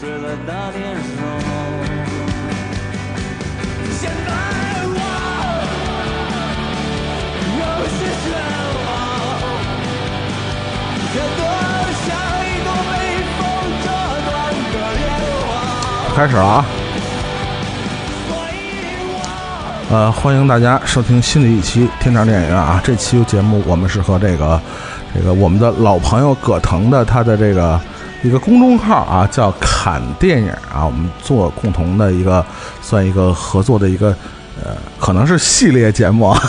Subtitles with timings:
[0.00, 0.52] 睡了大。
[4.00, 4.30] 现在
[4.94, 4.98] 我
[7.58, 8.26] 有些绝
[8.84, 8.90] 望，
[11.12, 11.40] 可多
[12.02, 12.04] 像
[12.42, 12.90] 一朵被
[13.36, 13.38] 风
[13.82, 13.86] 折
[14.26, 14.30] 断
[14.72, 15.00] 的莲
[15.46, 15.46] 花。
[16.16, 16.64] 开始了啊！
[19.90, 22.80] 呃，欢迎大家收听新的一期《天长电影院》啊！
[22.82, 24.60] 这期节目我们是和这个
[25.14, 27.80] 这个我们的老朋友葛腾的他的这个
[28.22, 32.44] 一个公众号啊，叫“侃电影”啊，我们做共同的一个
[32.80, 34.08] 算一个合作的一个
[34.62, 36.40] 呃，可能是系列节目啊。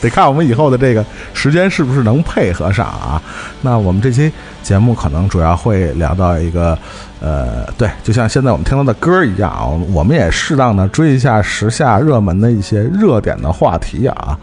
[0.00, 3.20] 得看我们以后的这个时间是不是能配合上啊？
[3.62, 4.30] 那我们这期
[4.62, 6.78] 节目可能主要会聊到一个，
[7.20, 9.64] 呃，对，就像现在我们听到的歌一样啊，
[9.94, 14.38] 我们也适当的追一下时下热门的一些热点的话题啊。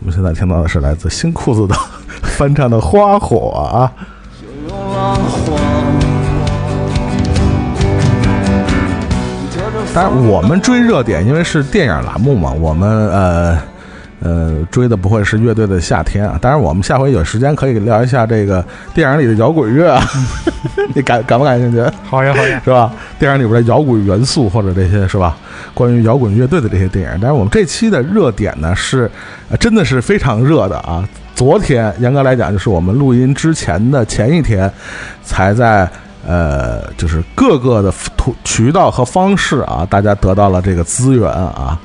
[0.00, 1.76] 我们现在听到的是来自新裤子的
[2.32, 3.92] 翻唱的《花火》啊。
[4.40, 5.58] 就用了谎。
[9.94, 13.58] 当然，我们追热点，因为是电影栏目嘛，我们呃
[14.20, 16.38] 呃追的不会是乐队的夏天啊。
[16.40, 20.02] 当然，我们下回有时间可以聊一下这个电影里的摇滚乐啊，
[20.94, 21.84] 你感感不感兴趣？
[22.08, 22.90] 好呀好呀，是吧？
[23.18, 25.36] 电影里边的摇滚元素或者这些是吧？
[25.74, 29.10] 关于摇滚乐队的这些电影，但是我们这期的热点呢是，
[29.50, 31.06] 呃真的是非常热的啊！
[31.42, 34.72] 昨天严格来讲，就是我们录音之前的前一天，
[35.24, 35.90] 才在
[36.24, 41.76] 呃，就是各个的途渠道和方式啊，大家得到了这个资源啊，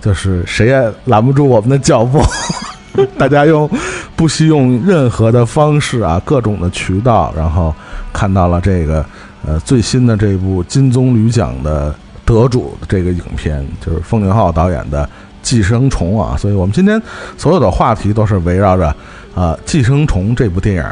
[0.00, 2.20] 就是谁也拦不住我们的脚步。
[3.16, 3.70] 大家用
[4.16, 7.72] 不惜用任何的方式啊，各种的渠道，然后
[8.12, 9.06] 看到了这个
[9.46, 15.04] 呃最新的这部金棕榈奖的得主这个影片，就是奉俊昊导演的
[15.44, 16.36] 《寄生虫》啊。
[16.36, 17.00] 所以我们今天
[17.38, 18.92] 所有的话题都是围绕着
[19.36, 20.84] 呃《寄生虫》这部电影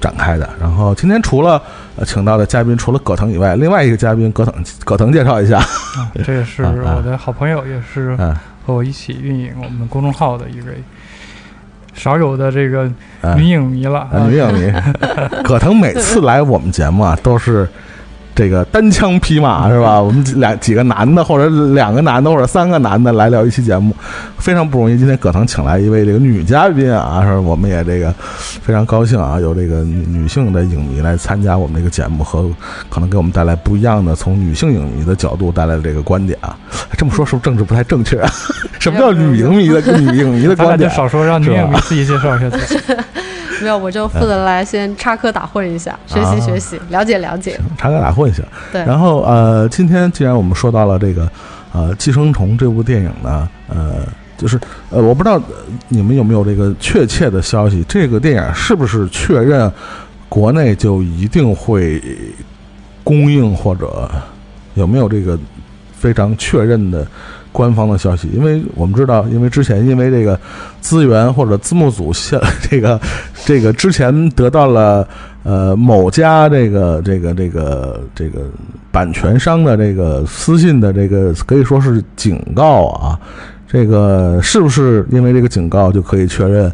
[0.00, 0.48] 展开的。
[0.60, 1.60] 然后今天除了
[1.96, 5.58] 呃请到的嘉宾除了葛腾以外，另外一个嘉宾葛腾葛腾介绍一下。
[5.58, 8.32] 啊，这也是我的好朋友，也是 嗯
[8.66, 10.82] 和我一起运营我们公众号的一位
[11.92, 12.90] 少有的这个
[13.20, 14.00] 嗯女影迷了。
[14.00, 14.72] 啊，女影迷，
[15.44, 17.68] 葛腾每次来我们节目啊，都是
[18.34, 20.00] 这个单枪匹马是吧？
[20.00, 23.94] 我们几两几个男的，或者两个男的，或者三个男的来聊一期节目，
[24.38, 24.98] 非常不容易。
[24.98, 28.12] 今天葛腾请来一位这个女嘉宾啊，是我们也这个
[28.62, 32.50] 非常高兴啊，有这个女女性的影迷来参加我们这个节目，和
[32.88, 36.56] 可能给我们带来不一样的从女性影迷的角度带来的这个观点啊。
[36.98, 38.30] 这么说是不是政治不太正确啊？
[38.80, 40.90] 什么叫女影迷的 女影迷的观点？
[40.90, 42.80] 少说，让女影迷自己介绍一下自己。
[43.64, 47.58] 没有，我就负责来先插科打诨一下，学习学习，了解了解。
[47.78, 48.42] 插科打诨一下。
[48.70, 51.28] 对，然后呃，今天既然我们说到了这个
[51.72, 54.60] 呃《寄生虫》这部电影呢，呃，就是
[54.90, 55.42] 呃，我不知道呃
[55.88, 59.72] 你们有没有这个确切的消息，这个电影是不是确认
[60.28, 62.02] 国内就一定会
[63.02, 64.10] 供应，或者
[64.74, 65.38] 有没有这个
[65.96, 67.06] 非常确认的
[67.54, 68.28] 官方的消息？
[68.34, 70.38] 因为我们知道，因为之前因为这个
[70.80, 73.00] 资源或者字幕组下这个
[73.44, 75.06] 这个之前得到了
[75.44, 78.40] 呃某家这个这个这个这个
[78.90, 83.16] 版权商的这个私信的这个可以说是警告啊。
[83.66, 86.72] 这个是不是因为这个警告就可以确认，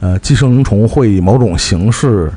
[0.00, 2.30] 呃，寄生虫会以某种形式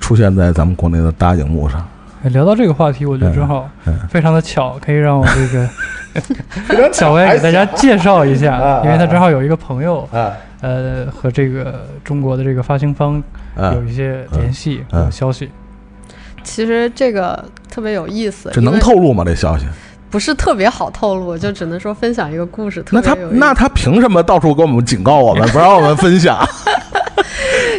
[0.00, 1.84] 出现在咱们国内的大荧幕上？
[2.24, 13.20] 哎聊到这个话题，我觉得正好嗯非常的巧，可以让我这个 小薇给大家介绍一啊下，因为他正好有一个朋友，啊呃，和这个中国的这个发行方
[13.56, 13.82] 啊有！
[13.84, 15.50] 一些联系嗯和消息。
[16.44, 19.24] 其实这个特别有意思，这能透露吗？
[19.24, 19.66] 这消息？
[20.12, 22.82] 不是特别好透露，就只能说分享一个故事。
[22.82, 26.38] 特那他那他凭什么到处跟我们警告我们，不让我们分享？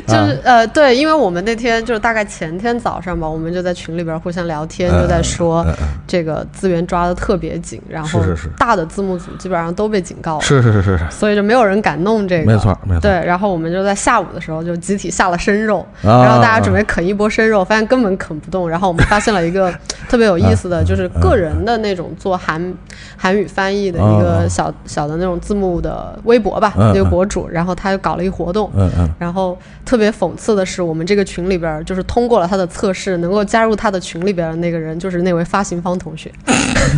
[0.06, 5.66] 就是呃，对，因为我们那天就是大概前天早上吧，我们就在群里边互相聊天，就在说
[6.06, 8.20] 这个资源抓的特别紧，然后
[8.58, 12.52] 大的字幕组基本上都被警告了，是是是是是，所以就没有人敢弄这个。
[12.52, 13.02] 没错没错。
[13.02, 18.70] 对，然后我们就在下午的时候就集体下了生肉，啊然后大家准备啃一波生肉，发现根本啃不动。
[18.70, 19.74] 然后我们发现了一个
[20.10, 22.74] 特别有意思的，就是个人的那种做韩
[23.18, 36.32] 韩语翻译的一个小小的那种字幕的微博吧，嗯那个博主，然后他又搞了一活动，嗯嗯，然后特别讽刺的是，我们这个群里边儿就是通过了他的测试，能够加入他的群里边的那个人，就是那位发行方同学，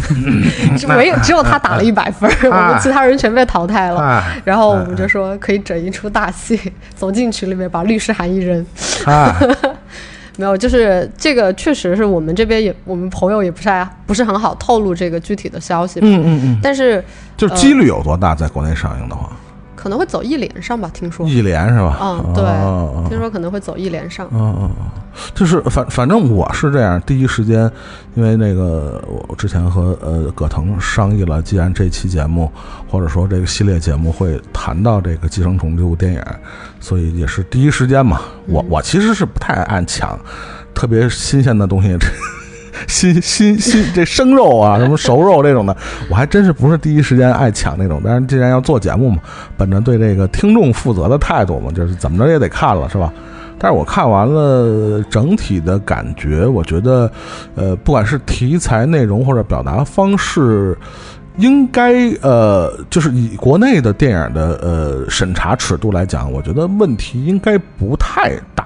[0.77, 4.00] 就唯有只有他打了一百分儿，我们其他人全被淘汰了。
[4.00, 8.63] 哎然后我们就说可以整一出大戏，走进群里面把律师函一扔。
[9.06, 9.33] 哎，
[10.37, 13.69] 没有，就是这个确实是我们这边也，我们朋友也不是
[14.05, 17.03] 不是很好透露这个具体的消息，嗯嗯嗯，但是
[17.37, 18.35] 就是几率有多大？
[18.35, 19.29] 在国内上映的话，
[19.85, 21.29] 可能会走一连上吧，听说。
[21.29, 21.99] 一连是吧？
[22.01, 24.27] 嗯，对，哦听说可能会走一连上。
[24.31, 24.89] 嗯嗯嗯。
[25.35, 27.71] 就是反反正我是这样，第一时间，
[28.15, 28.99] 因为那个
[29.29, 32.51] 我之前和呃葛腾商议了，既然这期节目
[32.89, 36.21] 或者说这个系列节目会谈到这个《寄生虫》这部电影，
[36.79, 38.21] 所以也是第一时间嘛。
[38.47, 40.19] 我我其实是不太爱抢
[40.73, 42.07] 特别新鲜的东西，这
[42.88, 45.75] 新新新这生肉啊，什么熟肉这种的，
[46.10, 48.01] 我还真是不是第一时间爱抢那种。
[48.04, 49.18] 但是既然要做节目嘛，
[49.57, 53.12] 本着对这个听众负责的态度嘛，就是怎么着也得看了，是吧？
[53.57, 57.10] 但是我看完了整体的感觉，我觉得，
[57.56, 60.77] 呃，不管是题材内容或者表达方式，
[61.38, 68.66] 应该呃，就是以国内的电影的呃审查尺度来讲，我觉得问题应该不太大。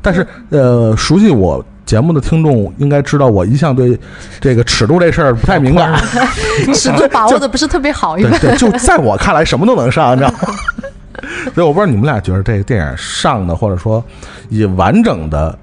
[0.00, 3.98] 但是呃，熟悉我节目的听众应该知道，我一向对
[4.40, 5.94] 这个尺度这事儿不太敏感。
[6.74, 8.16] 尺度把握的不是特别好。
[8.16, 10.38] 对对，就在我看来，什么都能上，你知道吗？
[11.54, 14.02] 所以我不知道你们俩觉得这个电影上的，或者说
[14.48, 15.56] 以完整的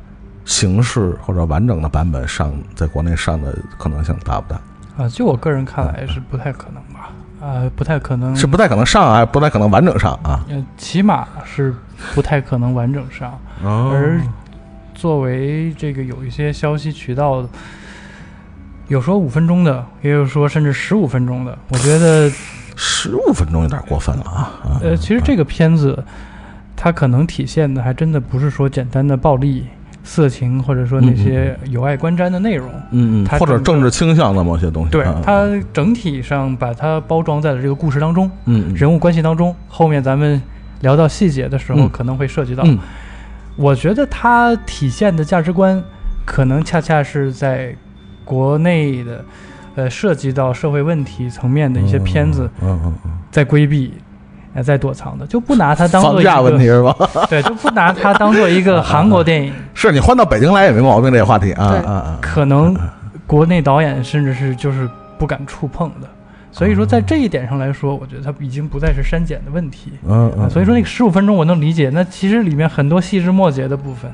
[0.46, 4.60] 形式或者完整的版本上，在国内上的可能性大不大？
[4.98, 7.10] 啊，就我个人看来是不太可能吧，
[7.42, 10.46] 啊，不太可能，是不太可能上啊，不太可能完整上啊。
[10.50, 11.74] 呃，起码是
[12.14, 13.38] 不太可能完整上。
[13.64, 14.20] 哦而
[15.02, 17.44] 作为这个有一些消息渠道，
[18.88, 21.58] 有说五分钟的，也有说甚至十五分钟的。
[21.70, 22.30] 我觉得，
[22.76, 24.54] 十五分钟有点过分了啊！
[24.64, 26.04] 啊呃，其实这个片子
[26.76, 29.66] 它可能体现的还真的不是说简单的暴力、
[30.04, 32.70] 色情，或者说那些有碍观瞻的内容。
[32.92, 34.92] 嗯嗯，或者政治倾向的某些东西。
[34.92, 39.56] 对啊它整体上把它包装在了这个故事当中，嗯嗯人物关系当中。
[39.68, 40.40] 后面咱们
[40.82, 42.64] 聊到细节的时候，嗯可能会涉及到。
[43.58, 45.84] 嗯我觉得它体现的价值观，
[46.26, 47.76] 可能恰恰是在
[48.24, 49.24] 国内的，
[49.76, 53.94] 呃，涉及到社会问题层面的一些片子嗯嗯嗯，在规避，
[54.54, 57.28] 呃，在躲藏的，就不拿它当做房一价 问题个，是吧？
[57.30, 62.18] 对，就不拿它当做一个韩国电影， 是你换到北京来也没毛病，这个话题啊对啊啊！
[62.22, 62.76] 可能
[63.28, 64.90] 国内导演甚至是就是
[65.20, 66.08] 不敢触碰的。
[66.52, 69.92] 所以说，在这一点上来说，我觉得它已经不再是删减的问题。
[70.04, 74.12] 啊，嗯嗯，所以说那个十五分钟我能理解，那其实里面很多细枝末节的部分，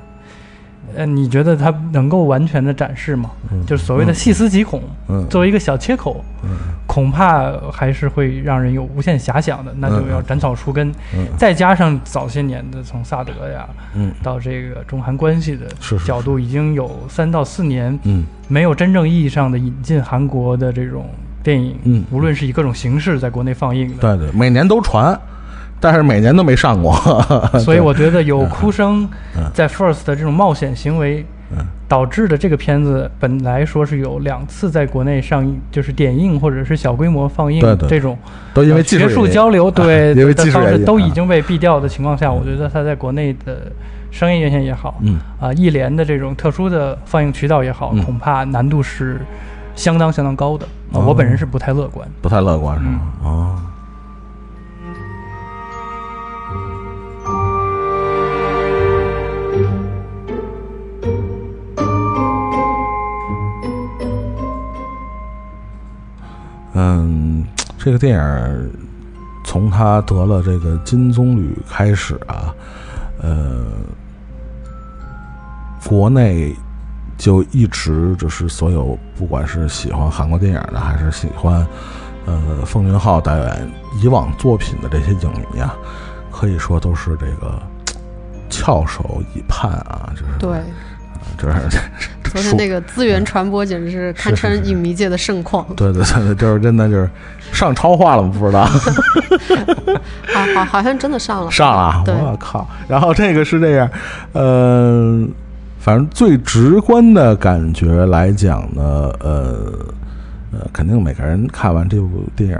[0.95, 3.31] 呃，你觉得它能够完全的展示吗？
[3.51, 6.49] 嗯就是所谓的细思极恐，嗯作为一个小切口，嗯
[6.85, 14.11] 恐怕还是会让人有无限遐想的，那就要斩草除根，嗯再加上早些年的从萨德呀嗯。
[14.23, 15.65] 到这个中韩关系的
[16.05, 18.23] 角度，已经有三到四年嗯。
[18.47, 21.09] 没有真正意义上的引进韩国的这种
[21.47, 22.03] 电影，嗯。
[22.11, 25.17] 无论是以各种形式在国内放映的，对对，每年都传，
[25.79, 26.93] 但是每年都没上过。
[27.57, 29.07] 所以我觉得有哭声
[29.37, 29.49] 嗯。
[29.53, 38.17] 在 First 的这种冒险行为嗯，导致的这个片子本来说是有两次在国内上映，就是点映或者是小规模放映这种
[38.53, 43.71] 都因为技术学术交流 对因为的方式都已经被毙掉的情况下，我觉得它在国内的
[44.11, 45.17] 商业院线也好，嗯。
[45.39, 48.03] 啊艺联的这种特殊的放映渠道也好，嗯。
[48.03, 49.21] 恐怕难度是
[49.73, 50.67] 相当相当高的。
[50.91, 52.07] 啊哦我本人是不太乐观。
[52.21, 53.01] 不太乐观是吗？
[53.21, 53.61] 嗯哦。
[66.79, 67.43] 嗯，
[67.79, 68.71] 这个电影
[69.43, 72.53] 从他得了这个金棕榈开始啊，
[73.19, 73.65] 呃，
[75.87, 76.55] 国内
[77.17, 81.65] 就一直就是所有不管是喜欢韩国电影的，还是喜欢
[82.25, 83.71] 呃奉俊昊导演
[84.01, 85.75] 以往作品的这些影迷啊，
[86.31, 87.59] 可以说都是这个
[88.49, 90.59] 翘首以盼啊，就是对，
[91.37, 91.69] 就是
[92.23, 95.65] 昨天那个资源传播简直是堪称影迷界的盛况。
[95.75, 97.09] 对对对，就是真的就是
[97.51, 98.33] 上超话了吗？
[98.37, 98.65] 不知道。
[98.65, 101.51] 好 好，好像真的上了。
[101.51, 102.67] 上了我靠！
[102.87, 103.89] 然后这个是这样，
[104.33, 105.25] 呃，
[105.87, 109.71] 反正最直观的感觉来讲呢，呃
[110.51, 112.59] 呃，肯定每个人看完这部电影，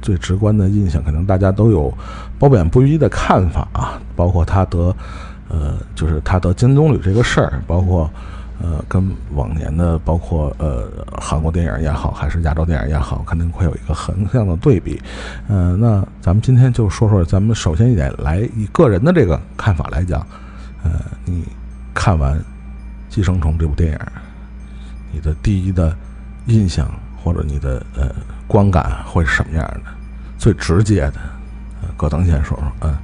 [0.00, 1.92] 最直观的印象，可能大家都有
[2.38, 4.94] 褒贬不一的看法啊，包括他得，
[5.48, 8.08] 呃，就是他得金棕榈这个事儿，包括。
[8.62, 10.84] 呃，跟往年的，包括呃
[11.20, 15.02] 韩国电影也好，还是亚洲电影也好，肯定会有一个横向的对比。
[15.48, 20.24] 呃，那咱们今天就说说，咱们首先一点来以个人的这个看法来讲，
[20.84, 20.92] 呃，
[21.24, 21.44] 你
[21.94, 22.36] 看完
[23.08, 23.98] 《寄生虫》这部电影，
[25.12, 25.96] 你的第一的
[26.46, 28.12] 印象或者你的呃
[28.46, 29.90] 观感会是什么样的？
[30.36, 31.14] 最直接的，
[31.82, 32.94] 呃，葛腾先说说，嗯，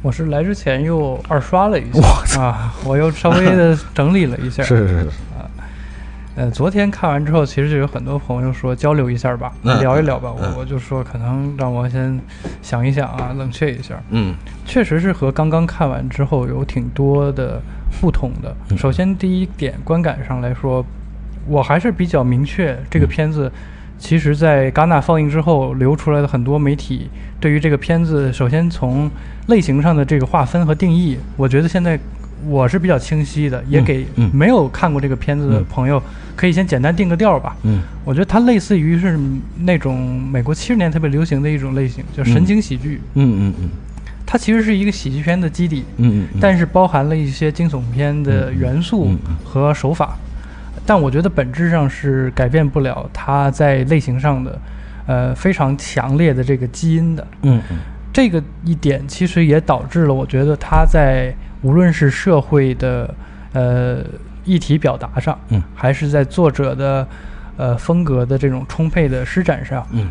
[0.00, 5.10] 我是来之前又二刷了一我下啊，我又稍微的整理了一下，是 是是，
[6.36, 10.34] 呃，昨天看完之后，其实就有很多朋友说交流一下吧，嗯聊一聊吧。
[10.40, 12.20] 嗯我我就说可能让我先
[12.60, 14.02] 想一想啊，冷却一下。
[14.10, 14.34] 嗯
[14.66, 17.60] 确实是和刚刚看完之后有挺多的
[18.00, 18.54] 不同的。
[18.70, 20.84] 嗯首先第一点观感上来说，
[21.46, 23.50] 我还是比较明确这个片子。
[23.96, 29.08] 其实，在戛纳放映之后，流出来的很多媒体对于这个片子，首先从
[29.46, 31.98] 类型上的这个划分和定义，我觉得现在
[32.46, 36.02] 我是比较清晰的，也嗯给嗯没有看过这个片子的嗯朋友，
[36.36, 37.56] 可以先简单定个调儿吧。
[37.62, 39.18] 嗯我觉得它类似于是
[39.60, 43.00] 那种美国七十年特别流行的一种类型，叫神经喜剧。
[43.14, 43.68] 嗯嗯嗯
[44.26, 49.10] 它其实是一个喜剧片的基底，嗯嗯，但是包含了一些惊悚片的元素
[49.44, 50.16] 和手法。
[50.86, 54.60] 但我觉得本质上是改变不了它在类型上的，
[55.06, 57.26] 呃非常强烈的这个基因的。
[57.42, 57.76] 嗯嗯
[58.12, 61.34] 这个一点其实也导致了，我觉得它在
[61.64, 63.12] 无论是社会的
[63.52, 64.04] 呃
[64.44, 65.60] 议题表达上，嗯。
[65.74, 67.08] 还是在作者的
[67.56, 70.06] 呃风格的这种充沛的施展上，嗯。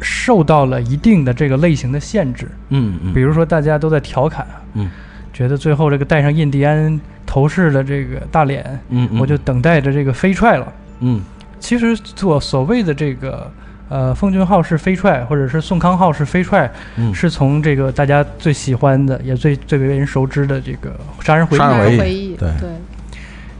[0.00, 2.50] 受到了一定的这个类型的限制。
[2.70, 4.90] 嗯嗯，比如说，大家都在调侃，嗯。
[5.32, 10.72] 觉得最后这个戴上印第安头饰的这个大脸，嗯嗯，我就等待着这个飞踹了。
[11.00, 11.20] 嗯。
[11.58, 13.50] 其实做所谓的这个
[13.90, 20.90] 呃奉俊昊是飞踹，或者是宋康昊是飞踹，嗯是从这个大家最喜欢的，也最最为人熟知的这个
[21.26, 22.70] 《杀人回忆杀》人回忆，对对，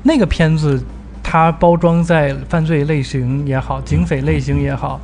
[0.04, 0.82] 那个片子，
[1.22, 5.00] 它包装在犯罪类型也好，警匪类型也好，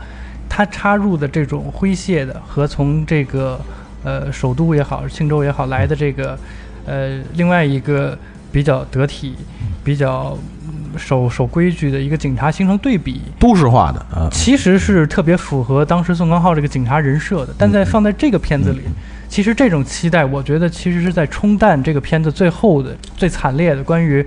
[0.49, 3.61] 它插入的这种诙谐的和从这个
[4.05, 6.39] 呃首都也好，庆州也好来的这个
[6.87, 8.17] 呃另外一个
[8.53, 9.35] 比较得体、
[9.83, 10.56] 比较嗯
[10.97, 18.81] 守守规矩的一个警察形成对比，都市化的啊，其实是特别符合当时宋康昊这个警察人设的，但在放在这个片子里，
[19.29, 24.27] 其实这种期待，我觉得其实是在冲淡这个片子最后的最惨烈的关于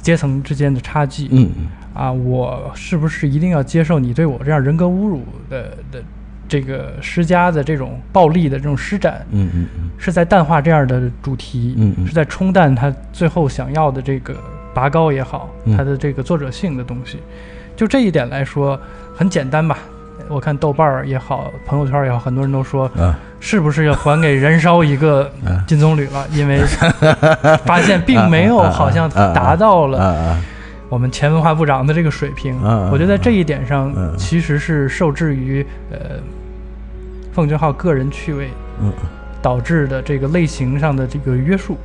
[0.00, 1.28] 阶层之间的差距。
[1.30, 6.02] 嗯嗯啊，我是不是一定要接受你对我这样人格侮辱的的
[6.48, 9.24] 这个施加的这种暴力的这种施展？
[9.30, 14.34] 嗯嗯嗯是在淡化这样的主题，嗯嗯是在冲淡他最后想要的这个
[14.74, 17.18] 拔高也好，嗯他的这个作者性的东西。
[17.76, 18.78] 就这一点来说，
[19.16, 19.78] 很简单吧。
[20.28, 26.26] 我看豆瓣儿也好，朋友圈也好，很多人都说，啊是不是要还给燃烧一个嗯金棕榈了？
[26.32, 26.60] 因为
[27.64, 30.40] 发现并没有好像达到啊了啊
[30.88, 32.58] 我们前文化部长的这个水平。
[32.90, 35.98] 我觉得在这一点上嗯，其实是受制于呃
[37.32, 38.48] 奉俊昊个人趣味
[38.80, 38.92] 嗯
[39.42, 41.76] 导致的这个类型上的这个约束。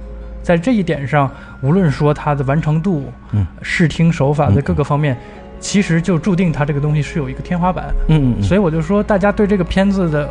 [0.49, 5.15] 在这一点上，无论说它的完成度、嗯视听手法的各个方面，
[5.59, 7.93] 其实就注定它这个东西是有一个天花板。
[8.07, 10.27] 嗯嗯，所以我就说，大家对这个片子的，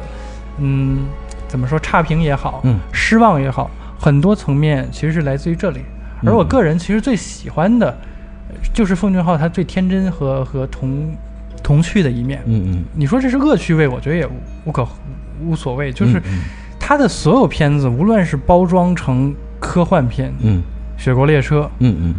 [0.59, 1.07] 嗯，
[1.47, 5.83] 怎么说差评也好，嗯失望也好，很多层面其实是来自于这里。
[6.27, 7.87] 而我个人其实最喜欢的，
[8.49, 11.15] 呃就是奉俊昊他最天真和和童
[11.63, 12.43] 童趣的一面。
[12.47, 14.33] 嗯嗯你说这是恶趣味，我觉得也无
[14.65, 14.85] 无可
[15.41, 15.93] 无所谓。
[15.93, 16.41] 就是嗯
[16.81, 19.33] 他的所有片子，无论是包装成
[19.69, 20.63] 科幻片，嗯
[20.97, 22.15] 雪国列车》、嗯嗯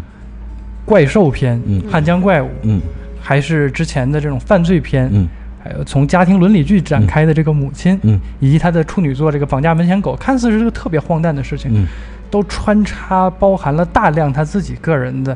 [0.85, 2.79] 怪兽片、嗯汉江怪物，嗯。
[3.19, 5.27] 还是之前的这种犯罪片，嗯。
[5.63, 8.19] 还有从家庭伦理剧展开的这个母亲，嗯。
[8.39, 11.87] 以及他的处女作这个绑架门前狗，看似是个特别荒诞的事情，嗯。
[12.29, 15.35] 都穿插包含了大量他自己个人的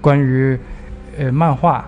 [0.00, 0.56] 关于
[1.18, 1.84] 呃漫画、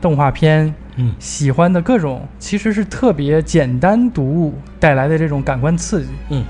[0.00, 1.14] 动画片嗯。
[1.20, 6.08] 喜欢的各种，其实是特别简单读物带来的这种感官刺激。
[6.30, 6.44] 嗯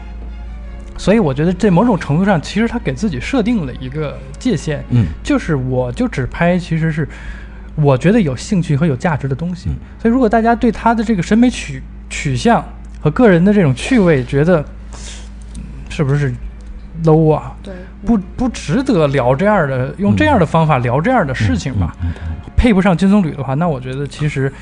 [0.97, 7.09] 所以我觉得这某种程度上，其实他给自己设定了一个界限，嗯就是我就只拍其实是
[7.75, 9.69] 我觉得有兴趣和有价值的东西。
[9.71, 12.65] 嗯所以如果大家对他的这个审美取取向
[13.01, 16.33] 和个人的这种趣味觉得、嗯是不是
[17.05, 17.55] low 啊？
[17.63, 17.75] 对，
[18.07, 21.95] 不不值得聊这样的，用这样的方法聊这样的事情吧。
[22.03, 22.11] 嗯
[22.55, 24.53] 配不上金棕榈的话，那我觉得其实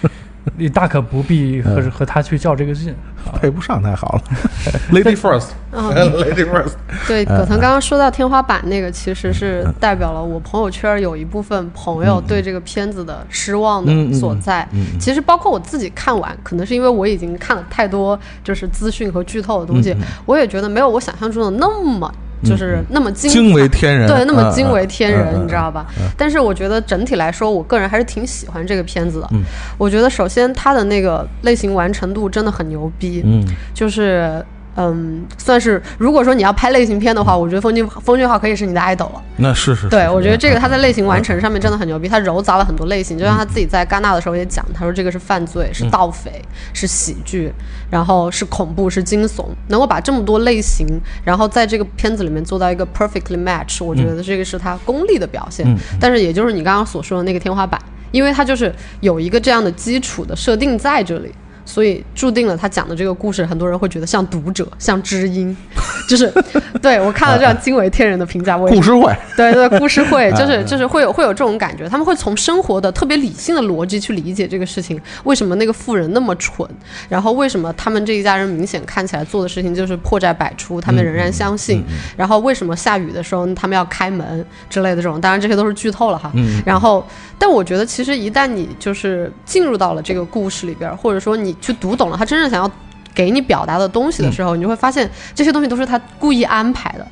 [0.56, 2.94] 你大可不必和、和他去较这个劲。
[3.38, 4.22] 配不上太好了，
[4.90, 6.72] Lady First，Lady First，
[7.06, 14.98] 对，嗯葛腾刚刚说到天花板那个，其实是代表了我朋友圈有一部分朋友对这个片子的失望的所在嗯嗯。
[14.98, 25.86] 其实包括我自己看完，可能是因为我已经看了太多就是资讯和剧透的东西嗯嗯，我也觉得没有我想象中的那么就是那么精惊为天人，对，那么嗯惊为天人，嗯你知道吧？
[26.16, 29.28] 但是我觉得整体来说，我个人还是挺喜欢这个片子的。
[29.32, 29.42] 嗯
[29.78, 33.44] 我觉得首先它的那个类型完成度真的很牛逼，嗯
[33.74, 34.44] 就是
[34.76, 39.22] 嗯，算是如果说你要拍类型片的话，我觉得风俊风俊昊可以是你的 idol 了。
[39.36, 47.52] 那是是，对，我觉得这个他在类型完嗯成上面真的很牛逼，他揉杂了很多类型，就像他自己在戛纳的时候也讲，他说这个是犯罪，是盗匪，是喜剧，
[47.90, 50.86] 然后是恐怖，是惊悚，能够把这么多类型，
[51.24, 55.66] 然后在这个片子里面做到一个 perfectly match，我觉得这个是他功力的表现。
[55.66, 57.80] 嗯但是也就是你刚刚所说的那个天花板，
[58.12, 61.32] 因为他就是有一个这样的基础的设定在这里。
[61.70, 65.56] 所以注定了他讲的这个故事，很多人会觉得像读者，像知音，
[66.08, 66.32] 就是
[66.82, 70.66] 对我看了这样惊为天人的评价，故事会，对 对，故事会就是嗯。
[70.66, 76.68] 就是会有会有这种感觉，他们会从生活的特别理性的逻辑去理解这个事情，为什么那个富人那么蠢，
[77.08, 81.82] 然后为什么他们这一家人明显看起来做的事情就是破绽百出，他们仍然相信，
[82.16, 86.30] 然后为什么下雨的时候他们要开门之类的这种，当然这些都是剧透了哈。
[86.34, 86.62] 嗯。
[86.64, 87.04] 然后，
[87.36, 92.70] 但我觉得其实一旦你就是进入到了这个故事里边儿，或者说你去读懂了他真正想要
[93.14, 97.06] 给你表达的东西的时候，你就会发现这些东西都是他故意安排的。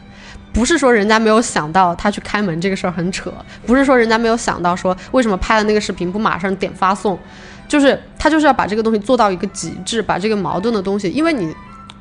[0.50, 3.32] 不是说人家没有想到他去开门这个事儿很扯，
[3.66, 7.16] 不是说人家没有想到说为什么拍了那个视频不马上点发送，
[7.68, 11.54] 就是他就是要把这个东西做到一个极致，把这个矛盾的东西，因为你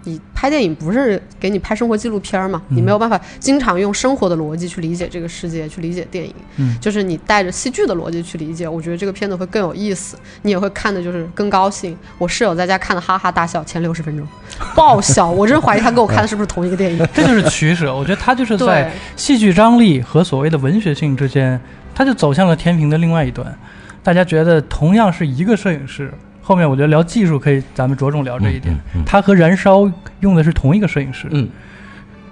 [0.08, 11.98] 你拍电影不是给你拍生活纪录片儿嘛，你没有办法经常用生活的逻辑去理解这个世界，去理解电影，嗯就是你带着戏剧的逻辑去理解，我觉得这个片子会更有意思，你也会看的就是更高兴。
[12.18, 14.26] 我室友在家看的哈哈大笑，前六十分钟
[14.74, 17.06] 爆笑，我真怀疑他跟我看的是不是同一个电影。
[17.14, 17.94] 这就是取舍。
[17.94, 21.60] 我觉得他就是在戏剧张力和所谓的文学性之间，
[21.94, 23.54] 他就走向了天平的另外一端。
[24.02, 26.14] 大家觉得同样是一个摄影师，
[26.48, 28.74] 后面我觉得聊技术可以，咱们着重聊这一点。
[29.06, 31.50] 他和燃烧用的是同一个摄影师，嗯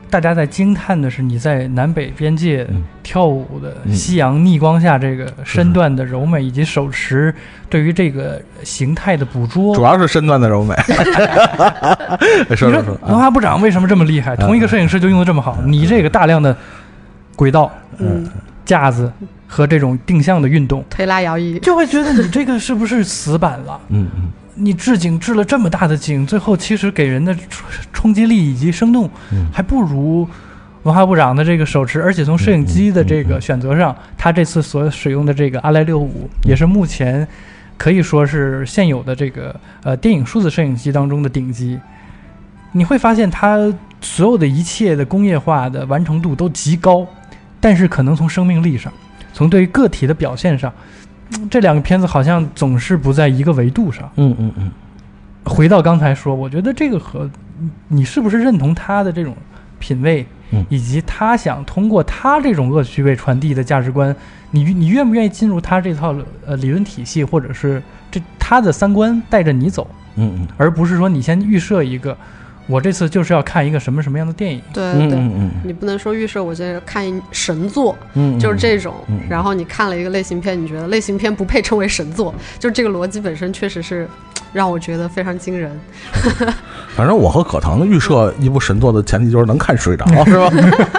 [0.10, 7.36] 大家在惊叹的是你在南北边界嗯跳舞的嗯夕阳逆光下这个身段的柔美，以及手持
[7.70, 9.84] 对于这个形态的捕捉主。
[9.84, 10.74] 要是身段的柔美。
[10.78, 10.96] 说
[12.48, 14.34] 你 说说说，文化部长为什么这么厉害？
[14.36, 16.56] 嗯同一个摄影师就用的这么好，你这个大量的
[17.36, 18.26] 轨道、嗯，
[18.64, 19.12] 架子
[19.56, 23.80] 和这种定向的运动，推拉摇移，就会觉得你这个是不是死板了？
[23.88, 24.30] 嗯嗯。
[24.56, 29.48] 你置景置了这么大的景，最后其实给人的冲冲击力以及生动，嗯。
[29.54, 30.28] 还不如
[30.84, 37.26] 文化部长的这个手持，而且从摄影机的这个选择上，他这次所使用的这个阿莱六五，也是目前
[37.78, 41.80] 可以说是现有的这个呃电影数字摄影机当中的顶级。
[42.74, 47.08] 你会发现它所有的一切的工业化的完成度都极高，
[47.62, 48.92] 但是可能从生命力上，
[49.36, 50.72] 从对于个体的表现上，
[51.32, 54.10] 嗯这两个片子好像总是不在一个维度上。
[54.16, 54.72] 嗯嗯嗯
[55.44, 59.36] 回到刚才说，我觉得这个和你你是不是认同他的这种
[59.78, 64.16] 品味，嗯以及他想通过他这种恶趣味传递的价值观，
[64.52, 72.18] 你你愿不愿意进入他这套呃理论体系，或者是这他的三观带着你走，嗯嗯而不是说你先预设一个，
[72.68, 74.62] 我这次就是要看一个什么什么样的电影。
[74.74, 75.18] 对对对。
[75.18, 84.08] 嗯你不能说预设我现在看神作，嗯，就是这种嗯，然后你看了一个类型片，你觉得类型片不配称为神作，就这个逻辑本身确实是
[84.54, 85.72] 让我觉得非常惊人。
[86.96, 90.50] 反正我和可腾预设一部神作的前提就是能看睡着， 是吧？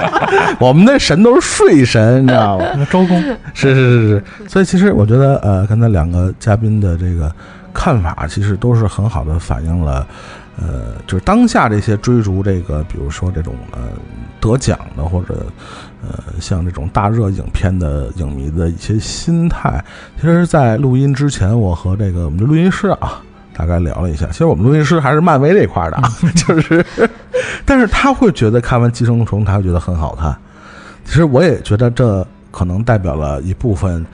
[0.60, 2.86] 我们那神都是睡神，你知道吗？
[2.90, 3.20] 周公，
[3.54, 7.32] 是是是是，所以其实我觉得，呃，刚才两个嘉宾的这个
[7.72, 10.06] 看法，其实都是很好的反映了，
[10.56, 13.88] 呃，就是当下这些追逐这个，比如说这种呃
[14.40, 15.46] 得奖的或者
[16.02, 19.84] 呃像这种大热影片的影迷的一些心态。
[20.16, 23.22] 其实，在录音之前，我和这个我们的录音师啊。
[23.58, 26.84] 大概聊了一下，其实我们录音师还是漫威这块儿的啊， 就是，
[27.64, 30.36] 但是他会觉得看完《寄生虫》，他会觉得很好看。
[31.06, 34.04] 其实我也觉得这可能代表了一部分，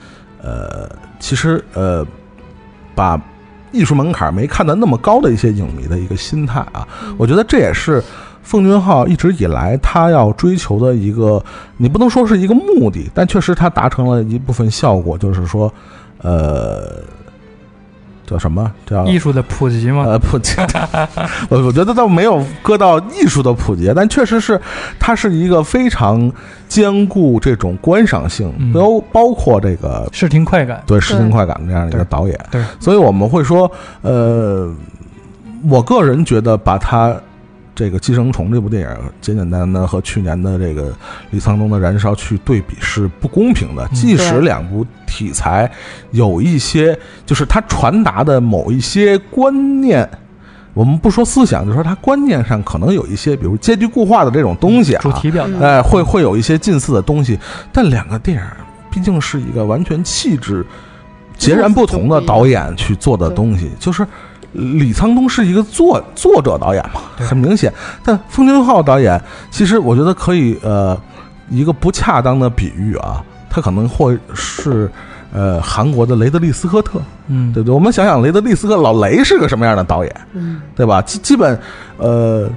[0.41, 2.07] 呃，其实呃，
[2.95, 3.21] 把
[3.73, 6.87] 艺术门槛没看到那么高的一些影迷的一个心态啊。
[7.17, 8.01] 我觉得这也是
[8.41, 11.43] 奉俊昊一直以来他要追求的一个，
[11.77, 15.73] 你不能说是一个目的，但确实他达成了一部分效果，就是说，
[16.19, 17.01] 呃，
[18.33, 18.69] 叫什么？
[18.85, 20.55] 叫艺术的普及吗，呃，普及，
[21.49, 24.59] 我我觉得倒没有搁到艺术的普及，但确实是，
[24.99, 26.31] 它是一个非常
[26.67, 28.73] 兼顾这种观赏性，嗯。
[28.73, 30.81] 包包括这个视听快感。
[30.87, 34.73] 对视听快感的这样一个导演，对，所以我们会说，呃，
[35.69, 37.15] 我个人觉得把它
[37.75, 38.89] 这个《寄生虫》这部电影
[39.21, 40.93] 简简单单和去年的这个
[41.31, 43.87] 李沧东的《燃烧》去对比是不公平的。
[43.93, 45.71] 即使两部题材
[46.11, 50.07] 有一些，就是它传达的某一些观念。
[50.75, 57.37] 我们不说思想，就说它观念上可能有一些，比如阶级固化的这种东西啊，主题表达，哎，会会有一些近似的东西，
[57.71, 58.43] 但两个电影
[58.89, 60.65] 毕竟是一个完全气质
[61.37, 64.03] 截然不同的导演去做的东西，就是
[64.53, 67.71] 李沧东是一个作作者导演嘛，很明显。
[68.03, 70.97] 但奉俊昊导演，其实我觉得可以呃
[71.49, 74.89] 一个不恰当的比喻啊，他可能会是
[75.33, 77.73] 呃韩国的雷德利·斯科特，嗯，对不对？
[77.75, 81.01] 我们想想雷德利·斯科特老雷是个什么样的导演，嗯，对吧？
[81.01, 81.59] 基基本
[81.97, 82.49] 呃。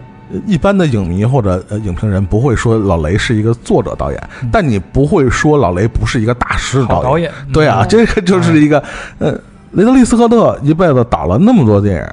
[0.45, 8.83] 一般的影迷或者呃影评人不会说老雷是一个作者导演，嗯但你不会说老雷不是一个大师好导演，对啊，嗯这个就是一个
[9.21, 9.39] 呃，
[9.73, 12.07] 雷德利·斯科特一辈子导了那么多电影，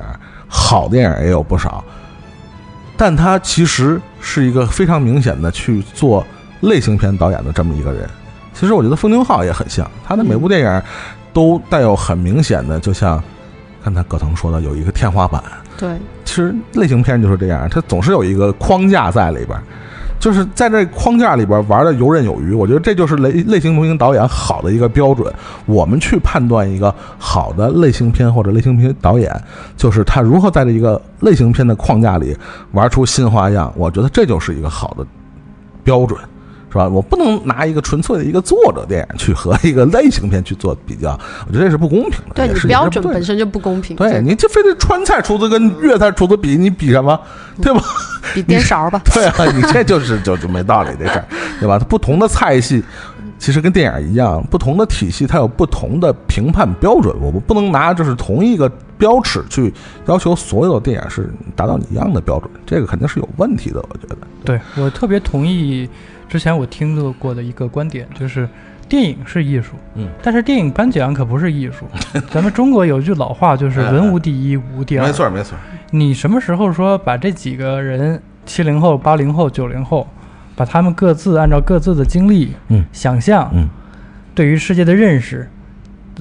[0.47, 1.83] 好电影也有不少，
[2.97, 6.25] 但他其实是一个非常明显的去做
[6.61, 8.09] 类型片导演的这么一个人。
[8.53, 10.81] 其实我觉得风牛号也很像，他的每部电影
[11.31, 13.21] 都带有很明显的，就像
[13.83, 15.41] 刚才葛腾说的，有一个天花板。
[15.77, 19.63] 对，其实类型片就是这样，它总是有一个框架在里边儿，
[20.23, 22.53] 就是在这框架里边玩的游刃有余。
[22.53, 25.29] 我觉得这就是类类型明星导演好的一个标准。
[25.65, 29.29] 我们去判断一个好的类型片或者类型片导演，
[29.75, 32.33] 就是他如何在这一个类型片的框架里
[32.71, 33.69] 玩出新花样。
[33.75, 35.05] 我觉得这就是一个好的
[35.83, 36.17] 标准。
[36.73, 36.87] 是吧？
[36.87, 41.11] 我不能拿一个纯粹的一个作者电影去和一个类型片去做比较，
[41.47, 42.33] 我觉得这是不公平的。
[42.33, 43.23] 对你是标准本。
[43.23, 47.17] 身就不公平，对就你这非得川菜厨子跟粤菜厨子比，你比什么？
[47.61, 47.81] 对吧？
[48.33, 48.99] 比颠勺吧。
[49.13, 51.25] 对啊，你这就是就就没道理这事儿，
[51.59, 51.77] 对吧？
[51.79, 52.83] 它不同的菜系，
[53.37, 59.73] 其实跟电影一样，不同的体系它有不同的评判标准，我们不能拿就是同一个标尺去
[60.07, 64.17] 要求所有的电影是达到你一样的标准，这个肯定是有问题的，我觉得。
[64.43, 65.87] 对我特别同意
[66.27, 68.47] 之前我听到过的一个观点，就是
[68.89, 71.85] 电影是艺术，嗯，但是电影颁奖可不是艺术。
[72.31, 75.05] 咱们中国有一句老话，就是文无第一，武无第二。
[75.05, 75.57] 没错没错，
[75.91, 80.07] 你什么时候说把这几个人，七零后、八零后、九零后，
[80.55, 82.83] 把他们各自按照各自的经历、嗯。
[82.91, 83.67] 想象、嗯。
[84.35, 85.47] 对于世界的认识，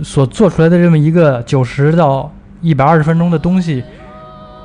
[0.02, 3.82] 所做出来的这么一个九十到一百二十分钟的东西，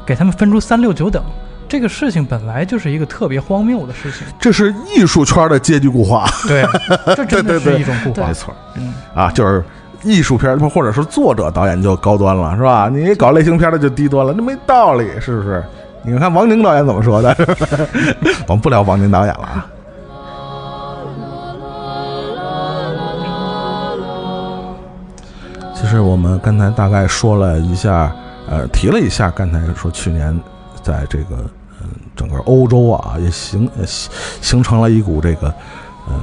[0.05, 1.23] 给他们分出三六九等，
[1.69, 4.25] 这个事情本来就是一个特别荒谬的事情。
[4.39, 6.65] 这是艺术圈的阶级固化，对，
[7.15, 8.33] 这真的是一种固化没。
[8.33, 8.53] 错。
[8.75, 9.63] 嗯，啊，就是
[10.03, 12.89] 艺术片或者是作者导演就高端了，是吧？
[12.91, 15.63] 你搞类型片的就低端了，这没道理，是不是？
[16.03, 17.35] 你看王宁导演怎么说的？
[18.47, 19.67] 我们不聊王宁导演了啊。
[25.75, 28.11] 其实我们刚才大概说了一下，
[28.49, 30.37] 呃，提了一下，刚才说去年
[30.81, 31.49] 在这个嗯
[32.17, 35.47] 整个欧洲啊，也形形形成了一股这个
[36.07, 36.15] 呃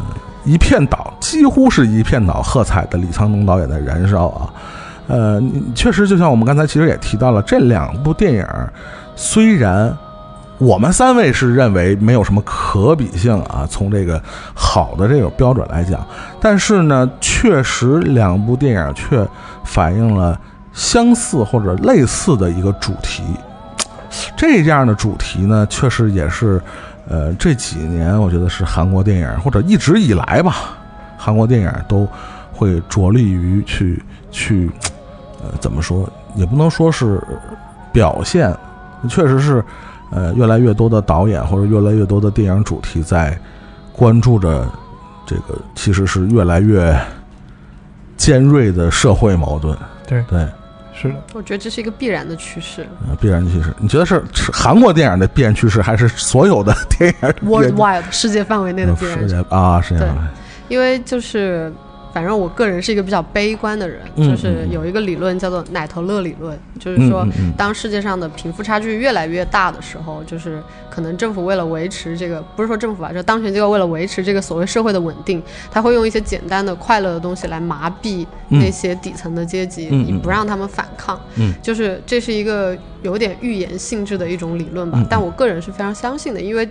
[0.44, 4.52] 一片倒，几乎是一片倒喝彩的李沧东导演的燃烧啊。
[5.06, 5.42] 呃，
[5.74, 8.46] 确实就像我们刚才其实也提到了，这两部电影
[9.14, 9.94] 虽然
[10.56, 14.22] 我们三位是认为没有什么可比性啊，从这个
[14.54, 16.06] 好的这个标准来讲，
[16.40, 19.26] 但是呢，确实两部电影却
[19.64, 20.40] 反映了
[20.72, 23.22] 相似或者类似的一个主题。
[24.36, 26.60] 这样的主题呢，确实也是，
[27.08, 30.76] 呃，这几年我觉得是韩国电影或者一直以来吧，
[31.16, 32.08] 韩国电影都
[32.52, 34.70] 会着力于去去，
[35.42, 37.22] 呃，怎么说，也不能说是
[37.92, 38.54] 表现，
[39.08, 39.64] 确实是，
[40.10, 43.36] 呃，越来越多的导演或者越来越多的电影主题在
[43.92, 44.66] 关注着
[45.26, 46.96] 这个，其实是越来越
[48.16, 49.76] 尖锐的社会矛盾。
[50.06, 50.46] 对，对，
[50.94, 53.74] 是的，我觉得这是一个必然的趋势呃，必然趋势。
[53.78, 59.28] 你觉得是是韩国电影的必然趋势，还是所有的电影，worldwide 世界范围内的必然世。
[59.28, 60.22] 界啊，世界范围。
[60.68, 61.70] 因为就是，
[62.14, 81.20] 反正我个人是一个比较悲观的人，嗯就是有一个理论叫做奶头乐理论，就是说当世界上的贫富差距越来越大的时候，就是可能政府为了维持这个，不是说政府吧，就当权机构为了维持这个所谓社会的稳定，他会用一些简单的快乐的东西来麻痹嗯那些底层的阶级，嗯嗯以不让他们反抗。
[81.34, 86.68] 嗯就是这是一个有点预言性质的一种理论吧，但我个人是非常相信的，因为。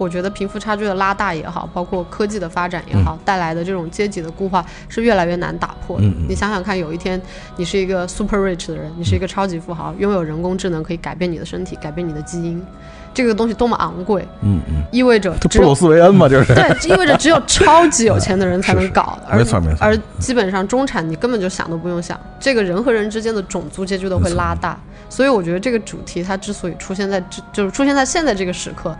[0.00, 6.06] 我觉得贫富差距的拉大也好，包括科技的发展也好，带来的这种阶级的固化是越来越难打破的。
[6.26, 7.20] 你想想看，有一天
[7.56, 12.64] 你是一个 super rich 的人，你是一个超级富豪，拥有人工智能可以改变你的身体，改变你的基因，
[13.12, 16.54] 这个东西多么昂贵，嗯嗯，意味着只有这布鲁斯韦恩嘛，就是。
[16.54, 24.78] 对，意味着只有 超级有钱的人才能搞，是没错没错而基本上中产你根本就想都不用想，这个人和人之间的种族阶距都会拉大。
[25.10, 28.96] 所以我觉得这个主题它之所以出现在这，就是出现在现在这个时刻，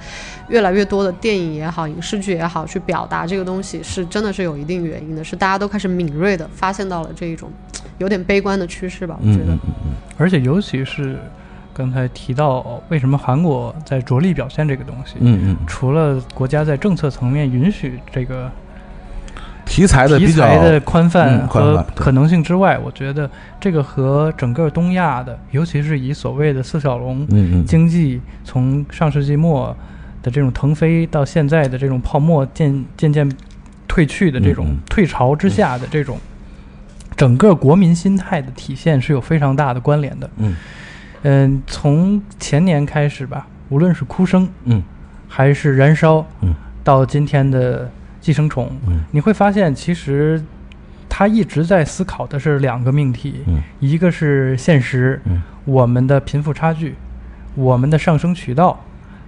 [0.49, 7.51] 越来越多的电影也好，影视剧也好，去表达这个东西，是真的是有一定原因的，是大家都开始敏锐的发现到了这一种
[7.99, 9.17] 有点悲观的趋势吧。
[9.21, 11.19] 我觉得，嗯嗯嗯嗯而且尤其是
[11.73, 18.53] 刚才提到为什么韩国在着力表现这个东西，嗯嗯，除了国家在政策层面允许这个提
[19.71, 23.31] 题材的题比较材的宽嗯泛和可能性之外，我觉得
[23.61, 27.25] 这个和整个东亚的，尤其是以所谓的四小龙
[27.65, 29.75] 经济从上世纪末
[30.23, 33.31] 的这种腾飞到现在的这种泡沫渐渐渐
[33.87, 36.19] 退去的这种退潮之下的这种
[37.17, 40.29] 整个国民心态的体现是有非常大的关联的。
[40.39, 40.57] 嗯。
[41.23, 44.83] 嗯，从前年开始吧，无论是哭声嗯。
[45.29, 46.53] 还是燃烧，嗯。
[46.83, 47.89] 到今天的
[48.21, 50.43] 寄生虫，嗯你会发现其实
[51.09, 56.95] 他一直在思考的是两个命题，嗯一个是现实，嗯我们的贫富差距，
[57.55, 58.79] 我们的上升渠道，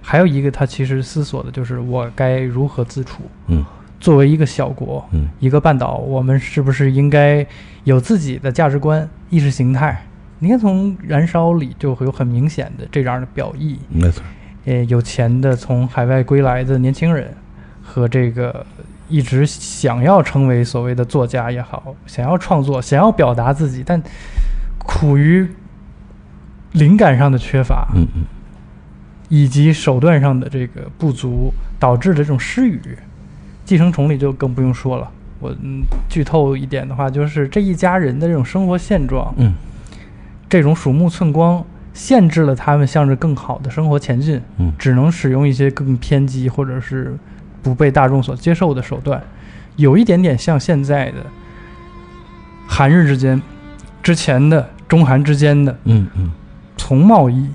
[0.01, 3.23] 还有一个他其实思索的就是我该如何自处。
[3.47, 3.63] 嗯
[3.99, 7.45] 作为一个小国，嗯一个半岛，我们是不是应该
[7.85, 10.05] 有自己的价值观、意识形态？
[10.39, 13.79] 你看，从《燃烧》里就会有很明显的这样的表意。
[13.87, 14.21] 没错，
[14.65, 17.33] 呃，有钱的从海外归来的年轻人，
[17.81, 18.65] 和这个
[19.09, 24.01] 一直想要成为所谓的作家也好，想要创作、想要表达自己，但
[24.79, 25.47] 苦于
[26.71, 28.23] 灵感上的缺乏，嗯嗯
[29.29, 32.81] 以及手段上的这个不足，导致的这种失语。
[33.65, 35.09] 寄生虫里就更不用说了。
[35.39, 39.53] 我嗯，剧透一点的话，就是这一家人的这种生活现状，嗯
[40.49, 41.63] 这种鼠目寸光，
[41.93, 44.41] 限制了他们向着更好的生活前进。
[44.57, 47.17] 嗯只能使用一些更偏激或者是
[47.63, 49.23] 不被大众所接受的手段，
[49.77, 51.25] 有一点点像现在的
[52.67, 53.41] 韩日之间、
[54.03, 56.31] 之前的中韩之间的嗯嗯。
[56.77, 57.49] 从贸易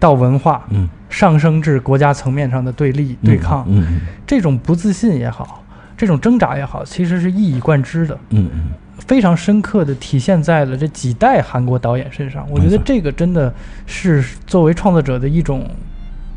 [0.00, 0.88] 到文化嗯。
[1.10, 4.00] 上升至国家层面上的对立、对抗，嗯嗯。
[4.26, 5.62] 这种不自信也好，
[5.94, 8.18] 这种挣扎也好，其实是一以贯之的。
[8.30, 8.70] 嗯嗯。
[8.96, 12.46] 非常深刻的体现在了这几代韩国导演身上。
[12.50, 13.52] 我觉得这个真的
[13.84, 15.68] 是作为创作者的一种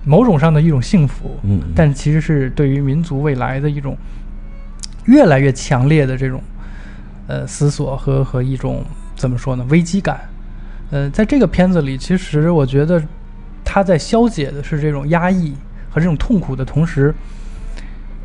[0.06, 3.98] 某种上的一种幸福，嗯，但其实是对于民族未来的一种
[5.06, 6.42] 越来越强烈的这种
[7.28, 8.84] 呃思索和和一种
[9.16, 10.22] 怎么说呢危机感。
[10.92, 13.04] 呃，在这个片子里，其实我觉得
[13.64, 15.54] 他在消解的是这种压抑
[15.90, 17.14] 和这种痛苦的同时，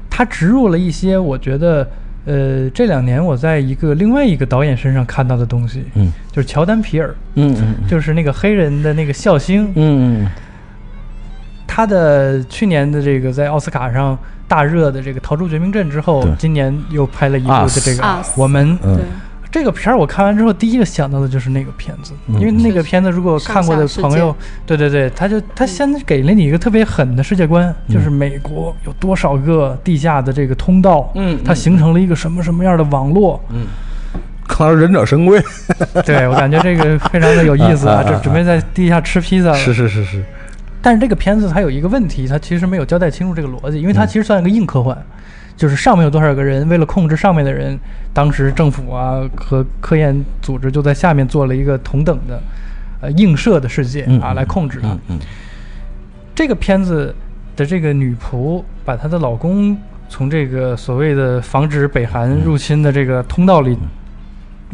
[0.09, 1.89] 他植入了一些我觉得。
[2.27, 10.31] 呃，这两年我在一个另外一个导演身上看到的东西，嗯就是乔丹皮尔，嗯嗯就是那个黑人的那个笑星，嗯嗯
[11.73, 18.03] 他的去年的这个在奥斯卡上大热的这个《逃出绝命镇》之后，今年又拍了一部的这个
[18.35, 18.77] 《我们》
[19.53, 22.41] 这个片儿，我看完之后第一个想到的就是那个片子，嗯。
[22.41, 24.35] 因为那个片子如果看过的朋友，
[24.67, 33.67] 对对对，他就他先给了你一个特别狠的世界观，就是美国有多少个地下的这个通道，嗯它形成了一个什么什么样的网络，嗯，
[34.49, 35.41] 看来忍者神龟，
[36.05, 38.11] 对我感觉这个非常的有意思啊，啊啊啊。
[38.11, 39.55] 这准备在地下吃披萨了。
[39.55, 40.25] 是是是是，
[40.83, 43.95] 但是这个片子它有一个问题，它其实没有交代清楚这个逻辑，因为嗯。
[43.95, 44.97] 它其实算一个硬科幻，
[45.57, 47.79] 就是上面有多少个人，为了控制上面的人，
[48.15, 52.43] 当时政府啊和科研组织就在下面做了一个同等的
[53.01, 54.97] 呃映射的世界嗯啊来控制它。
[56.35, 57.15] 这个片子
[57.57, 59.77] 的这个女仆把她的老公
[60.09, 63.77] 从这个所谓的防止北韩入侵的这个通道里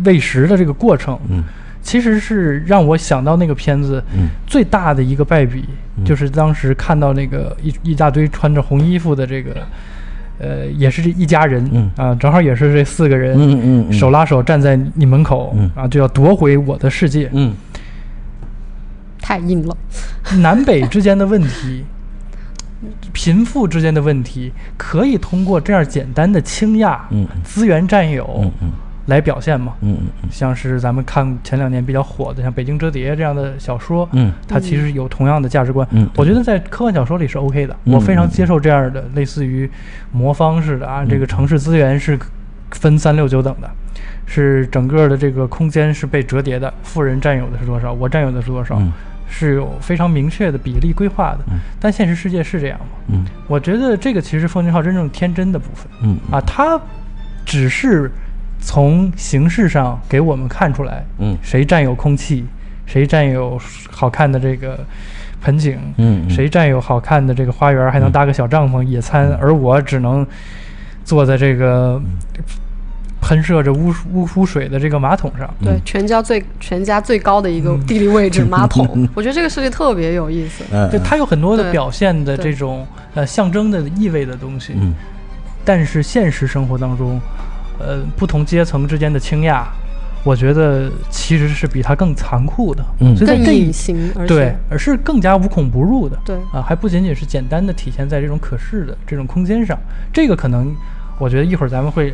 [0.04, 1.42] 喂食的这个过程，嗯
[1.86, 4.26] 其实是让我想到那个片子嗯。
[4.44, 5.64] 最大的一个败笔，
[5.96, 6.04] 嗯。
[6.04, 9.64] 就是当时看到那个一一大堆穿着红衣服的这个，
[10.40, 11.88] 呃，也是一家人，嗯。
[11.96, 13.92] 啊，正好也是这四个人，嗯嗯嗯。
[13.92, 15.70] 手拉手站在你门口，嗯。
[15.76, 17.30] 啊，就要夺回我的世界。
[17.32, 17.54] 嗯。
[19.20, 19.76] 太硬了。
[20.40, 21.84] 南北之间的问题，
[23.14, 27.28] 贫富之间的问题，可以通过这样简单的倾轧、嗯。
[27.44, 28.72] 资源占有嗯嗯
[29.06, 29.74] 来表现嘛？
[29.80, 35.86] 嗯嗯嗯像是咱们看前两年比较火的，像《北京折叠》这样的小说，嗯它其实有同样的价值观。
[35.92, 39.70] 嗯我觉得在科幻小说里是 OK 的，嗯我非常接受这样的类似于
[40.12, 42.18] 魔方式的啊，这个城市资源是
[42.72, 43.70] 分三六九等的，
[44.26, 48.92] 是整个的这个空间是被折叠的，富人占有的是多少，我占有的是多少，嗯
[49.28, 51.40] 是有非常明确的比例规划的。
[51.50, 52.86] 嗯但现实世界是这样吗？
[53.08, 55.86] 嗯我觉得这个其实是奉俊昊真正天真的部分。
[56.02, 56.80] 嗯啊，他
[57.44, 58.10] 只是
[58.66, 61.38] 从形式上给我们看出来，嗯。
[61.40, 62.44] 谁占有空气，
[62.84, 63.56] 谁占有
[63.88, 64.76] 好看的这个
[65.40, 70.26] 盆景，嗯谁占有好看的这个花园，还能搭个小帐篷野餐，而我只能
[71.04, 72.02] 坐在这个
[73.20, 75.48] 喷射着污污污水的这个马桶上。
[75.62, 79.08] 对，全家最全家最高的一个地理位置，马桶。
[79.14, 80.64] 我觉得这个设计特别有意思。
[80.90, 84.92] 对它有很多的表现的这种呃象征的意味的东西，嗯。
[85.64, 87.20] 但是现实生活当中，
[87.78, 89.66] 呃，不同阶层之间的倾轧，
[90.24, 92.84] 我觉得其实是比它更残酷的。
[93.00, 96.18] 嗯更所以在这一隐形，而且对，而是更加无孔不入的。
[96.24, 99.78] 对啊，还不仅仅是简单的体现在这种可视的这种空间上，
[100.12, 100.74] 这个可能
[101.18, 102.12] 我觉得一会儿咱们会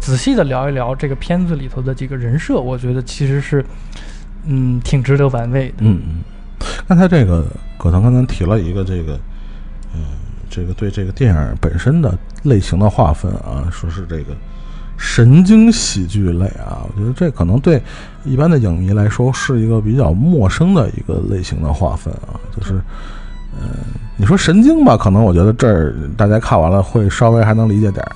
[0.00, 3.64] 仔细的聊一聊这个片子里头的几个人设，我觉得其实是
[4.44, 5.74] 嗯挺值得玩味的。
[5.80, 6.20] 嗯嗯，
[6.88, 7.46] 刚才这个
[7.78, 9.18] 葛腾刚才提了一个这个，
[9.94, 10.02] 嗯，
[10.50, 14.34] 这个对这个电影本身的类型的划分啊，说是这个
[15.02, 17.82] 神经喜剧类啊，我觉得这可能对
[18.24, 22.80] 一般的影迷来说是一个比较陌生的一个类型的划分啊，就是。
[23.60, 23.68] 嗯，
[24.16, 28.12] 你说神经吧，可能我觉得这儿大家看完了会稍微还能理解点儿，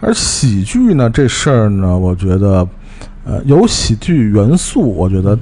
[0.00, 2.68] 而喜剧呢这事儿呢，我觉得，
[3.24, 5.36] 呃，有喜剧元素，我觉得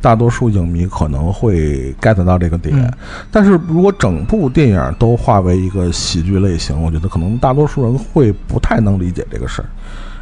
[0.00, 2.92] 大多数影迷可能会 get 到这个点，嗯
[3.30, 9.68] 但是如果整部电影都化为一个喜剧类型，我觉得可能大多数人会不太能理解这个事儿。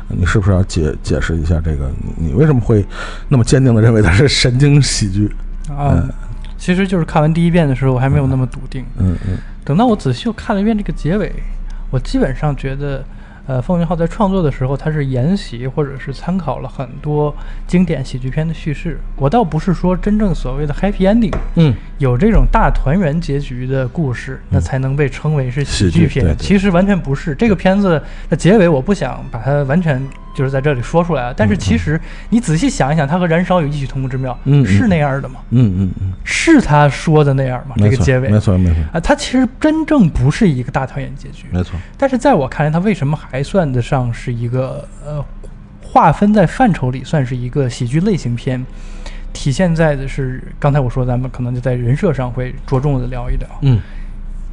[0.09, 1.91] 你是不是要解解释一下这个？
[2.19, 2.85] 你你为什么会
[3.29, 5.31] 那么坚定的认为它是神经喜剧？
[5.69, 6.03] 啊，
[6.57, 8.85] 其实就是看完第一遍的时候，我还没有那么笃定。
[8.99, 11.33] 嗯嗯等到我仔细又看了一遍这个结尾，
[11.91, 13.05] 我基本上觉得，
[13.47, 17.35] 呃，风云号在创作的时候，他是沿袭或者是参考了很多
[17.67, 18.99] 经典喜剧片的叙事。
[19.17, 26.37] 我倒不是说真正所谓的 happy ending，嗯有这种大团圆结局的故事，那才能被称为是喜剧片。
[26.39, 27.35] 其实完全不是。
[27.37, 30.03] 这个片子的结尾，我不想把它完全
[30.37, 31.35] 就是在这里说出来了。
[31.35, 35.41] 但是其实你仔细想一想，它和《燃烧》有异曲同工之妙，嗯嗯是那样的吗？
[35.51, 37.75] 嗯嗯嗯，是他说的那样吗？
[37.79, 41.47] 这个结尾没错没错啊，它其实真正不是一个大团圆结局。
[41.51, 41.77] 没错。
[41.97, 45.25] 但是在我看来，它为什么还算得上是一个呃，
[45.83, 48.65] 划分在范畴里算是一个喜剧类型片？
[49.33, 53.79] 体现在的是刚才我说，咱们可能就在人设上会着重的聊一聊嗯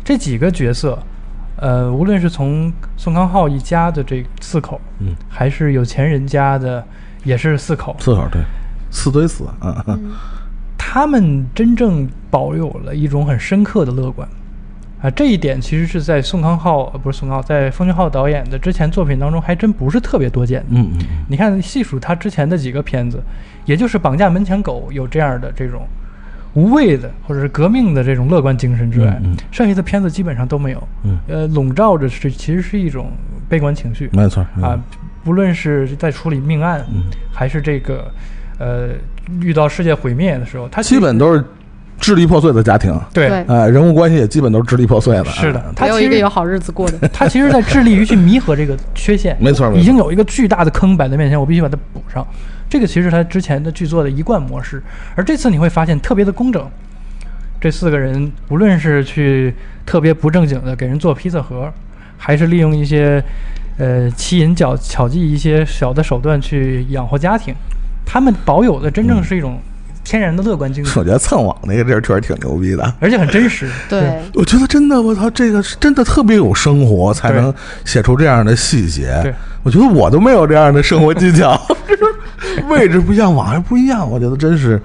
[0.04, 1.02] 这几个角色。
[1.58, 6.84] 呃，无论是从宋康昊一家的这四口，嗯，还是有钱人家的，
[7.24, 8.42] 也是四口，四口对，
[8.90, 10.12] 四对四啊，嗯。
[10.78, 14.28] 他们真正保有了一种很深刻的乐观。
[15.02, 20.68] 啊，这一点其实是在宋康昊呃不是宋康昊，在奉俊昊导演的之前作品当中还真不是特别多见的。
[20.72, 21.06] 嗯嗯。
[21.28, 23.22] 你看细数他之前的几个片子，
[23.66, 25.88] 也就是《绑架门前狗》有这样的这种
[26.54, 29.38] 无畏的或者是革命的这种乐观精神之外，嗯嗯。
[29.52, 30.88] 剩下的片子基本上都没有。
[31.04, 31.18] 嗯。
[31.28, 33.12] 呃，笼罩着是其实是一种
[33.50, 34.10] 悲观情绪。
[34.14, 34.80] 没错啊，
[35.24, 37.04] 不论是在处理命案，嗯。
[37.34, 38.12] 还是这个
[38.60, 38.90] 呃
[39.42, 41.44] 遇到世界毁灭的时候，他基本都是
[42.04, 43.30] 支离破碎的家庭，对。
[43.30, 43.46] 对。
[43.48, 47.08] 呃，人物关系也基本都是支离破碎的，是的啊，他其实没有一个有好日子过的。
[47.14, 49.82] 他其实在致力于去弥合这个缺陷，没 错没错。
[49.82, 52.28] 已经有一个巨大的坑摆在面前，我必须把它补上。
[52.70, 54.84] 这个其实他之前的剧作的一贯模式，
[55.16, 56.70] 而这次你会发现特别的工整。
[57.62, 61.72] 这四个人无论是去特别不正经的给人做披萨盒，
[62.18, 63.24] 还是利用一些
[63.78, 67.56] 呃奇淫巧巧计一些小的手段去养活家庭，
[68.06, 69.58] 他们保有的真正是一种
[70.04, 72.94] 天然的乐观精神， 我觉得蹭网那个地儿确实挺牛逼的。
[73.00, 73.70] 而且很真实。
[73.90, 77.54] 对，我觉得真的，我操，这个是真的特别有生活，才能
[77.86, 79.34] 写出这样的细节对。
[79.64, 84.10] 我觉得我都没有这样的生活技巧， 就是位置不一样，网还不一样。
[84.10, 84.82] 我觉得真是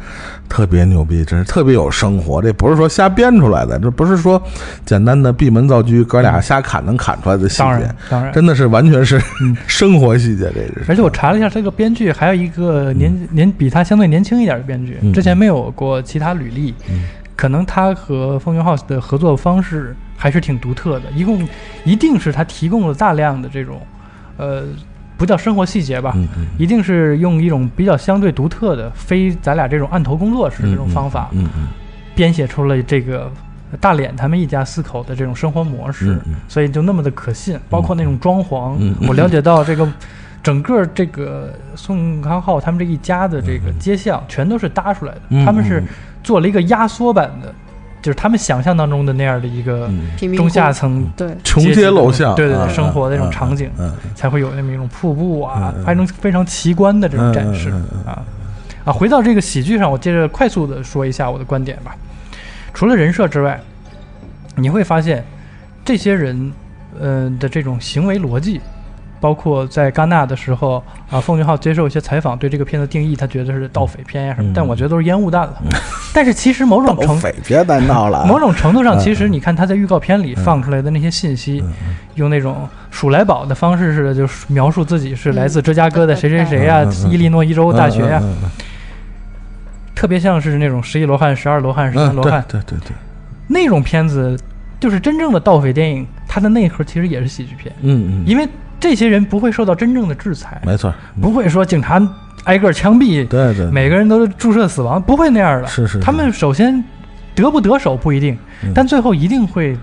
[0.49, 2.41] 特别牛逼，真是特别有生活。
[2.41, 4.43] 这不是说瞎编出来的，这不是说
[4.85, 9.21] 简单的闭门造车，哥俩瞎砍能砍出来的细节当然，当然真的是完全是
[9.67, 10.51] 生活细节。
[10.55, 16.75] 这是，而且我查了一下，这个编剧还有一个年、年比他相对年轻一点的编剧，嗯之前没有过其他履历，
[17.37, 21.11] 可能他和风云号的合作方式还是挺独特的。
[21.15, 21.47] 一共
[21.85, 23.81] 一定是他提供了大量的这种，
[24.37, 24.65] 呃，
[25.19, 26.17] 不叫生活细节吧，
[26.57, 31.29] 一定是用一种比较相对独特的，非咱俩这种案头工作室这种方法，
[32.15, 33.31] 编写出了这个
[33.81, 37.59] 大脸他们一家四口的这种生活模式，所以就那么的可信。
[37.69, 39.87] 包括那种装潢，我了解到这个
[40.43, 45.87] 整个这个宋康昊他们这一家的这个街巷全都是搭出来的，嗯他们是嗯。
[46.21, 47.55] 做了一个压缩版的，
[48.01, 49.91] 就是他们想象当中的那样的一个
[50.37, 58.23] 中下层对，穷街陋巷，对对生活的那种场景嗯嗯才会有那么一种瀑布啊拍成，非常奇观的这种展示嗯嗯嗯嗯啊
[58.85, 58.93] 啊！
[58.93, 61.95] 回到这个喜剧上，我接着快速的说一下我的观点吧。
[62.73, 63.61] 除了人设之外，
[64.55, 65.25] 你会发现
[65.85, 66.53] 这些人
[66.99, 68.61] 呃的这种行为逻辑，
[69.21, 74.53] 包括在戛纳的时候啊，奉俊昊接受一些采访，对这个片子定义，他觉得是盗匪片呀、什么，嗯。
[74.55, 75.55] 但我觉得都是烟雾弹了。
[76.15, 81.63] 但是其实某种程盗匪别再闹了，某种程度上，嗯其实你看他在预告片里放出来的那些信息，
[82.15, 88.31] 用那种数来宝的方式似的，就是描述自己是来自芝加哥的谁谁谁呀、伊利诺伊州大学呀、嗯。
[88.31, 88.37] 嗯。
[88.45, 88.51] 嗯。
[89.95, 92.97] 特别像是那种十一罗汉、十二罗汉、十三嗯，罗汉、对对对对，
[93.49, 94.39] 那种片子，
[94.79, 98.49] 就是真正的盗匪电影，它的内核其实也是喜剧片，嗯嗯，因为
[98.81, 102.01] 这些人不会受到真正的制裁，没错，不会说警察
[102.45, 105.67] 挨个枪毙，对对，每个人都注射死亡，不会那样的。
[105.69, 106.01] 是是是。
[106.01, 106.83] 他们首先
[107.35, 108.73] 得不得手不一定，嗯。
[108.75, 109.77] 但最后一定会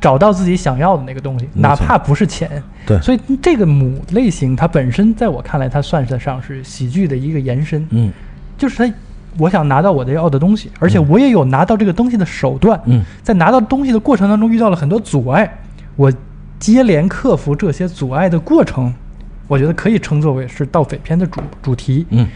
[0.00, 2.62] 找到自己想要的那个东西，哪怕不是钱。
[2.86, 2.98] 对。
[3.00, 8.12] 所以这个母类型它本身在我看来，它算得上是喜剧的一个延伸，嗯。
[8.56, 8.94] 就是它。
[9.36, 12.80] 我想拿到我的要的东西，而且我也有拿到这个东西的手段。
[12.84, 13.02] 嗯。
[13.20, 15.58] 在拿到东西的过程当中遇到了很多阻碍，
[15.96, 16.12] 我
[16.58, 18.92] 接连克服这些阻碍的过程，
[19.46, 22.06] 我觉得可以称作为是盗匪片的主主题。
[22.10, 22.26] 嗯。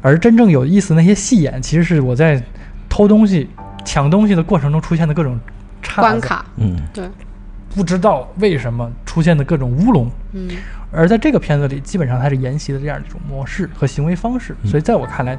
[0.00, 2.42] 而真正有意思那些戏眼，其实是我在
[2.90, 3.48] 偷东西、
[3.84, 5.40] 抢东西的过程中出现的各种
[5.80, 6.08] 岔子。
[6.08, 6.76] 关，卡，嗯。
[6.92, 7.08] 对，
[7.74, 10.10] 不知道为什么出现的各种乌龙。
[10.32, 10.48] 嗯，
[10.92, 15.38] 而在这个片子里，基本上它是沿袭的这样一种模式和行为方式，所以在我看来，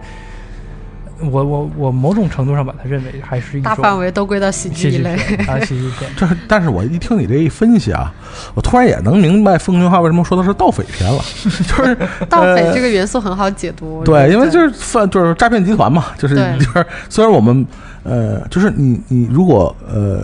[1.31, 5.15] 我我我某种程度上把它认为还是一种大范围都归到喜剧一类。
[5.15, 6.09] 片啊，喜剧片。
[6.17, 8.13] 这但是我一听你这一分析啊，
[8.53, 11.97] 我突然也能明白奉俊昊为什么说的是盗匪片了，就是
[12.29, 17.65] 盗匪呃这个元素很好解读，对，因为就是犯就是诈骗集团嘛，就是对就是虽然我们
[18.03, 20.23] 呃，就是你你如果呃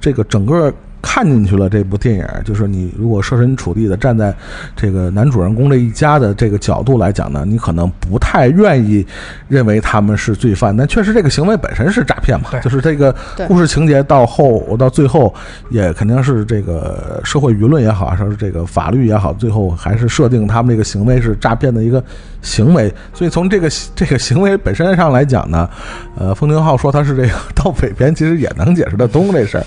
[0.00, 0.72] 这个整个
[1.02, 4.32] 看进去了这部电影，就是你如果设身处地的站在
[4.76, 9.04] 这个男主人公这一家的这个角度来讲呢，你可能不太愿意
[9.48, 13.14] 认为他们是罪犯，但确实这个行为本身是诈骗嘛对，就是这个
[13.48, 15.34] 故事情节到后到最后
[15.70, 22.02] 也肯定是这个社会舆论也好，还是这个法律也好，最后还是设定他们这个行为是诈骗的一个
[22.42, 22.92] 行为。
[23.12, 25.68] 所以从这个 这个行为本身上来讲呢，
[26.16, 29.64] 呃，奉俊昊说他是这个 盗匪片，其实也能解释得通这事儿。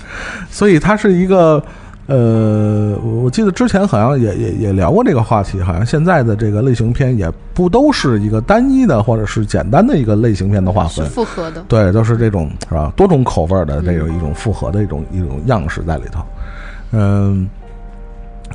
[0.50, 1.62] 所以它是一个。
[2.08, 11.64] 呃，我我记得之前好像也也也聊过这个话题，好像现在的这个类型片也不都是一个单一的或者是简单的一个类型片的划是分，复合的。
[11.66, 12.92] 对，都是这种是吧？
[12.94, 16.20] 多种口味儿的这种一种复合的一种一种样式在里头。
[16.92, 17.50] 嗯，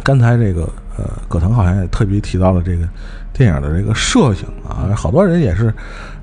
[0.01, 0.61] 刚才这个
[0.97, 2.87] 呃，葛腾好像也特别提到了这个
[3.33, 5.73] 电影的这个摄影啊，好多人也是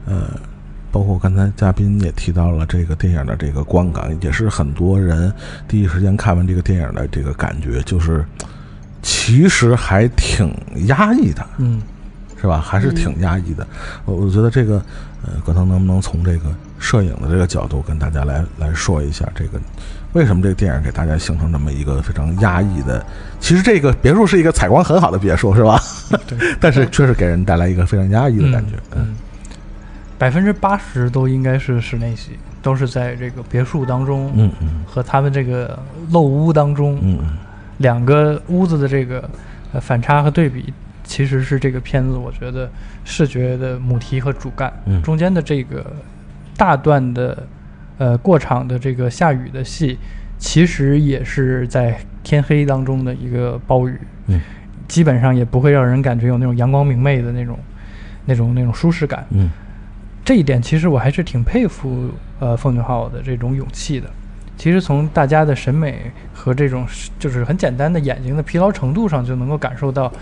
[0.07, 0.31] 呃，
[0.91, 5.33] 包括刚才嘉宾也提到了这个电影的这个观感，也是很多人
[5.67, 8.25] 第一时间看完这个电影的这个感觉，就是
[9.03, 10.53] 其实还挺
[10.87, 11.47] 压抑的。
[11.59, 11.81] 嗯，
[12.41, 12.61] 是吧？
[12.61, 13.67] 还是挺压抑的。
[14.05, 14.83] 我我觉得这个，
[15.23, 19.61] 呃，葛腾能不能从这个摄影的这个角度跟大家来来说一下，这个
[20.15, 23.05] 为什么这个电影给大家形成这么一个非常压抑的？
[23.41, 25.81] 其实这个别墅是一个采光很好的别墅，是吧？
[26.27, 28.73] 对， 但是确实给人带来一个非常压抑的感觉。
[28.97, 29.15] 嗯，
[30.19, 34.85] 百分之八十都应该是室内戏，都是在这个别墅当中，嗯嗯。
[34.85, 35.79] 和他们这个
[36.11, 37.39] 漏屋当中，嗯嗯。
[37.79, 39.31] 两个屋子的这个
[39.73, 42.69] 呃反差和对比，其实是这个片子我觉得
[43.05, 44.73] 视觉的母题和主干。
[44.87, 45.01] 嗯。
[45.03, 45.87] 中间的这个
[46.57, 47.47] 大段的
[47.99, 49.97] 呃过场的这个下雨的戏，
[50.37, 53.97] 其实也是在天黑当中的一个暴雨，
[54.27, 54.41] 嗯。
[54.89, 57.57] 基本上也不会让人感觉有那种阳光明媚的那种
[58.25, 59.25] 那种那种舒适感。
[59.31, 59.49] 嗯
[60.29, 64.11] 这一点其实我还是挺佩服呃奉俊昊的这种勇气的。
[64.59, 66.87] 其实从大家的审美和这种
[67.19, 70.13] 就是很简单的眼睛的疲劳程度上，就能够感受到，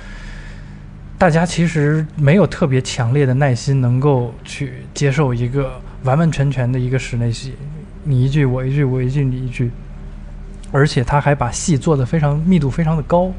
[1.19, 5.73] 大家其实没有特别强烈的耐心，能够去接受一个
[6.05, 7.57] 完完全全的一个室内戏，
[8.05, 9.73] 你一句我一句我一句你一句，
[10.71, 13.33] 而且他还把戏做得非常密度非常的高，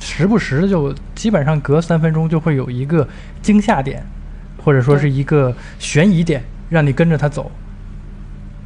[0.00, 3.06] 时不时的就基本上隔三分钟就会有一个
[3.40, 4.04] 惊吓点，
[4.64, 7.50] 或者说是一个悬疑点，让你跟着他走。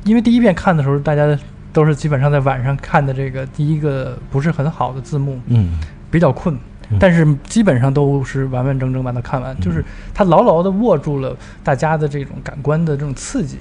[0.04, 1.38] 因为第一遍看的时候，大家
[1.72, 5.78] 都是基本上在晚上看的这个第一个不是很好的字幕，嗯
[6.10, 6.56] 比较困
[6.90, 9.84] 嗯，但是基本上都是完完整整把它看完，就是
[10.14, 13.58] 他牢牢地握住了大家的这种感官的这种刺激。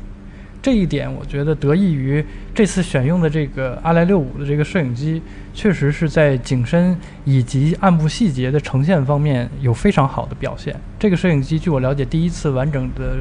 [0.68, 2.22] 这一点我觉得得益于
[2.54, 5.22] 这次选用的这个阿莱六五的这个摄影机，
[5.54, 6.94] 确实是在景深
[7.24, 10.76] 以及暗部细节的呈现方面有非常好的表现。
[11.00, 13.20] 这个摄影机据我了解，第一次完整的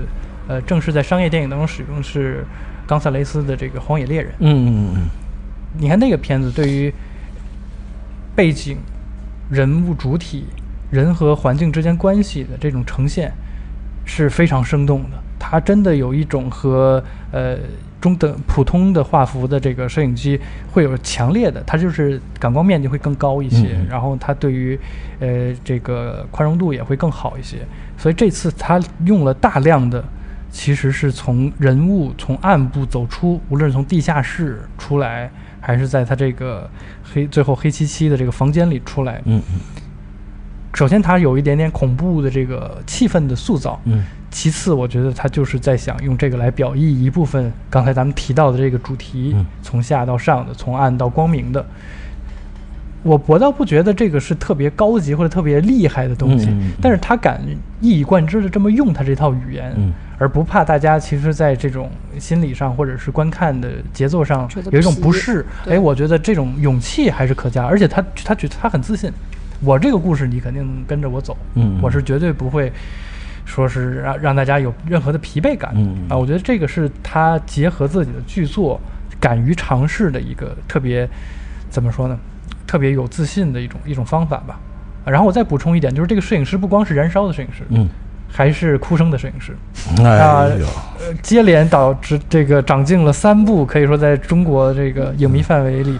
[0.48, 2.44] 呃正式在商业电影当中使用是
[2.84, 4.32] 冈萨雷斯的这个《荒野猎人》。
[4.40, 5.02] 嗯嗯嗯
[5.78, 6.92] 你看那个片子对于
[8.34, 8.76] 背景、
[9.52, 10.46] 人物主体、
[10.90, 13.32] 人和环境之间关系的这种呈现
[14.04, 15.22] 是非常生动的。
[15.50, 17.56] 它真的有一种和呃
[18.00, 20.38] 中等普通的画幅的这个摄影机
[20.70, 24.78] 会有强烈的，它就是感光面积会更高一些，然后它对于
[25.20, 27.58] 呃这个宽容度也会更好一些。
[27.96, 30.04] 所以这次它用了大量的
[30.50, 35.30] 其实是从人物从暗部走出，无论是从地下室出来，
[35.60, 36.68] 还是在它这个
[37.02, 39.22] 黑最后黑漆漆的这个房间里出来。
[39.24, 39.60] 嗯嗯
[40.74, 43.80] 首先，它有一点点恐怖的这个气氛的塑造。
[43.84, 51.64] 嗯其次，我觉得他就是在想用这个来表意一部分刚才咱们提到的这个主题，嗯从下到上的，从暗到光明的。
[53.02, 56.48] 我我倒不觉得这个是特别高级或者特别厉害的东西，
[56.82, 57.40] 但是他敢
[57.80, 65.46] 一以贯之的这么用他这套语言，嗯而不怕大家其实在这种心理上或者是观看的节奏上有一种不适。
[65.64, 69.12] 对哎，我觉得这种勇气还是可嘉，而且他他觉他很自信，
[69.60, 72.72] 我这个故事你肯定跟着我走，嗯我是绝对不会。
[73.46, 78.78] 说是让让大家有任何的疲惫感、嗯啊，我觉得这个是他结合自己的剧作，
[79.18, 81.08] 敢于尝试的一个特别
[81.70, 82.18] 怎么说呢？
[82.66, 84.58] 特别有自信的一种一种方法吧。
[85.04, 87.88] 啊然后我再补充一点，就是这个摄影师不光是燃烧的摄影师，嗯，
[88.28, 89.56] 还是哭声的摄影师，
[90.02, 90.66] 哎啊呦，
[90.98, 95.96] 呃，接连导致这个长进了三部，可以说在中国这个影迷范围里，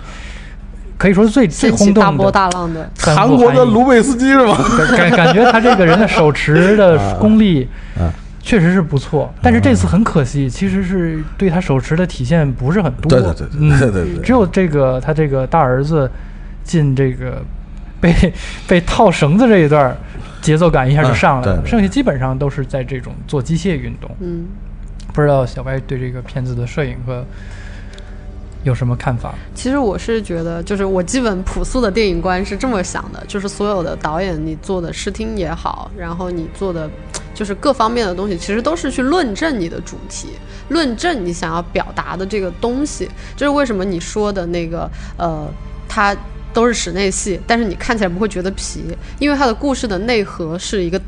[0.98, 4.56] 可以说是最最轰动的大浪的，韩国的卢贝斯基是吗？
[4.96, 7.68] 感感觉他这个人的手持的 功力
[7.98, 8.08] 啊
[8.42, 13.10] 确实是不错，但是这次很可惜，其实是对他手持的体现不是很多。
[13.10, 16.08] 对对对对嗯对对对只有这个他这个大儿子
[16.62, 17.42] 进这个
[18.00, 18.14] 被
[18.68, 19.96] 被套绳子这一段，
[20.40, 24.10] 节奏感一下就上来了，剩下基本上都是在这种做机械运动。
[24.20, 24.46] 嗯。
[25.12, 27.24] 不知道小白对这个片子的摄影和
[28.66, 29.32] 有什么看法？
[29.54, 36.90] 其实我是觉得，就是我基本朴素的电影观是这么想的，就是所有的导演你做的视听也好，然后你做的
[37.32, 40.30] 就是各方面的东西，其实都是去论证你的主题，
[40.68, 43.08] 论证你想要表达的这个东西。
[43.36, 45.48] 就是为什么你说的那个呃，
[45.88, 46.16] 它
[46.52, 48.82] 都是室内戏，但是你看起来不会觉得皮，
[49.20, 51.00] 因为它的故事的内核是一个。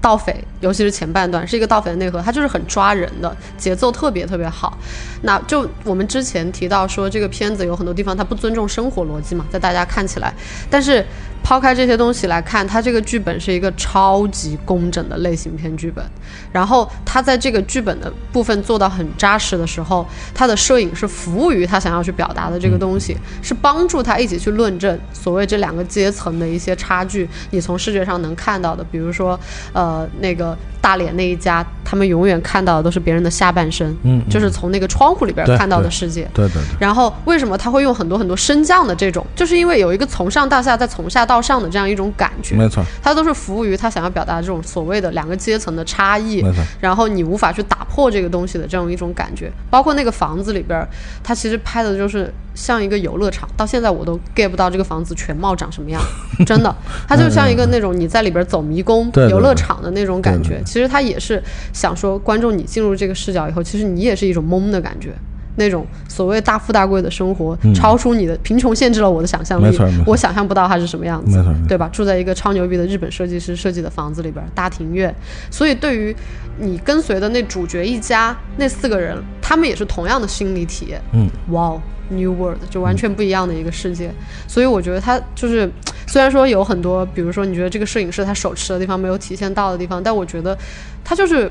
[0.00, 4.76] 盗匪，尤其是前半段是一个盗匪的内核，它就是很抓人的，节奏特别特别好。
[5.22, 10.32] 那就我们之前提到说，这个片子有很多地方它不尊重生活逻辑嘛，在大家看起来，
[10.70, 11.04] 但是
[11.42, 16.04] 抛开这些东西来看，它这个剧本是一个超级工整的类型片剧本。
[16.52, 27.28] 然后它在这个剧本的部分做到很扎实的时候，它的摄影是服务于他想要去表达的这个东西，是帮助他一起去论证所谓这两个阶层的一些差距。
[27.50, 29.38] 你从视觉上能看到的，比如说，
[29.72, 29.85] 呃，
[30.20, 36.28] 那个大连那一家，他们永远看到的都是别人的下半身，嗯嗯就是从那个窗户里边看到的世界。
[36.32, 49.50] 对对对，然后为什么他会用很多很多升降的这种，就是因为有一个从上到下再从下到上的这样一种感觉，没错，他都是服务于他想要表达这种所谓的两个阶层的差异没错，然后你无法去打破这个东西的这样一种感觉。
[49.70, 50.86] 包括那个房子里边
[51.22, 56.02] 他，其实拍的就是像一个游乐场，到现在我都 get 不到这个房子全貌长什么样，
[56.44, 56.74] 真的，
[57.06, 60.60] 它就像一个那种你在里边走迷宫游乐场的那种感觉。
[60.64, 61.40] 其实它也是
[61.72, 65.12] 想说，观众你进入这个视角以后，其实你也是一种懵的感觉。
[65.58, 69.74] 那种所谓大富大贵的生活，嗯超出你的贫穷限制了我的想象力
[70.06, 71.88] 我想象不到它是什么样子对吧？
[71.90, 75.14] 住在一个超牛逼的日本设计师设计的房子里边，大庭院，
[75.50, 76.14] 所以对于
[76.58, 81.00] 你跟随的那主角一家那四个人，他们也是同样的心理体验。
[81.14, 84.10] 嗯，哇哦，New World 就完全不一样的一个世界。
[84.46, 85.70] 所以我觉得他就是，
[86.06, 90.56] 虽然说有很多，比如说你觉得这个摄影师他手持的地方没有体现到的地方，但我觉得
[91.04, 91.50] 他就是。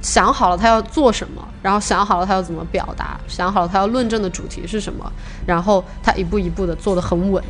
[0.00, 5.12] 想好了他要做什么，然后想好了他要怎么表达，想好了他要论证的主题是什么，
[5.44, 7.42] 然后他一步一步的做得很稳，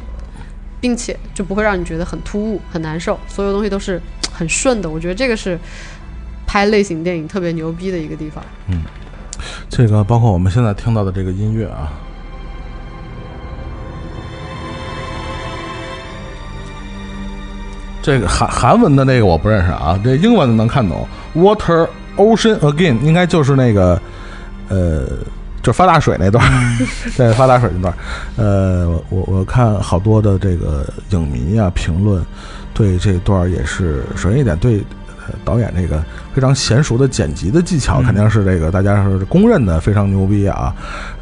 [0.80, 4.00] 并且就不会让你觉得很突兀、很难受，所有东西都是
[4.32, 4.88] 很顺的。
[4.88, 5.58] 我觉得这个是
[6.46, 8.42] 拍类型电影特别牛逼的一个地方。
[8.68, 8.82] 嗯
[9.68, 11.92] 这个包括我们现在听到的这个音乐啊，
[18.02, 21.06] 这个韩韩文的那个我不认识啊，这英文的能看懂。
[21.34, 24.00] Water Ocean Again 应该就是那个
[24.68, 25.04] 呃，
[25.62, 26.78] 就发大水那段儿，
[27.16, 27.96] 对，发大水那段儿。
[28.36, 32.24] 呃，我我看好多的这个影迷啊评论，
[32.74, 34.82] 对这段儿也是首先一点对。
[35.30, 40.74] 呃导演这个非常娴熟的剪辑的技巧，嗯肯定是这个大家是公认的非常牛逼啊。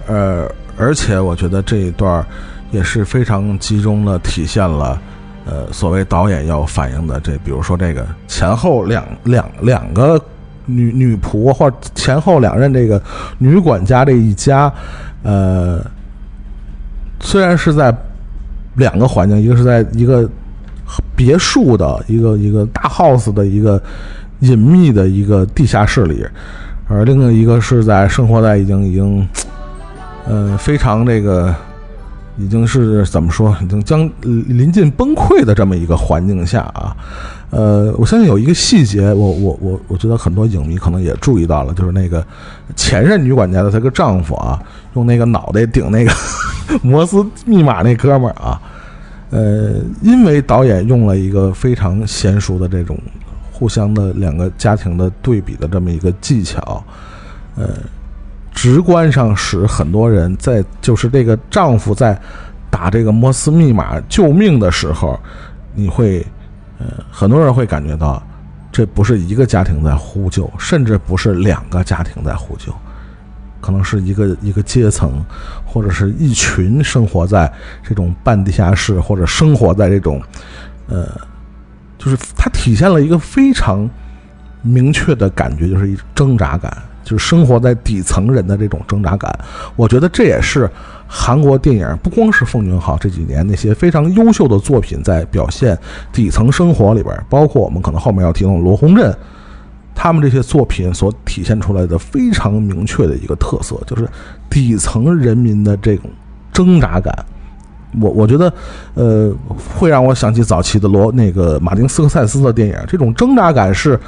[0.07, 0.49] 呃，
[0.79, 2.25] 而且我觉得这一段儿
[2.71, 4.97] 也是非常集中的体现了，
[5.47, 10.21] 呃，所谓导演要反映的这，比如说这个前后两两两个
[10.65, 13.01] 女女仆或者前后两任这个
[13.39, 14.73] 女管家这一家，
[15.23, 15.81] 呃，
[17.21, 17.97] 虽然是在
[18.75, 20.29] 两个环境，一个是在一个
[21.15, 23.81] 别墅的一个一个大 house 的一个
[24.41, 26.27] 隐秘的一个地下室里，
[26.89, 29.29] 而另一个是在生活在已经已经，
[30.27, 31.55] 呃，非常这个
[32.39, 36.97] 已经是怎么说，已经将临近崩溃的这么一个环境下啊。
[37.51, 42.27] 呃，我相信有一个细节，我我我我觉得很多影迷可能也注意到了，就是那个
[42.75, 44.61] 前任女管家的她个丈夫啊，
[44.95, 46.13] 用那个脑袋顶那个
[46.83, 48.61] 摩斯密码那哥们儿啊，
[49.31, 52.99] 呃，因为导演用了一个非常娴熟的这种
[53.53, 56.85] 互相的两个家庭的对比的这么一个技巧，
[57.55, 57.69] 呃，
[58.57, 62.19] 直观上使很多人在就是这个丈夫在
[62.71, 65.21] 打这个摩斯密码救命的时候，
[65.75, 66.27] 你会，
[66.79, 68.21] 呃，很多人会感觉到，
[68.73, 72.75] 这不是一个家庭在呼救，甚至不是两个家庭在呼救，
[73.61, 75.23] 可能是一个 一个阶层，
[75.67, 77.53] 或者是一群生活在
[77.83, 80.21] 这种半地下室，或者生活在这种，
[80.89, 81.07] 呃，
[81.99, 83.89] 就是它体现了一个非常
[84.63, 86.75] 明确的感觉，就是一挣扎感，
[87.07, 89.33] 就是生活在底层人的这种挣扎感。
[89.77, 90.69] 我觉得这也是
[91.07, 95.79] 韩国电影，不光是奉俊昊这几年那些非常优秀的作品在表现
[96.13, 99.17] 底层生活里边，包括我们可能后面要提到罗洪镇，
[99.95, 104.09] 他们这些作品所体现出来的非常明确的一个特色，就是
[104.51, 106.11] 底层人民的这种
[106.53, 107.15] 挣扎感。
[108.01, 108.53] 我我觉得，
[108.95, 109.33] 呃，
[109.79, 113.99] 会让我想起早期的罗那个马丁斯科塞斯的电影，这种挣扎感是，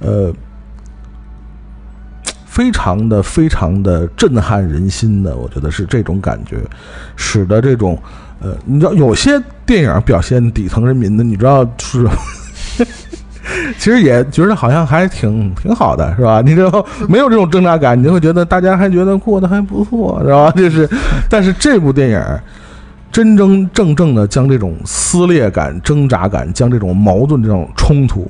[0.00, 0.32] 呃，
[2.56, 5.36] 非常的非常的震撼人心的。
[5.36, 6.56] 我觉得是这种感觉，
[7.14, 7.98] 使得这种，
[8.40, 12.08] 呃，你知道有些电影表现底层人民的，你知道是。
[13.78, 16.40] 其实也觉得好像还挺挺好的，是吧？
[16.40, 16.70] 你这
[17.06, 20.50] 没有这种挣扎感，你就会觉得大家还觉得过得还不错，是吧？
[20.56, 20.88] 就是，
[21.28, 22.22] 但是这部电影
[23.12, 28.28] 真真正正的将这种撕裂感、挣扎感，将这种矛盾、这种冲突，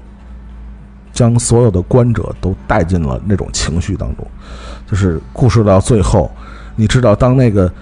[1.16, 4.24] 将所有的观者都带进了那种情绪当中。
[4.88, 6.30] 就是故事到最后，
[6.76, 7.72] 你知道，当那个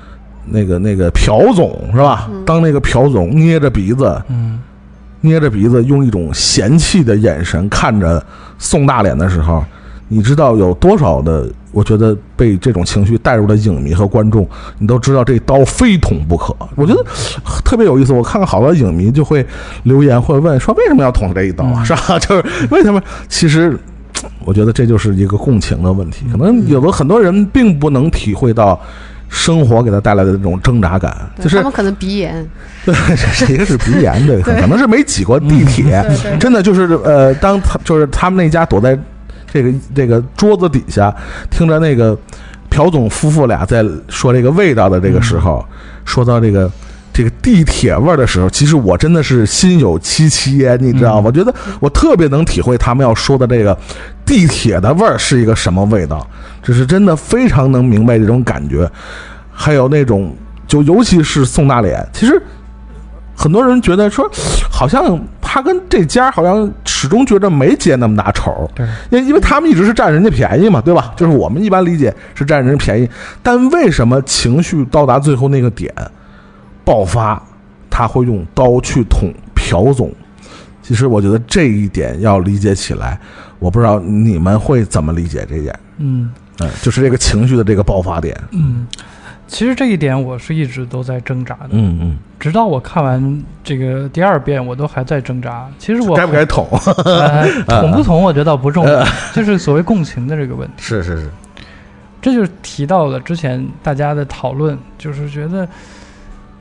[0.46, 2.30] 那个那个朴总是吧？
[2.46, 4.60] 当那个朴总捏着鼻子，嗯，
[5.20, 8.24] 捏着鼻子，用一种嫌弃的眼神看着
[8.58, 9.62] 宋大脸的时候，
[10.08, 11.50] 你知道有多少的？
[11.74, 14.48] 我觉得被这种情绪带入的影迷和观众，
[14.78, 16.54] 你都知道这刀非捅不可。
[16.76, 17.04] 我觉得
[17.64, 18.12] 特别有意思。
[18.12, 19.44] 我看看好多影迷就会
[19.82, 21.82] 留言会问说为什么要捅这一刀啊？
[21.84, 22.18] 是吧？
[22.22, 23.02] 就是为什么？
[23.28, 23.76] 其实
[24.44, 26.24] 我觉得这就是一个共情的问题。
[26.30, 28.80] 可能有的很多人并不能体会到
[29.28, 32.48] 生活给他带来的那种挣扎感，就是对他们可能鼻炎，
[32.86, 32.94] 对，
[33.36, 36.04] 这一个是鼻炎，对， 可能是没挤过地铁，
[36.38, 38.96] 真的就是呃，当他就是他们那家躲在
[39.54, 41.14] 这个这个桌子底下，
[41.48, 42.18] 听着那个
[42.68, 45.64] 朴总夫妇俩在说这个味道的这个时候，
[46.04, 46.70] 说到这个。
[47.16, 51.22] 这个地铁味儿的时候，其实我真的是心有戚戚焉，你知道吗？
[51.26, 53.78] 我觉得我特别能体会他们要说的这个
[54.26, 56.28] 地铁的味儿是一个什么味道，
[56.60, 58.90] 这是真的非常能明白这种感觉。
[59.52, 60.34] 还有那种，
[60.66, 62.42] 就尤其是宋大脸，其实
[63.36, 64.28] 很多人觉得说，
[64.68, 65.16] 好像
[65.54, 71.14] 他跟这家好像始终觉得没结那么大仇，对，因因为他们一直是占人家便宜嘛，对吧？
[71.16, 73.08] 就是我们一般理解是占人家便宜，
[73.40, 75.94] 但为什么情绪到达最后那个点
[76.84, 77.40] 爆发，
[77.88, 80.12] 他会用刀去捅朴总？
[80.82, 83.16] 其实我觉得这一点要理解起来，
[83.60, 85.78] 我不知道你们会怎么理解这点。
[85.98, 88.36] 嗯嗯，就是这个情绪的这个爆发点。
[88.50, 88.88] 嗯，
[89.46, 95.66] 其实这一点我是一直都在挣扎的，嗯嗯，直到我看完这个第二遍，我都还在挣扎。
[95.78, 96.66] 其实我该不该捅？
[97.04, 97.46] 呃
[97.80, 100.74] 捅不捅，我觉得倒不重要，就是所谓共情的这个问题。
[100.78, 101.30] 是是是，
[102.22, 105.68] 这就是提到了之前大家的讨论，就是觉得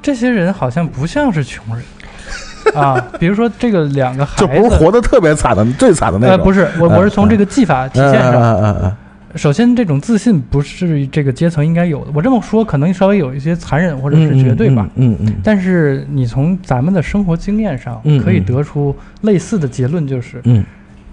[0.01, 1.83] 这些人好像不像是穷人
[2.75, 2.99] 啊。
[3.17, 8.33] 比如说这个两个孩子，就不是活得特别惨的，最惨的那呃，不是我，嗯我是从这个技法体嗯现上。
[8.33, 8.95] 嗯嗯嗯
[9.35, 12.11] 首先，这种自信不是这个阶层应该有的。
[12.13, 14.87] 我这么说可能稍微有一些残忍或者是绝对吧。
[14.95, 20.63] 嗯嗯嗯但是你从咱们的生活经验上嗯可以得出类似的结论，就是嗯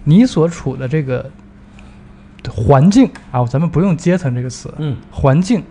[0.04, 1.24] 你所处的这个
[2.48, 5.62] 环境啊，咱们不用阶层这个词，嗯环境，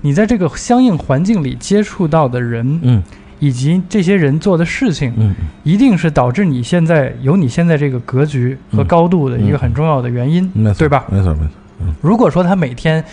[0.00, 3.02] 你在这个相应环境里接触到的人，嗯
[3.38, 5.34] 以及这些人做的事情，嗯
[5.64, 11.04] 一定是导致你现在有你现在这个格局和嗯高度的一个很重要的原因，嗯，没错，对吧？
[11.10, 11.50] 没错没错。
[12.00, 13.04] 如果说他每天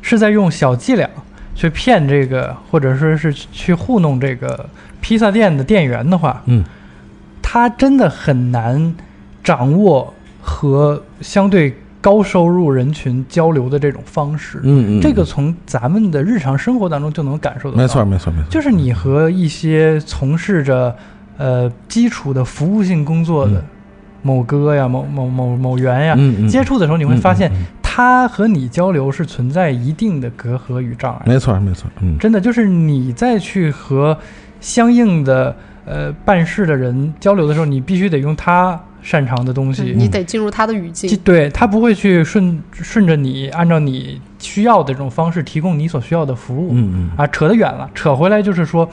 [0.00, 1.08] 是在用小伎俩
[1.54, 4.68] 去骗这个，或者说是去糊弄这个
[5.00, 6.64] 披萨店的店员的话，嗯。
[7.44, 8.94] 他真的很难
[9.44, 14.58] 掌握和相对高收入人群交流的这种方式。
[14.62, 17.82] 嗯嗯，这个从咱们的日常生活当中就能感受得到。
[17.82, 20.96] 没错没错没错，就是你和一些从事着
[21.36, 23.64] 呃基础的服务性工作的嗯。
[24.22, 26.48] 某哥呀、某某某某员呀，嗯嗯。
[26.48, 27.52] 接触的时候，你会发现
[27.94, 31.22] 他和你交流是存在一定的隔阂与障碍。
[31.26, 34.16] 没错没错，嗯真的就是你再去和
[34.62, 39.94] 相应的呃办事的人交流的时候，你必须得用他擅长的东对西。
[39.94, 41.14] 你得进入他的语境。
[41.22, 46.70] 对他不会去顺顺着你，按照你需要的这种方式提供你所需要的服务。
[46.72, 48.88] 嗯嗯啊，扯得远了，扯回来就是说，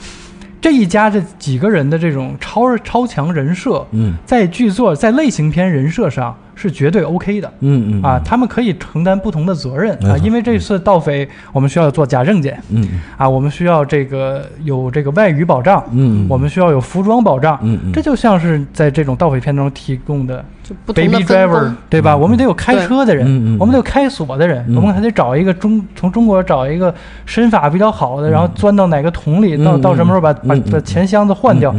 [0.59, 7.49] 这一家这几个人的这种超超强人设，嗯在剧作在类型片人设上是绝对 OK 的。
[7.61, 12.61] 嗯嗯啊，，他们可以承担不同的责任啊，因为这次盗匪我们需要做假证件。
[12.69, 12.99] 嗯。
[13.17, 17.93] 啊，我们需要这个有这个外语保障，嗯，我们需要有服装保障，嗯嗯。
[17.93, 22.15] 这就像是在这种盗匪片中提供的就不同的 baby driver，对吧？
[22.15, 24.75] 我们得有开车的人，我们得有开锁的人，嗯。
[24.75, 26.93] 我们还得找一个中从中国找一个
[27.25, 31.73] 身法比较好的，然后钻到哪个桶里，到到什么时候把把把钱箱子换掉，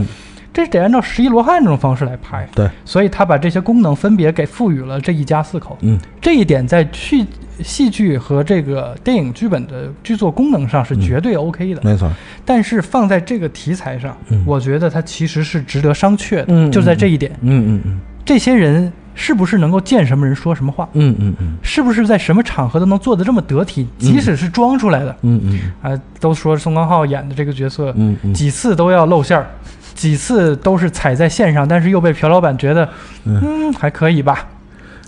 [0.53, 2.49] 这得按照十一罗汉这种方式来拍。
[2.55, 5.77] 对，所以他把这些功能分别给赋予了这一家四口。
[5.83, 7.25] 嗯这一点在剧
[7.63, 11.81] 戏剧和这个电影剧本的剧作功能上是绝对 OK 的。
[11.85, 12.11] 没错，
[12.45, 16.47] 但是放在这个题材上，嗯我觉得它其实是值得商榷的。
[16.49, 20.89] 嗯就在这一点，嗯嗯嗯这些人是不是能够见什么人说什么话？
[20.93, 23.87] 嗯嗯嗯是不是在什么场合都能做得这么得体？
[23.99, 29.47] 即使是装出来的，嗯嗯啊、都说宋康昊演的这个角色，嗯嗯几次都要露馅儿，
[29.95, 32.89] 几次都是踩在线上，但是又被朴老板觉得，
[33.25, 34.47] 嗯，还可以吧，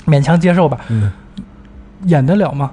[0.06, 1.10] 勉强接受吧，嗯。
[2.06, 2.72] 演得了吗？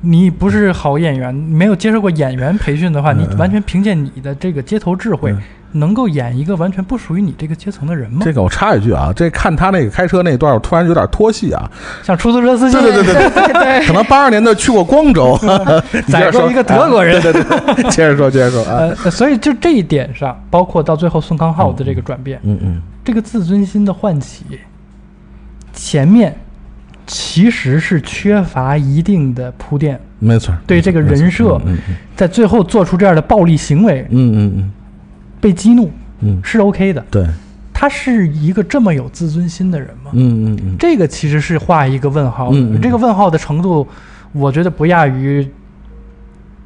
[0.00, 3.18] 你不是好演员，没有接受过演员培训的话，嗯。
[3.18, 5.42] 你完全凭借你的这个街头智慧，嗯
[5.72, 8.20] 能够演一个完全不属于你这个阶层的人吗？
[8.24, 11.70] 这个我插一句啊，这看他那个开车那段，我突然有点脱戏啊。
[12.02, 15.38] 像出租车司机，对对对对对， 可能八二年的去过光州，
[15.92, 16.40] 你接着说。
[16.40, 17.16] 宰过一个德国人。
[17.16, 17.42] 啊对对
[17.74, 24.44] 对，接着说接着说啊，呃，所以就这一点上，包括到最后宋康昊的这个转变，嗯嗯这个自尊心的唤起，
[25.72, 26.34] 前面
[27.06, 31.60] 其实是缺乏一定的铺垫，没错，对这个人设
[32.16, 34.72] 在最后做出这样的暴力行为，嗯嗯嗯
[35.40, 35.90] 被激怒
[36.44, 37.04] 是 OK 的。
[37.10, 37.26] 对，
[37.72, 40.10] 他是一个这么有自尊心的人吗？
[40.12, 42.58] 嗯嗯嗯这个其实是画一个问号的。
[42.58, 43.86] 嗯嗯这个问号的程度，
[44.32, 45.48] 我觉得不亚于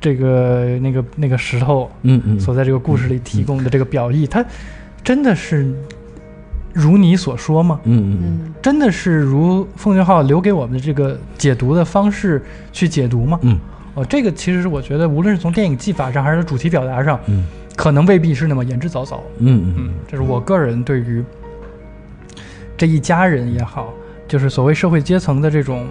[0.00, 4.44] 这个那个那个石头嗯嗯，所在这个故事里提供的这个表意，他
[5.02, 5.72] 真的是
[6.72, 7.80] 如你所说吗？
[7.84, 13.38] 嗯嗯嗯，真的是如奉俊昊留给我们的这个解读的方式去解读吗？
[13.42, 13.58] 嗯
[13.94, 17.44] 哦，这个其实是我觉得，无论是从电影技法上还是主题表达上，嗯
[17.76, 19.18] 可能未必是那么言之凿凿。
[19.38, 21.24] 嗯嗯，这是我个人对于
[22.76, 23.92] 这一家人也好，
[24.26, 25.86] 就是所谓社会阶层的这种，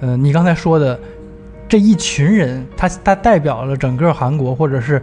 [0.00, 0.98] 呃，你刚才说的
[1.68, 5.02] 这一群人，他他代表了整个韩国，或者是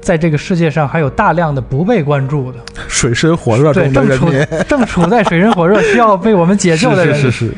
[0.00, 2.58] 在这个世界上还有大量的不被关注的，
[2.88, 7.54] 水深火热，中的正人民，处正处在水深火热需要被我们解救的人，是是是，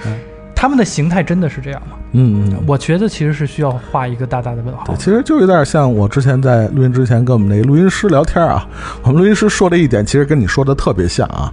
[0.62, 1.96] 他们的形态真的是这样吗？
[2.12, 2.64] 嗯嗯。
[2.68, 4.94] 我觉得其实是需要画一个大大的问号对，。
[4.94, 8.64] 其实就有点像我之前在录音之前跟我们那个录音师聊天啊，
[9.02, 11.52] 我们录音师说的一点，其实跟你说的特别像啊。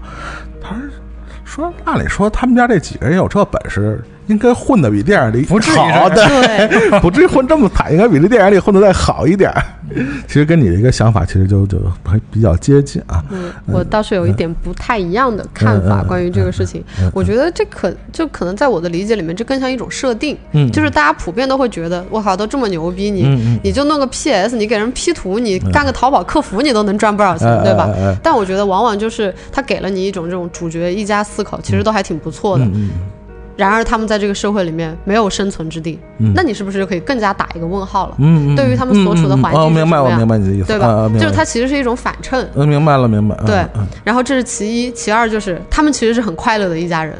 [0.61, 0.75] 他
[1.43, 3.99] 说，按理说他们家这几个人有这本事，
[4.29, 9.51] 应该混的比电影里不至于好对， 不至于混这么惨，应该比这电影里混的再好一点。
[10.27, 13.23] 其实跟你的一个想法，其实就就还比较接近啊。
[13.31, 16.83] 嗯，我倒是有一点不太一样的看法关于这个事情。
[17.11, 27.89] 我觉得这可就可能在我的理解里面，这更像一种设定，嗯就是大家普遍都会觉得，我靠，都这么牛逼，你、嗯嗯你就弄个 PS，你给人 P 图，你干个淘宝客服，你都能赚不少钱，哎对吧？
[28.21, 32.67] 但我觉得往往就是他给了你一种这种主角一家四口，其实都还挺不错的。
[33.59, 38.15] 然而他们在这个社会里面没有生存之地，嗯那你是不是就可以更加打一个问号了？
[38.55, 40.87] 对于他们所处的环境哦，明白，我明白你的意思，对吧？
[40.87, 42.49] 啊就是它其实是一种反衬。
[42.55, 43.35] 嗯，明白了，明白。
[43.41, 47.13] 嗯对嗯然后这是其一，其二就是他们其实是很快乐的一家人。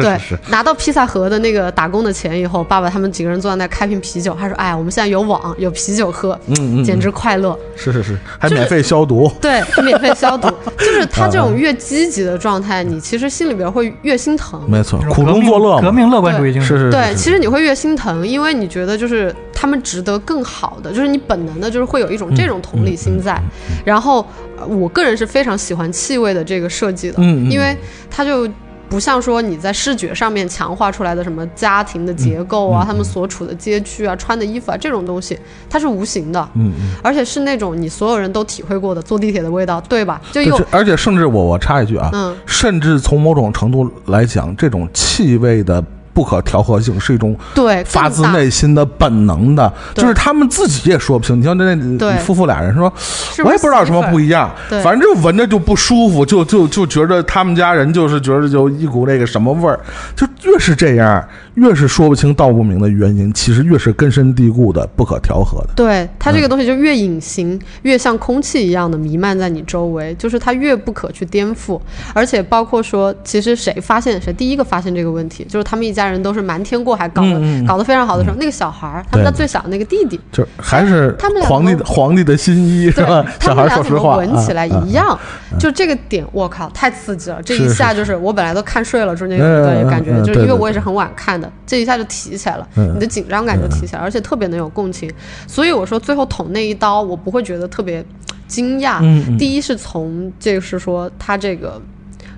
[0.00, 7.56] 对是是是，，拿到披萨盒的那个打工的钱以后，爸爸他们几个人坐在那开瓶啤酒，他说：“哎，我们现在有网，有啤酒喝，嗯嗯，简直快乐。
[7.76, 9.30] 是是是，还免费消毒。
[9.40, 14.60] 对，还免费消毒，就是他这嗯种越积极的状态，你其实心里边会越心疼。
[14.68, 16.76] 没错苦中作乐嘛，革命乐观主义精神。
[16.76, 23.40] 是是，对，是其实你会越心疼，因为你觉得就是他们值得更好的，就是你本能的就是会有一种嗯这种同理心在。
[23.84, 24.26] 然后，
[24.58, 27.76] 呃我个人是非常喜欢气味的这个设计的，嗯嗯因为
[28.10, 28.48] 它就。
[28.88, 36.94] 不像说你在视觉上面强化出来的什么家庭的结构嗯啊，他们所处的街区啊，穿的衣服啊这种东西，它是无形的，嗯嗯。
[37.02, 40.20] 而且是那种你所有人都体会过的坐地铁的味道，对吧？
[40.30, 45.82] 就，有而且甚至我我插一句啊，嗯甚至从某种程度来讲，这种气味的
[46.14, 51.38] 不可调和性是一种对发自内心的本能的，就是他们自己也说不清。
[51.38, 52.14] 你像那对。
[52.14, 59.80] 那夫妇俩人说，是我也不知道有什么不一样，反正就闻着就不舒服，就就就觉得他们家人就是觉得就一股那个什么味儿，
[60.14, 65.70] 就越是这样，越是说不清道不明的原因，其实越是根深蒂固的不可调和的。
[65.74, 71.80] 对它嗯这个东西就越隐形，越像空气一样的弥漫在你周围，就是它越不可去颠覆。
[72.12, 83.24] 而且包括说，其实谁发现谁第一个发现这个问题，就是他们一家家人都是瞒天过海，搞的、搞得非常好的时候，那个小孩儿，他们家最小的那个弟弟，就还是他们俩皇帝的皇帝的新衣是吧？
[83.38, 84.92] 他小孩们俩怎么说实话，闻起来啊一。
[84.92, 85.18] 样？
[85.58, 87.42] 就这个点，我靠，太刺激了！
[87.42, 95.10] 这一下就是我本来都看睡了，中间有一段感觉嗯，就是因为我也是很晚看的，这一下就提起来了，嗯你的紧张感就提起来，而且特别能有共情。
[95.46, 98.04] 所以我说最后捅那一刀，我不会觉得特别
[98.46, 99.00] 惊讶。
[99.36, 101.80] 第一是从就是说他这个。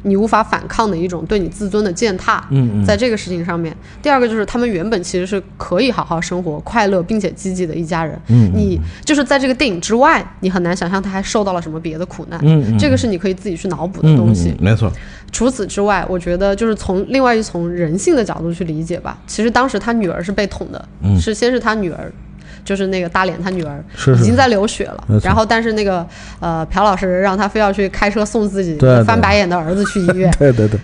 [0.07, 3.77] 你无法反抗的一种对你自尊的践踏，嗯嗯在这个事情上面。
[4.01, 8.17] 第二个就是他们原本其实是可以好好生活、快乐并且积极的一家人。
[8.29, 12.39] 嗯嗯你就是在这个电影之外，你很难想象他还受到了什么别的苦难。
[12.45, 14.55] 嗯嗯这个是你可以自己去脑补的嗯东西。
[14.61, 14.93] 没错，
[15.33, 19.19] 除此之外，我觉得就是从另外一从人性的角度去理解吧。
[19.27, 22.13] 其实当时他女儿是被捅的，嗯是先是他女儿。
[22.67, 23.83] 就是那个大脸，他女儿
[24.19, 26.07] 已经在流血了然后但是那个
[26.41, 30.79] 呃朴老师让他非要去开车送自己翻白眼的儿子去医院， 对对对，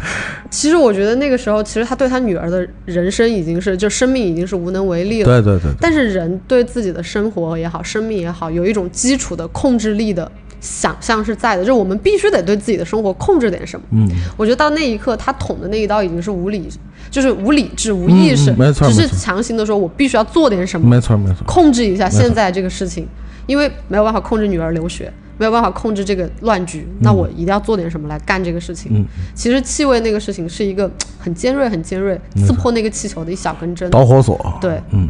[0.49, 5.26] 其实我觉得那个时候，其实他对他女儿的人生已经是就生命已经是无能为力了。
[5.26, 10.30] 对对对对，但是人对自己的生活也好，生命也好，有一种基础的控制力的
[10.61, 13.85] 想象是在的，就是我们必须得对自己的生活控制点什么。
[13.91, 16.68] 嗯，我觉得到那一刻，他捅的那一刀已经是无理，
[17.12, 23.06] 就是无理智、无意识，嗯没错只是强行的说，我必须要做点什么，没错没错，控制一下现在这个事情，
[23.46, 28.90] 因为没有办法控制女儿留学，没有办法控制这个乱局，那我一定要做点什么来干这个事情。
[28.94, 29.04] 嗯。
[29.34, 33.90] 其实气味那个事情是一个很尖锐、很尖锐，刺破那个气球的一小根针。
[33.90, 35.08] 导火索，对，嗯。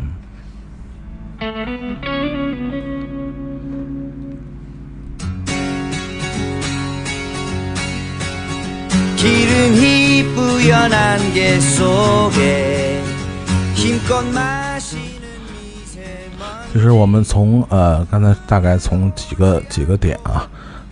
[9.21, 13.01] 기름이 뿌연한 게 속에
[13.73, 15.27] 힘껏 마시는
[15.61, 20.47] 미세먼지 其实我们从呃刚才大概从几个几个点啊，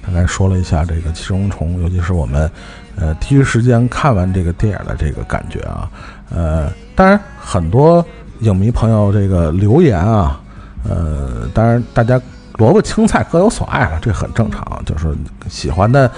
[0.05, 2.49] 大概说了一下这个《寄生虫》，尤其是我们
[2.95, 5.89] 呃第一时间看完这个电影的这个感觉啊，
[6.33, 8.03] 呃，当然很多
[8.39, 10.39] 影迷朋友这个留言啊，
[10.83, 12.19] 呃，当然大家
[12.53, 15.13] 萝卜青菜各有所爱了，这很正常，就是
[15.49, 16.09] 喜欢的，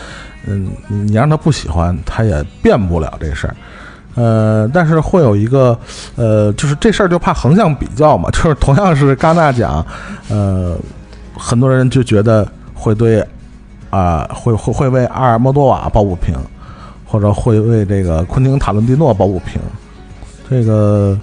[0.47, 3.57] 嗯，你让他不喜欢，他也变不了这事儿。
[4.15, 5.79] 呃，但是会有一个，
[6.17, 9.85] 呃，就是这事儿就怕横向比较嘛， 就是同样是戛纳奖，
[10.29, 10.77] 呃，
[11.35, 13.27] 很多人就觉得会对，
[13.89, 16.35] 啊、会会会为阿尔莫多瓦抱不平，
[17.07, 19.61] 或者会为这个昆汀塔伦蒂诺抱不平。
[20.51, 21.19] 这个，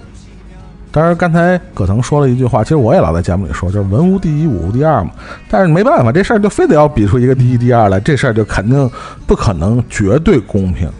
[0.92, 5.12] 当然刚才葛腾说了一句话，其实我也老在节目里说，就是文无第一，武无第二嘛。
[5.48, 8.90] 但是没办法，这事儿就非得要比出一个第一、第二来，这事儿就肯定
[9.24, 10.90] 不可能绝对公平。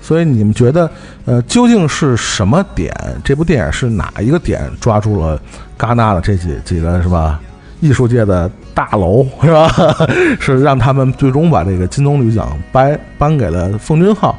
[0.00, 0.88] 所以你们觉得，
[1.24, 2.94] 呃，究竟是什么点？
[3.24, 5.40] 这部电影是哪一个点抓住了
[5.76, 7.40] 戛纳的这几几个是吧？
[7.80, 9.68] 艺术界的大楼是吧？
[10.38, 14.38] 是让他们最终把这个金棕榈奖颁颁给了奉俊昊，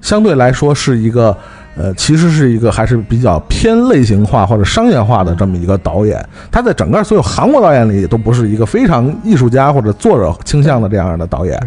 [0.00, 1.36] 相对来说是一个。
[1.76, 11.58] 呃，其实是一个还是比较偏类型化或者商业化的这么一个导演，他在整个所有韩国导演里都不是一个非常艺术家或者作者倾向的这样的导演，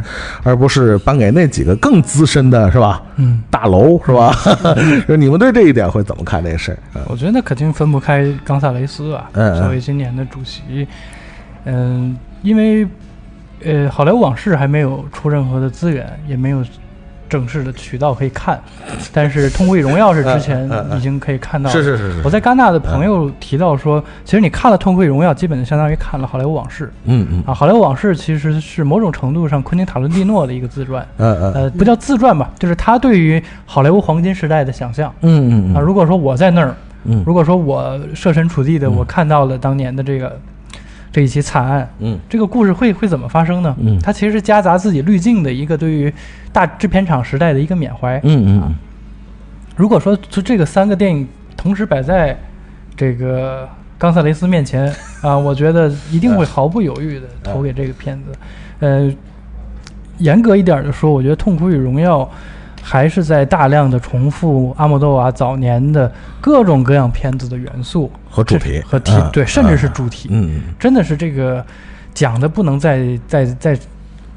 [0.43, 3.01] 而不是颁给那几个更资深的，是吧？
[3.17, 4.33] 嗯，大楼是吧？
[5.07, 6.77] 就你们对这一点会怎么看这个事儿？
[6.95, 10.87] 嗯我觉得那肯定分不开冈萨雷斯啊，作为今年的主席，
[11.65, 12.87] 嗯，因为
[13.63, 16.63] 呃，好莱坞往事还没有出任何的资源，也没有
[17.29, 18.59] 正式的渠道可以看，
[19.13, 35.13] 但是《痛苦与荣耀》是之前已经可以看到，是是是我在戛纳的朋友提到说，其实你看了《痛苦与荣耀》，基本就相当于看了《好莱坞往事》嗯嗯啊，《好莱坞往事》其实是某种程度上昆汀塔伦蒂诺的一个自传，嗯嗯呃，不叫自传吧，就是他对于好莱坞黄金时代的想象。
[35.21, 36.75] 嗯，嗯嗯如果说我在那儿，
[37.25, 40.37] 如果说我设身处地的，我看到了当年的这个
[41.11, 43.75] 这一起惨案，嗯这个故事会会怎么发生呢？
[43.79, 46.13] 嗯它其实是夹杂自己滤镜的一个对于
[46.51, 48.19] 大制片厂时代的一个缅怀。
[48.23, 48.75] 嗯嗯
[49.75, 52.37] 如果说就这个三个电影同时摆在
[52.95, 54.91] 这个冈萨雷斯面前
[55.21, 58.31] 啊，我觉得一定会毫不犹豫的投给这个片子。
[58.79, 59.11] 呃，
[60.17, 62.21] 严格一点的说，我觉得《痛苦与荣耀》
[62.89, 66.09] 还是在大量的重复阿莫多瓦早年的
[66.39, 69.29] 各种各样片子的元素和主题和题嗯。
[69.33, 70.61] 对，甚至是主题，嗯。
[70.79, 71.61] 真的是这个
[72.13, 73.77] 讲的不能再再再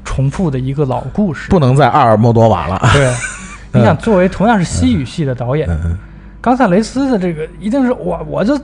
[0.03, 1.49] 重复的一个老故事。
[1.49, 2.77] 不能再阿尔莫多瓦了。
[2.91, 3.09] 对，
[3.71, 5.97] 你想，作为同样是西语系的导演，嗯。
[6.41, 8.59] 冈萨雷斯的这个一定是我，我就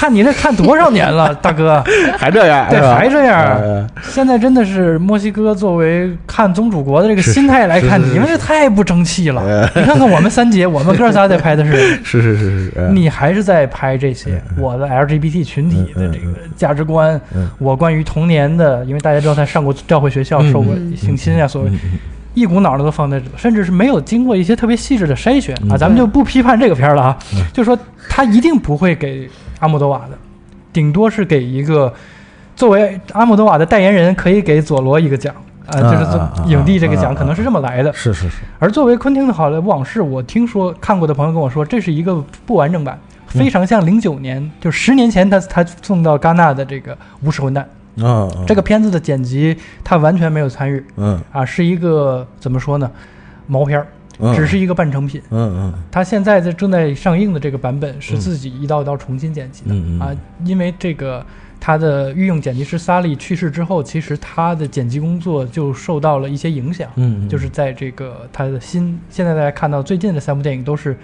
[0.00, 1.84] 看你这看多少年了， 大哥，
[2.16, 3.86] 还这样，对，还这样呃。
[4.02, 9.70] 现在真的是墨西哥作为看宗主国的这个心态来看，是是是你们这太不争气了呃。
[9.74, 11.72] 你看看我们三姐，我们哥仨在拍的是。
[12.02, 21.70] 是是是是，呃你还是在拍这些我的 LGBT 群体的这个价值观嗯，我关于童年的，因为大家知道他上过教会学校，嗯受过嗯性侵啊，所谓
[22.32, 27.18] 一股脑的都放在这，甚至是没有经过一些特别细致的筛选啊，嗯咱们就不批判这个片儿了啊，
[27.52, 27.78] 就说
[28.08, 29.28] 他一定不会给
[29.60, 30.18] 阿莫多瓦的，
[30.72, 31.94] 顶多是给一个
[32.56, 35.32] 作为阿莫多瓦的代言人，可以给佐罗一个奖。
[35.66, 42.12] 啊，就是影帝这个奖可能是这么来的，是是是，而作为昆汀的《好莱坞往事》，我听说看过的朋友跟我说，这是一个
[42.44, 42.98] 不完整版，
[43.28, 46.92] 非常像零九年，就十年前他他送到戛纳的这个
[47.22, 47.64] 《无耻混蛋》
[48.04, 50.84] 啊，嗯这个片子的剪辑，他完全没有参与。
[50.96, 51.20] 嗯。
[51.30, 52.90] 啊，是一个怎么说呢，
[53.46, 53.99] 毛片儿，嗯，
[54.34, 55.20] 只是一个半成品。
[55.30, 55.74] 嗯嗯。
[55.90, 60.00] 他现在在正在上映的这个版本是自己一道一道重新剪辑的、嗯嗯。
[60.00, 61.24] 啊，因为这个
[61.58, 66.88] 他的御用剪辑师萨利去世之后，其实他的剪辑工作就受到了一些影响。
[66.96, 67.28] 嗯，嗯。
[67.28, 70.96] 就是在这个他的新，现在大家看到最近的三部电影都是，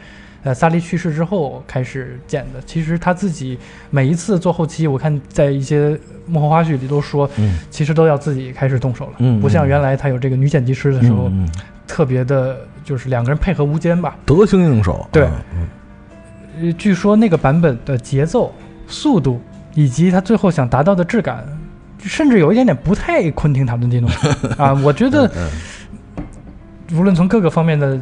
[0.43, 2.61] 呃，萨利去世之后开始剪的。
[2.65, 3.59] 其实他自己
[3.91, 7.59] 每一次做后期，我看在一些幕后花絮里都说，嗯。
[7.71, 11.51] 其实都要自己开始动手了，嗯不像原来他有这个女剪辑师的时候，嗯嗯。
[11.87, 14.17] 特别的，就是两个人配合无间吧。
[14.25, 15.29] 得心应手，对。
[16.79, 18.55] 据说那个版本的节奏、
[18.87, 19.43] 速度
[19.75, 21.45] 以及他最后想达到的质感，
[21.99, 24.09] 甚至有一点点不太昆汀塔伦蒂诺。
[24.57, 25.27] 啊，我觉得。
[25.37, 25.51] 嗯
[26.95, 27.99] 无论从各个方面的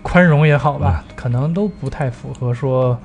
[0.00, 0.80] 宽容也好嗯。
[0.80, 2.98] 吧，可能都不太符合说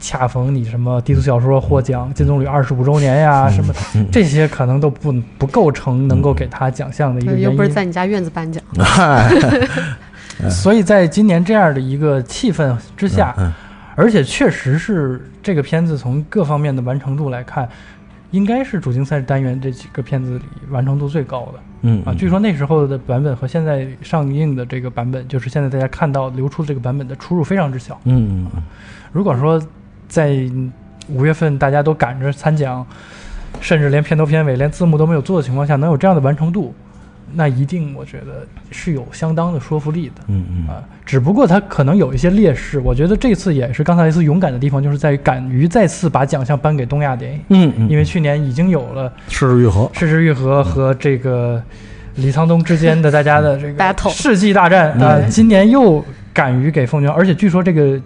[0.00, 3.72] 恰逢你什么低俗小说获奖金棕榈二十五周年呀、什么
[4.10, 7.50] 这些可能都不不构成能够给他奖项的一个对，原因。
[7.52, 9.30] 又不是在你家院子颁奖，嗨，
[10.48, 13.52] 所以在今年这样的一个气氛之下，嗯
[13.96, 17.68] 而且确实是这个片子从各方面的完成度来看，
[18.30, 21.60] 应该是主竞赛单元这几个片子里完成度最高的。
[21.82, 28.00] 嗯啊，据说那时候的版本和现在上映的这个版本，就是现在大家看到流出这个版本的出入非常之小。
[28.04, 28.62] 嗯嗯
[29.12, 29.60] 如果说
[30.08, 30.48] 在
[31.08, 32.86] 五月份大家都赶着参奖，
[33.60, 36.74] 甚至连片头片尾、连字幕都没有做的情况下，能有这样的完成度，
[37.34, 40.22] 那一定我觉得是有相当的说服力的。
[40.28, 40.68] 嗯嗯。
[40.68, 51.62] 啊，只不过他可能有一些劣势，我觉得这次也是刚才一次勇敢的地方，就是在于敢于再次把奖项颁给东亚电影，嗯嗯，因为去年已经有了失之愈合，《失之愈合》和这个
[52.16, 58.00] 李沧东之间的大家的这个世纪大战啊、今年又敢于给奉俊昊，而且据说这个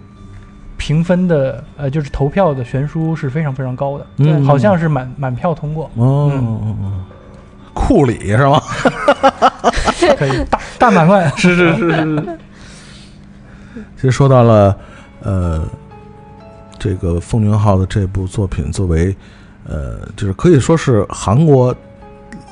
[0.77, 4.45] 评分的呃就是投票的悬殊是非常非常高的，嗯。
[4.45, 6.45] 好像是满满票通过，哦嗯。
[6.45, 6.93] 哦哦，
[7.75, 8.63] 库里是吗？
[10.19, 12.39] 可以大大满贯， 是是是是。
[13.97, 14.77] 其实说到了，
[15.23, 15.63] 呃，
[16.79, 19.15] 这个奉俊昊的这部作品，作为
[19.67, 21.75] 呃，就是可以说是韩国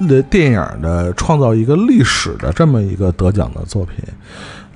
[0.09, 3.97] 的电影的创造一个历史的这么一个得奖的作品。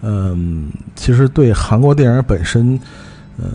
[0.03, 2.79] 嗯，其实对韩国电影本身，
[3.39, 3.51] 嗯、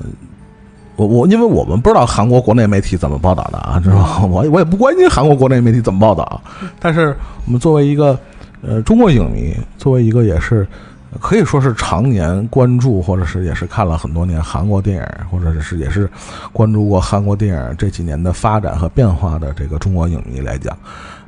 [1.01, 4.27] 我我因为我们不知道韩国国内媒体怎么报道的啊，知道吗？
[4.27, 6.39] 我我也不关心韩国国内媒体怎么报道，
[6.79, 8.17] 但是我们作为一个
[8.61, 10.67] 呃中国影迷，作为一个也是
[11.11, 16.07] 呃可以说是常年关注，或者是也是看了很多年韩国电影，或者是也是
[16.53, 20.77] 关注过韩国电影这几年的发展和变化的这个中国影迷来讲，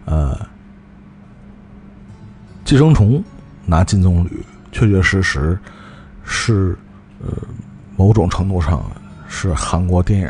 [0.05, 0.35] 呃，
[2.63, 3.13] 《寄生虫》
[3.65, 4.29] 拿金棕榈，
[4.71, 5.57] 确确实实
[6.23, 6.77] 是
[7.25, 7.29] 呃
[7.95, 8.83] 某种程度上
[9.35, 10.29] 是韩国电影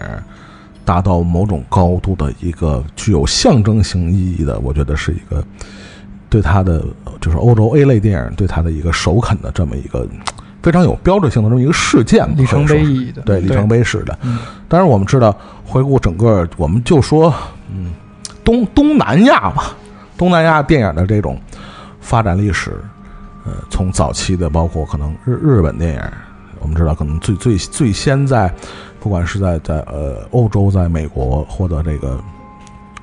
[0.86, 5.44] 达到某种高度的一个具有象征性意义的，我觉得是一个
[6.30, 6.82] 对它的
[7.20, 10.08] 就是欧洲 A 类电影对它的一个首肯的这么一个
[10.62, 14.18] 非常有标志性的这么一个事件，里程碑意义的，对里程碑式的。
[14.24, 14.40] 嗯
[14.70, 17.32] 当然，我们知道，回顾整个，我们就说，
[17.70, 17.92] 嗯，
[18.44, 19.76] 东东南亚吧，
[20.18, 21.40] 东南亚电影的这种
[22.00, 22.72] 发展历史，
[23.46, 26.02] 呃，从早期的，包括可能日日本电影，
[26.60, 28.52] 我们知道，可能最最最先在，
[29.04, 32.18] 不管是在在呃欧洲，在美国获得这个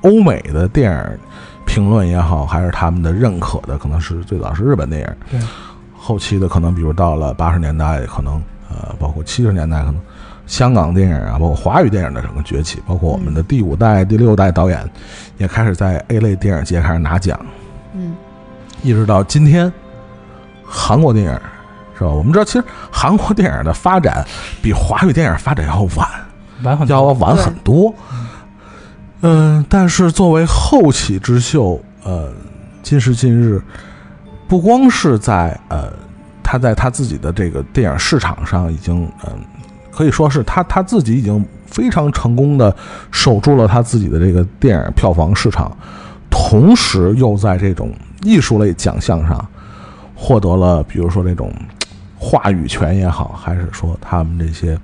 [0.01, 1.19] 欧美的电影
[1.63, 5.07] 评论也好，还是他们的认可的，可能是最早是日本电影。
[5.29, 5.39] 对，
[5.95, 10.01] 后期的可能，比如到了八十年代，可能呃，包括七十年代，可能
[10.47, 14.83] 香港电影啊，包括华语电影的整个崛起，包括我们的第五代、第六代导演
[15.37, 17.39] 也开始在 A 类电影节开始拿奖，
[17.93, 18.15] 嗯，
[18.81, 19.71] 一直到今天，
[20.65, 21.39] 韩国电影
[22.01, 22.11] 是吧？
[22.11, 24.25] 我们知道，其实韩国电影的发展
[24.59, 26.07] 比华语电影发展要晚。
[26.63, 27.93] 晚很，要晚很多。
[29.21, 32.33] 嗯，但是作为后起之秀，呃，
[32.81, 33.61] 今时今日，
[34.47, 35.93] 不光是在呃，
[36.41, 39.39] 他在他自己的这个电影市场上已经，嗯、
[39.91, 42.75] 可以说是他他自己已经非常成功的
[43.11, 45.71] 守住了他自己的这个电影票房市场，
[46.31, 47.93] 同时又在这种
[48.23, 49.47] 艺术类奖项上
[50.15, 51.51] 获得了，比如说这种
[52.31, 54.79] 话语权也好，还是说他们这些。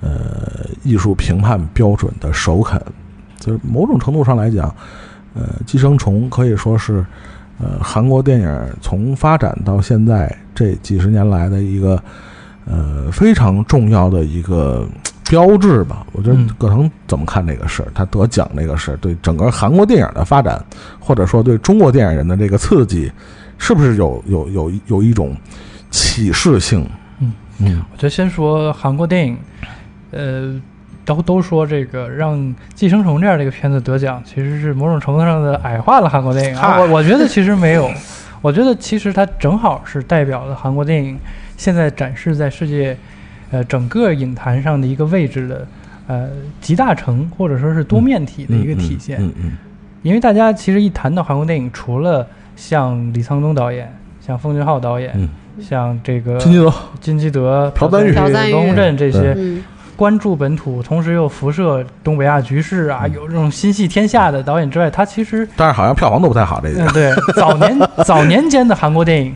[0.00, 2.80] 呃，艺术评判标准的首肯，
[3.40, 4.72] 就是某种程度上来讲，
[5.34, 7.04] 呃，《寄生虫》可以说是，
[7.58, 12.00] 呃韩国电影从发展到现在这几十年来的一个
[12.64, 14.86] 呃非常重要的一个
[15.28, 16.06] 标志吧。
[16.12, 17.88] 我觉得葛腾怎么看这个事儿？
[17.92, 20.64] 他得奖这个事儿，对整个韩国电影的发展，
[21.00, 23.10] 或者说对中国电影人的这个刺激，
[23.58, 25.36] 是不是有有有有一种
[25.90, 26.88] 启示性？
[27.20, 29.36] 嗯嗯我觉得先说韩国电影，
[30.12, 30.60] 呃，
[31.04, 32.38] 都都说这个让
[32.74, 36.78] 《寄生虫》这样的一个片子得奖，其实是某种程度上的矮化了韩国电影啊。
[36.80, 37.90] 我我觉得其实没有，
[38.40, 41.18] 我觉得其实它正好是代表了韩国电影
[41.56, 42.96] 现在展示在世界，
[43.50, 45.66] 呃，整个影坛上的一个位置的，
[46.06, 46.28] 呃，
[46.60, 49.18] 集大成或者说是多面体的一个体现。
[49.20, 49.52] 嗯嗯
[50.02, 52.24] 因为大家其实一谈到韩国电影，除了
[52.54, 55.28] 像李沧东导演、像奉俊昊导演、嗯
[55.60, 59.62] 像这个嗯，金基德，金基德、朴赞郁朴朴赞郁罗洪镇这些嗯，
[59.96, 69.34] 关注本土，同时又辐射东北亚局势啊，有这种心系天下的导演之外，他其实但是好像票房都不太好，这个嗯，对， 早年早年间的韩国电影，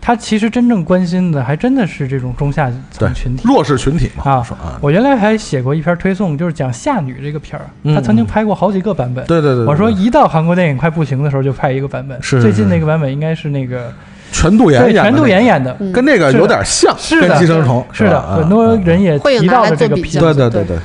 [0.00, 3.42] 他其实真正关心的还真的是这种中下层群体。
[3.44, 9.24] 弱势群体嘛，啊我原来还写过一篇推送，就是讲《夏女》这个片儿，嗯他曾经拍过好几个版本。
[9.26, 13.90] 对对对，对我说一到韩国电影快不行的时候就拍一个版本，是是最近那个版本应该是那个
[14.34, 15.92] 全度妍对全度演的那个妍演的，嗯。
[15.92, 17.28] 跟那个有点像，是的。
[17.28, 20.18] 跟寄生虫是的，很多啊人也提到了这个片子。
[20.18, 20.64] 对对对。
[20.64, 20.76] 对，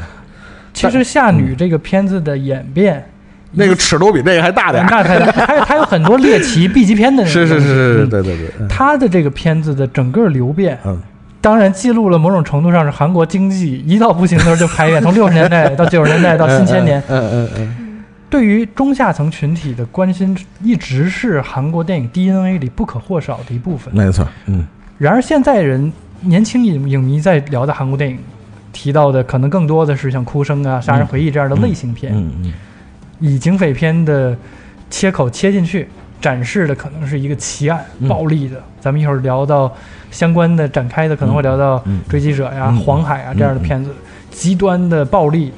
[0.74, 3.04] 其实《夏女》这个片子的演变，
[3.54, 8.10] 那个尺度比那个还大点儿，那太大，还有还有很多猎奇 B 级片的 是是是是，嗯。
[8.10, 8.68] 对对对，嗯。
[8.68, 11.02] 他的这个片子的整个流变，嗯。
[11.42, 17.76] 当然记录了某种程度上是韩国经济一到不行的时候就排演，从六十年代到九十年代到新千年，嗯嗯嗯
[18.30, 23.94] 对于中下层群体的关心一直是韩国电影 DNA 里不可或少的一部分。
[23.94, 24.06] 嗯，。
[24.06, 24.68] 没错，嗯。
[24.98, 28.20] 然而现在人年轻影影迷在聊的韩国电影，
[28.72, 32.54] 提到的可能更多的是像《哭声》啊、《杀人回忆》这样的类型片，嗯嗯
[33.20, 34.38] 以警匪片的
[34.90, 35.88] 切口切进去，
[36.22, 38.08] 展示的可能是一个奇案、嗯。
[38.08, 38.62] 暴力的。
[38.80, 39.74] 咱们一会儿聊到
[40.12, 43.92] 相关的展开的，可能会聊到嗯《追击者》呀、嗯黄海》啊这样的片子，
[44.30, 45.52] 极端的暴力、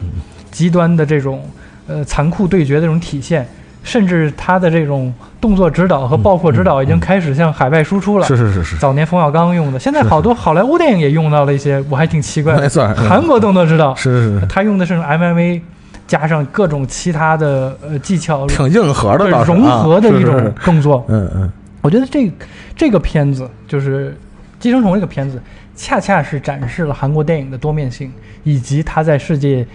[0.51, 1.43] 极端的这种
[1.91, 3.47] 呃残酷对决的这种体现。
[3.83, 5.11] 甚至他的这种
[5.41, 8.27] 动作指导和爆破指导已经开始向海外输出了。
[8.27, 12.61] 是是是是，早年冯小刚用的，现在好多好莱坞电影也用到了一些，我还挺奇怪的。
[12.61, 15.61] 没错，嗯韩国动作指导，是是是，他用的是 MMA，
[16.05, 21.03] 加上各种其他的呃技巧，挺硬核的融合的一种动作。
[21.07, 22.31] 嗯嗯我觉得这
[22.75, 24.11] 这个片子就是
[24.59, 25.41] 《寄生虫》这个片子，
[25.75, 28.11] 恰恰是展示了韩国电影的多面性，
[28.43, 29.65] 以及它在世界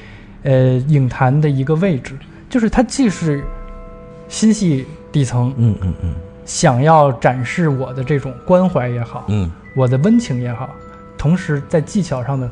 [0.46, 2.16] 呃影坛的一个位置。
[2.48, 3.44] 就是它既是
[4.28, 10.70] 心系底层，嗯嗯嗯想要展示我的这种关怀也好，嗯我的温情也好，
[11.18, 12.48] 同时在技巧上的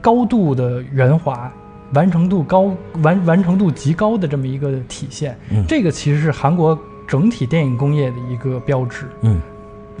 [0.00, 1.52] 高度的圆滑、
[1.92, 9.06] 完成度高、完完成度极高的这么一个体现，嗯这个其实是韩国整体电影工业的一个标志。
[9.22, 9.40] 嗯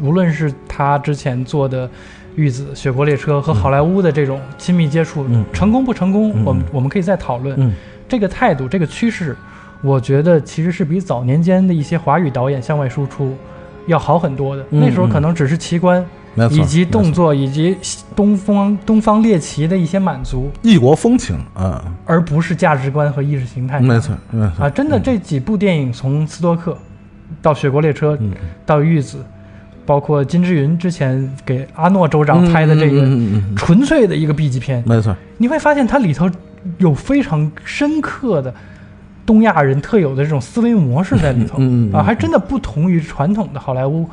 [0.00, 1.86] 无论是他之前做的
[2.36, 5.44] 《玉子》《雪国列车》和好莱坞的这种亲密接触，嗯。
[5.52, 6.44] 成功不成功，嗯。
[6.44, 7.54] 我们我们可以再讨论。
[7.58, 7.72] 嗯。
[8.08, 9.36] 这个态度，这个趋势，
[9.82, 13.36] 我觉得其实是比早年间的一些华语导演向外输出
[13.86, 14.62] 要好很多的。
[14.70, 16.04] 嗯那时候可能只是奇观，
[16.50, 17.76] 以及动作，以及
[18.16, 23.78] 东方东方猎奇的一些满足，异国风情啊，而不是价值观和意识形态。
[23.80, 24.64] 没错没错。
[24.64, 26.76] 啊，真的这几部电影从斯多克
[27.40, 28.32] 到《雪国列车》嗯。
[28.66, 29.18] 到《玉子》，
[29.90, 33.04] 包括金志云之前给阿诺州长拍的这个
[33.56, 36.30] 纯粹的一个 B 级片，没错，你会发现它里头
[36.78, 38.54] 有非常深刻的
[39.26, 41.58] 东亚人特有的这种思维模式在里头、
[41.92, 44.08] 啊，还真的不同于传统的好莱坞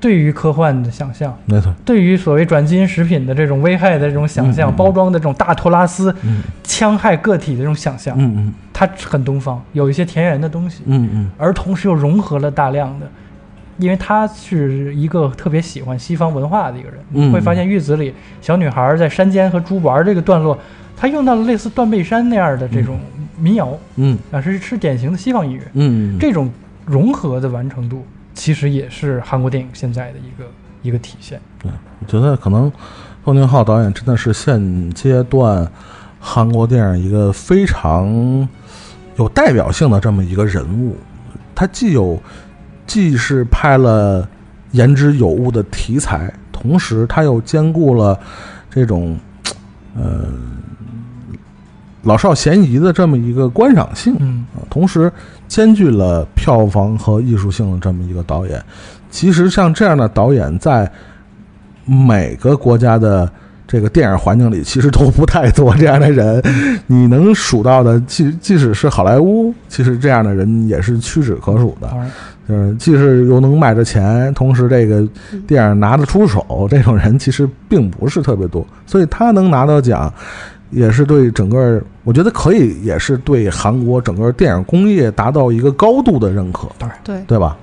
[0.00, 1.36] 对于科幻的想象。
[1.44, 4.76] 没错，对于所谓转基因食品的这种危害的这种想象，嗯嗯嗯。
[4.76, 6.40] 包装的这种大托拉斯、嗯。
[6.64, 11.30] 戕害个体的这种想象，嗯嗯它很东方，有一些田园的东西，嗯嗯。
[11.36, 13.06] 而同时又融合了大量的，
[13.78, 20.58] 因为他是一个特别喜欢西方文化的一个人，会发现《玉子》里小女孩在山间和猪玩这个段落，
[20.96, 22.98] 他用到了类似断背山那样的这种
[23.38, 26.50] 民谣嗯啊，是是典型的西方音乐，嗯，这种
[26.84, 28.04] 融合的完成度，
[28.34, 30.50] 其实也是韩国电影现在的一个
[30.82, 31.40] 一个体现。
[31.62, 31.70] 对，
[32.00, 32.70] 我觉得可能
[33.24, 35.70] 奉俊昊导演真的是现阶段
[36.18, 38.48] 韩国电影一个非常
[39.16, 40.96] 有代表性的这么一个人物。
[41.54, 42.20] 他既有
[42.88, 44.28] 既是拍了
[44.72, 48.18] 言之有物的题材，同时他又兼顾了
[48.68, 49.16] 这种
[49.94, 50.24] 呃
[52.02, 54.16] 老少咸宜的这么一个观赏性。
[54.18, 55.12] 嗯啊，同时
[55.46, 58.60] 兼具了票房和艺术性的这么一个导演。
[59.10, 60.90] 其实像这样的导演，在
[61.84, 63.30] 每个国家的
[63.66, 66.42] 这个电影环境里，其实都不太多这样的人。
[66.86, 71.90] 你能数到的，即即使是好莱坞，其实这样的人也是屈指可数的。
[72.48, 75.06] 当然，就是既是又能卖着钱，同时这个
[75.46, 80.12] 电影拿得出手，这种人其实并不是特别多，所以他能拿到奖，
[80.70, 86.68] 也是对整个，我觉得可以，也是对韩国整个电影工业达到一个高度的认可，
[87.04, 87.56] 对，对吧？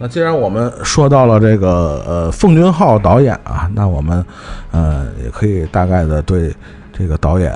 [0.00, 4.24] 那既然我们说到了这个呃奉俊昊导演啊，那我们
[4.70, 6.54] 呃也可以大概的对
[6.92, 7.52] 这个导演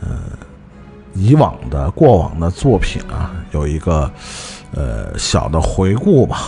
[0.00, 0.08] 呃
[1.12, 4.10] 以往的过往的作品啊有一个
[4.74, 6.38] 呃小的回顾吧，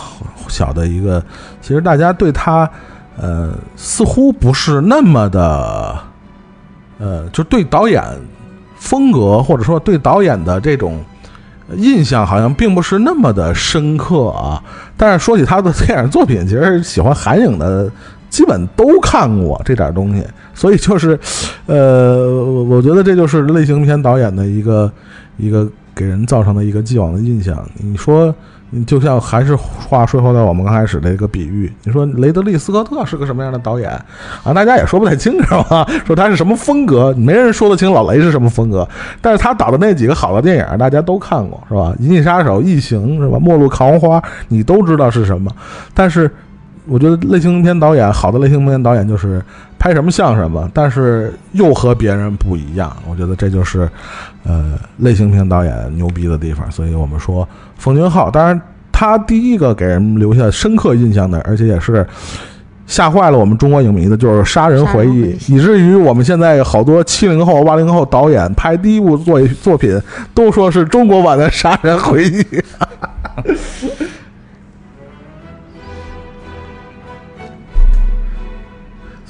[0.47, 1.23] 小的一个，
[1.61, 2.67] 其实大家对他
[3.15, 5.99] 呃似乎不是那么的
[6.97, 8.03] 呃，就对导演
[8.75, 10.99] 风格或者说对导演的这种。
[11.75, 14.61] 印象好像并不是那么的深刻啊，
[14.95, 17.91] 但是说起他的电影作品，其实喜欢韩影的
[18.29, 21.19] 基本都看过这点东西，所以就是，
[21.65, 24.91] 呃，我觉得这就是类型片导演的一个
[25.37, 27.63] 一个给人造成的一个既往的印象。
[27.77, 28.33] 你说。
[28.73, 33.91] 你就像还是话说回到我们刚开始的一个比喻，你说雷德利·斯科特是个什么样的导演
[34.43, 34.53] 啊？
[34.53, 38.87] 大家也说不太清楚啊，说他是什么风格，没人说得清老雷是什么风格。
[39.21, 41.93] 但是他导的那几个好的电影，大家都看过，是吧？
[42.01, 43.37] 《银翼杀手》《异形》是吧？
[43.39, 45.51] 《末路狂花》，你都知道是什么。
[45.93, 46.31] 但是
[46.87, 49.41] 我觉得类型片导演，好的类型片导演就是
[49.79, 52.95] 拍什么像什么，但是又和别人不一样。
[53.09, 53.89] 我觉得这就是
[54.43, 56.69] 呃类型片导演牛逼的地方。
[56.71, 57.47] 所以我们说。
[57.77, 62.05] 奉俊昊，当然，他第一个给人留下深刻印象的，而且也是
[62.85, 69.99] 吓坏了我们中国影迷的，就是《杀人回忆》，以至于我们现在好多七零后、八零后导演拍第一部作作品，
[70.35, 72.43] 都说是中国版的《杀人回忆》。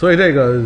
[0.02, 0.60] 所以这个。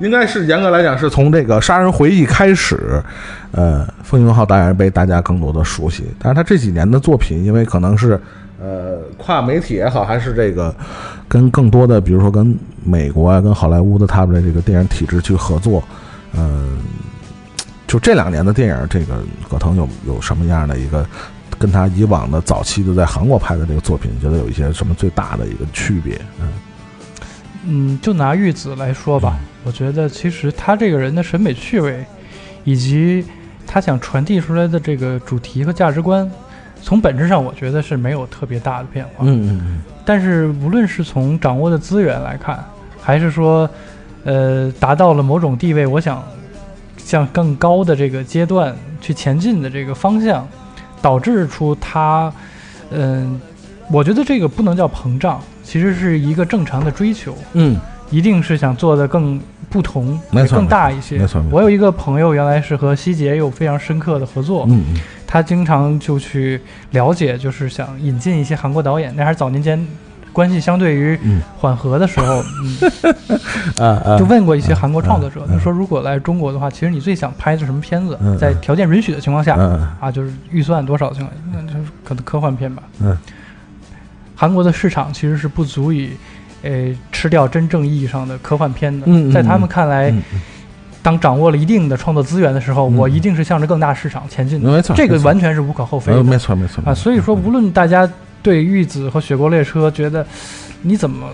[0.00, 3.02] 应该是严格来讲，是从这个《杀人回忆》开始，
[3.50, 6.04] 呃，奉俊昊导演被大家更多的熟悉。
[6.20, 8.12] 但是他这几年的作品，因为可能是
[8.62, 10.72] 呃跨媒体也好，还是这个
[11.26, 15.82] 跟更多的，比如说跟美国啊、跟好莱坞的他们的这个电影体制去合作，
[16.32, 16.78] 嗯，
[17.88, 19.16] 就这两年的电影，这个
[19.50, 21.04] 葛腾有有什么样的一个
[21.58, 26.14] 跟他以往的早期的在韩国拍的这个作品，觉得有一些什么最大的一个区别？
[26.40, 26.46] 嗯。
[27.70, 32.02] 嗯，就拿玉子来说吧，我觉得其实他这个人的审美趣味，
[32.64, 33.22] 以及
[33.66, 36.30] 他想传递出来的这个主题和价值观，
[36.82, 39.16] 从本质上我觉得是没有特别大的变化。
[39.20, 39.82] 嗯嗯嗯。
[40.02, 42.64] 但是无论是从掌握的资源来看，
[43.02, 43.68] 还是说，
[44.24, 46.24] 呃，达到了某种地位，我想
[46.96, 50.48] 向更高的这个阶段去前进的这个方向，
[51.02, 52.32] 导致出他，
[52.90, 53.38] 嗯，
[53.92, 55.38] 我觉得这个不能叫膨胀。
[55.68, 57.78] 其实是一个正常的追求，嗯，
[58.10, 59.38] 一定是想做的更
[59.68, 60.18] 不同，
[60.50, 61.18] 更大一些。
[61.18, 66.58] 没错，我有一个朋友，原来是和希杰有非常深刻的合作，嗯嗯，他经常就去
[66.92, 69.12] 了解，就是想引进一些韩国导演。
[69.14, 69.86] 那还是早年间
[70.32, 71.18] 关系相对于
[71.58, 72.42] 缓和的时候，
[73.76, 78.18] 嗯，啊就问过一些韩国创作者，他说如果来中国的话，其实你最想拍的什么片子？
[78.40, 79.54] 在条件允许的情况下，
[80.00, 83.14] 啊，就是预算多少情况下，那就是可能科幻片吧，嗯。
[84.40, 86.10] 韩国的市场其实是不足以，
[86.62, 89.04] 呃，吃掉真正意义上的科幻片的。
[89.08, 90.14] 嗯在他们看来，
[91.02, 94.70] 当掌握了一定的创作资源的时候，我一定是向着更大市场前进的。
[94.70, 96.22] 没错，这个完全是无可厚非的。
[96.22, 96.94] 没错，没错啊。
[96.94, 98.08] 所以说，无论大家
[98.40, 100.24] 对玉子和雪国列车觉得
[100.82, 101.26] 你怎么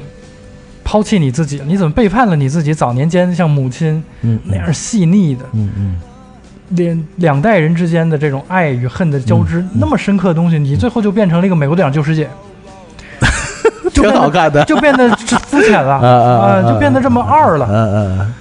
[0.83, 2.73] 抛弃你自己，你怎么背叛了你自己？
[2.73, 4.03] 早年间像母亲
[4.45, 5.97] 那样细腻的，嗯嗯，
[6.71, 12.27] 两两代人之间的这种爱与恨的交织，那么深刻的东西，你最后就变成了一个美国队长救世界。
[13.95, 17.67] 挺好看的，就变得肤浅了 啊，就变得这么二了。
[17.71, 18.35] 嗯嗯，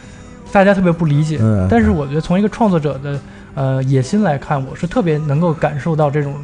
[0.51, 1.39] 大家特别不理解。
[1.69, 3.19] 但是我觉得从一个创作者的
[3.53, 6.35] 呃野心来看，我是特别能够感受到这种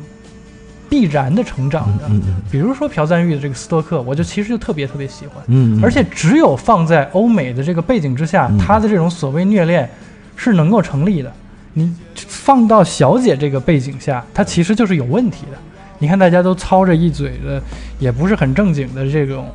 [0.87, 2.05] 必然的成长的。
[2.51, 5.43] 比如说朴赞玉的这个斯托克，我就其实就特别特别喜欢。
[5.47, 5.79] 嗯。
[5.83, 9.89] 而且只有放在欧美的这个背景之下，他的这种所谓虐恋
[10.35, 11.31] 是能够成立的。
[11.73, 15.57] 你放到小姐这个背景下，它其实就是有问题的。
[16.01, 17.61] 你看，大家都操着一嘴的，
[17.99, 19.51] 也不是很正经的这种，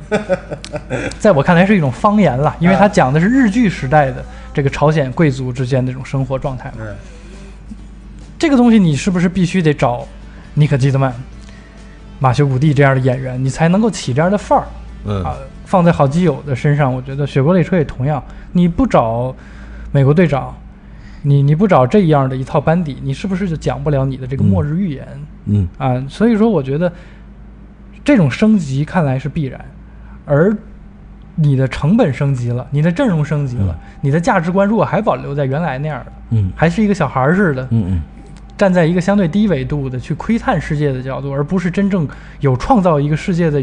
[1.19, 4.23] 在我看来是一种方言了，因为它讲的是日据时代的
[4.53, 6.85] 这个朝鲜贵族之间的这种生活状态嘛。
[8.37, 10.07] 这个东西你是不是必须得找
[10.53, 11.13] 尼可基德曼、
[12.19, 14.65] 马修古蒂这样的演员，你才能够起这样的范儿？
[15.05, 15.35] 嗯啊，
[15.65, 19.35] 放在好基友的身上，我觉得雪国列车也同样，你不找
[19.91, 20.55] 美国队长。
[21.27, 25.07] 你你不找这样的一套班底，你是不是就讲不了你的这个末日预言？
[25.11, 25.25] 嗯
[25.77, 26.91] 啊，所以说我觉得
[28.03, 29.63] 这种升级看来是必然，
[30.25, 30.55] 而
[31.35, 38.01] 你的成本升级了，你的阵容升级了，嗯你的价值观如果还保留在原来那样的，嗯还是一个小孩似的，嗯嗯
[38.57, 42.07] 站在一个相对低维度的去窥探世界的角度，而不是真正
[42.39, 43.61] 有创造一个世界的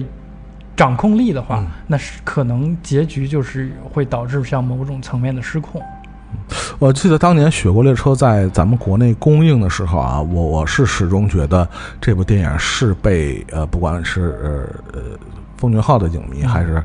[0.77, 5.81] 掌控力的话，嗯那是可能结局就是会导致像某种层面的失控。
[6.79, 11.69] 我记得当年《雪国列车》在咱们国内公映的时候啊，我我是始终觉得
[12.01, 15.03] 这部电影是被呃，不管是呃呃
[15.57, 16.83] 奉俊昊的影迷，还是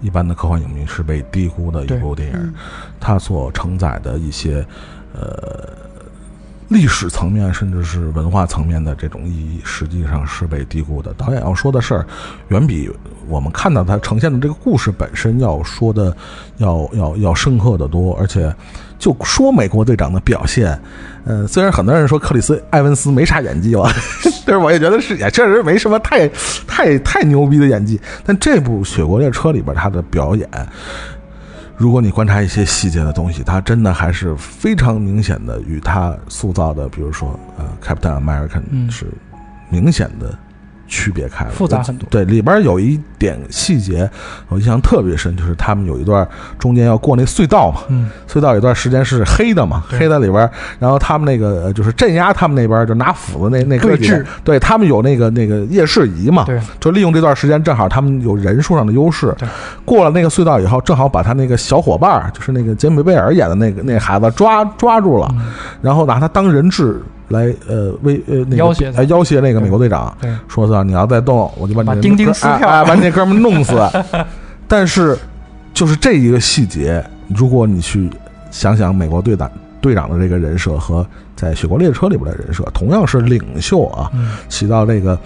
[0.00, 2.54] 一般的科幻影迷，是被低估的一部电影。
[3.00, 4.64] 它所承载的一些
[5.12, 5.68] 呃
[6.68, 11.12] 历史层面，甚至是文化层面的这种意义，实际上是被低估的。
[11.14, 12.06] 导演要说的事儿，
[12.48, 12.88] 远比
[13.26, 16.16] 我们看到它呈现的这个故事本身要说的
[16.58, 18.14] 要要要深刻的多。
[18.14, 18.54] 而且，
[19.00, 20.78] 就说美国队长的表现，
[21.24, 23.90] 呃，虽然很多人说克里斯·埃文斯没啥演技吧，
[24.46, 26.28] 但是我也觉得是也确实没什么太
[26.68, 27.98] 太太牛逼的演技。
[28.24, 30.46] 但这部《雪国列车》里边他的表演，
[31.76, 39.06] 如果你观察一些细节的东西，他真的还是非常明显的与他塑造的，比如说呃，Captain American 嗯是
[39.70, 40.38] 明显的
[40.90, 42.06] 区别开了，复杂很多。
[42.10, 44.10] 对，里边有一点细节
[44.48, 53.96] 我印象特别深，就是他们有一段中间要过那隧道嘛，嗯，隧道有段时间是黑的嘛，黑的里边，然后他们那个呃就是镇压他们那边就拿斧子那那个
[54.44, 59.32] 对他们有那个那个夜视仪嘛，对，就利用这段时间，正好他们有人数上的优势。
[59.84, 65.52] 过了那个隧道以后，正好把他那个小伙伴儿，就是那个杰米贝尔演的那个那孩子抓抓住了，嗯。
[65.80, 67.00] 然后拿他当人质
[67.30, 69.00] 来呃威呃那个要挟他。
[69.00, 70.14] 哎要挟那个美国队长，
[70.46, 72.84] 说是你要再动，我就把你把钉钉哥撕掉。
[72.84, 73.74] 把你那哥们弄死。
[74.68, 75.18] 但是
[75.72, 77.02] 就是这一个细节，
[77.34, 78.10] 如果你去
[78.50, 79.50] 想想美国队长
[79.80, 81.04] 队长的这个人设和
[81.34, 84.32] 在《雪国列车》里边的人设，同样是领袖啊，嗯。
[84.48, 85.18] 起到这个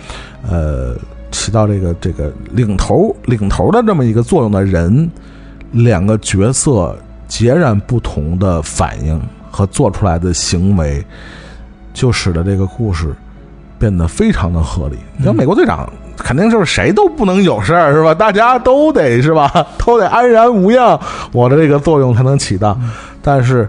[0.49, 0.95] 呃
[1.31, 5.11] 起到这个这个领头领头的这么一个作用的人，
[5.73, 9.21] 两个角色截然不同的反应
[9.51, 11.05] 和做出来的行为，
[11.95, 13.15] 就使得这个故事
[13.79, 14.99] 变得非常的合理。
[15.17, 15.91] 你像美国队长。
[16.17, 18.15] 肯定就是谁都不能有事儿，是吧？
[18.15, 19.51] 大家都得是吧？
[19.77, 20.99] 都得安然无恙，
[21.33, 22.79] 我的这个作用才能起到。
[23.21, 23.69] 但是，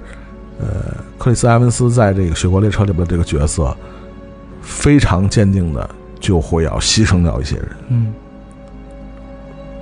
[0.60, 3.76] 呃，克里斯·埃文斯在这个《雪国列车》里边的这个角色，
[4.62, 5.90] 非常坚定的
[6.20, 8.14] 就会要牺牲掉一些人，嗯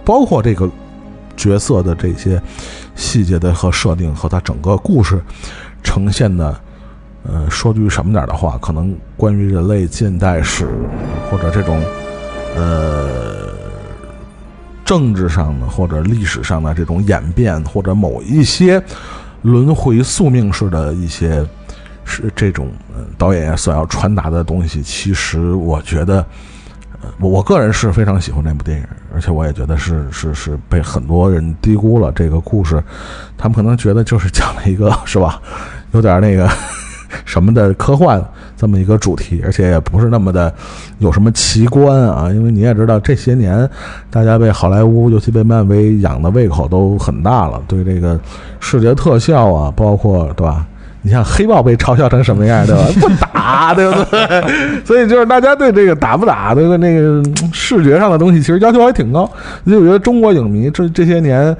[0.06, 0.68] 包括这个
[1.36, 2.42] 角色的这些
[2.96, 5.22] 细节的和设定和他整个故事
[5.84, 6.58] 呈现的。
[7.26, 10.68] 呃，说句什么点儿的话，可能关于人类近代史
[11.32, 11.82] 或者这种
[12.56, 13.48] 呃
[14.84, 18.84] 政治上的或者历史上的这种演变，或者某一些
[19.42, 21.46] 轮回宿命式的一些
[22.04, 26.26] 是这种、呃、导演所要传达的东西，其实我觉得，
[27.20, 28.86] 我我个人是非常喜欢这部电影，
[29.16, 32.84] 而且我也觉得是 是是被很多人低估了这个故事，
[33.38, 35.42] 他们可能觉得就是讲了一个 是吧，
[35.94, 36.50] 有点那个。
[37.26, 38.24] 什么的科幻
[38.58, 40.54] 这么一个主题，而且也不是那么的
[41.00, 43.70] 有什么奇观啊，因为你也知道这些年
[44.10, 48.20] 大家被好莱坞，尤其被漫威养的胃口都很大了，对这个
[48.60, 50.66] 视觉特效啊，包括对吧？
[51.04, 52.82] 你像黑豹被嘲笑成什么样，对吧？
[53.00, 54.82] 不打，对不对？
[54.84, 59.30] 所以就是大家对这个打不打，这个那个嗯视觉上的东西，其实要求还挺高。
[59.66, 61.56] 所以我觉得中国影迷这这些年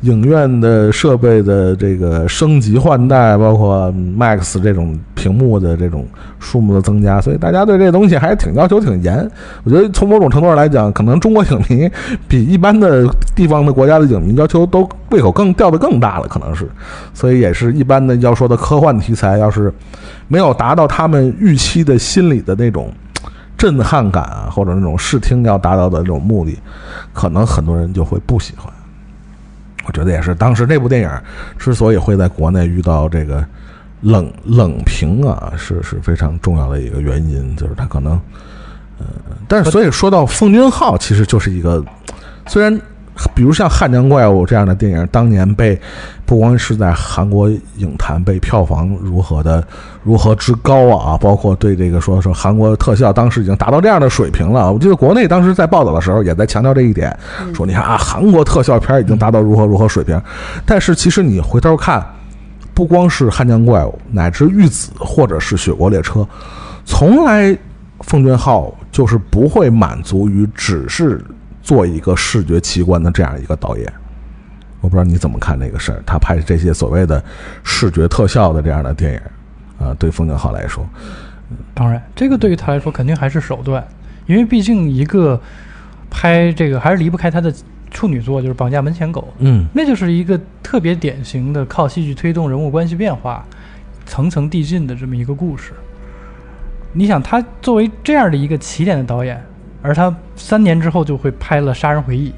[0.00, 6.06] 影院的设备的这个升级换代，包括 Max 这种屏幕的这种
[6.38, 9.30] 数目的增加，所以大家对这东西还挺要求挺严。
[9.64, 11.90] 我觉得从某种程度上来讲，可能中国影迷
[12.26, 16.66] 比一般的地方的国家的影迷要求都胃口更吊得更大了，可能是。
[17.12, 19.72] 所以也是一般的要说的科幻题材，要是
[20.28, 22.92] 没有达到他们预期的心理的那种
[23.56, 26.58] 震撼感啊，或者那种视听要达到的那种目的，
[27.14, 28.70] 可能很多人就会不喜欢。
[29.86, 31.10] 我觉得也是，当时这部电影
[31.58, 33.42] 之所以会在国内遇到这个
[34.02, 38.12] 冷冷评啊，是是非常重要的一个原因，就是它可能，
[38.98, 39.06] 呃，
[39.48, 41.82] 但是所以说到奉俊昊，其实就是一个
[42.46, 42.78] 虽然。
[43.34, 45.80] 比如像《汉江怪物》这样的电影，当年被
[46.24, 49.66] 不光是在韩国影坛被票房如何的
[50.02, 54.70] 如何之高啊，包括对这个说说韩国特效当时已经达到这样的水平了。
[54.72, 57.16] 我记得国内当时在报道的时候也在强调这一点，
[57.54, 60.20] 说你看啊，韩国特效片已经达到如何如何水平。
[60.66, 62.04] 但是其实你回头看，
[62.74, 66.20] 不光是《汉江怪物》，乃至《玉子》或者是《雪国列车》，
[66.84, 67.56] 从来
[68.00, 71.24] 奉俊昊就是不会满足于只是。
[71.66, 73.92] 做一个视觉奇观的这样一个导演，
[74.80, 76.00] 我不知道你怎么看这个事儿。
[76.06, 77.20] 他拍这些所谓的
[77.64, 80.88] 视觉特效的这样的电影，啊，对风景好来说，
[81.74, 83.84] 当然，这个对于他来说肯定还是手段，
[84.26, 85.40] 因为毕竟一个
[86.08, 87.52] 拍这个还是离不开他的
[87.90, 89.22] 处女作，就是《绑架门前狗》。
[89.40, 93.44] 嗯那就是一个特别典型的靠戏剧推动人物关系变化、
[94.04, 95.72] 层层递进的这么一个故事。
[96.92, 99.44] 你想，他作为这样的一个起点的导演，
[99.86, 102.30] 而他三年之后就会拍了《杀人回忆》，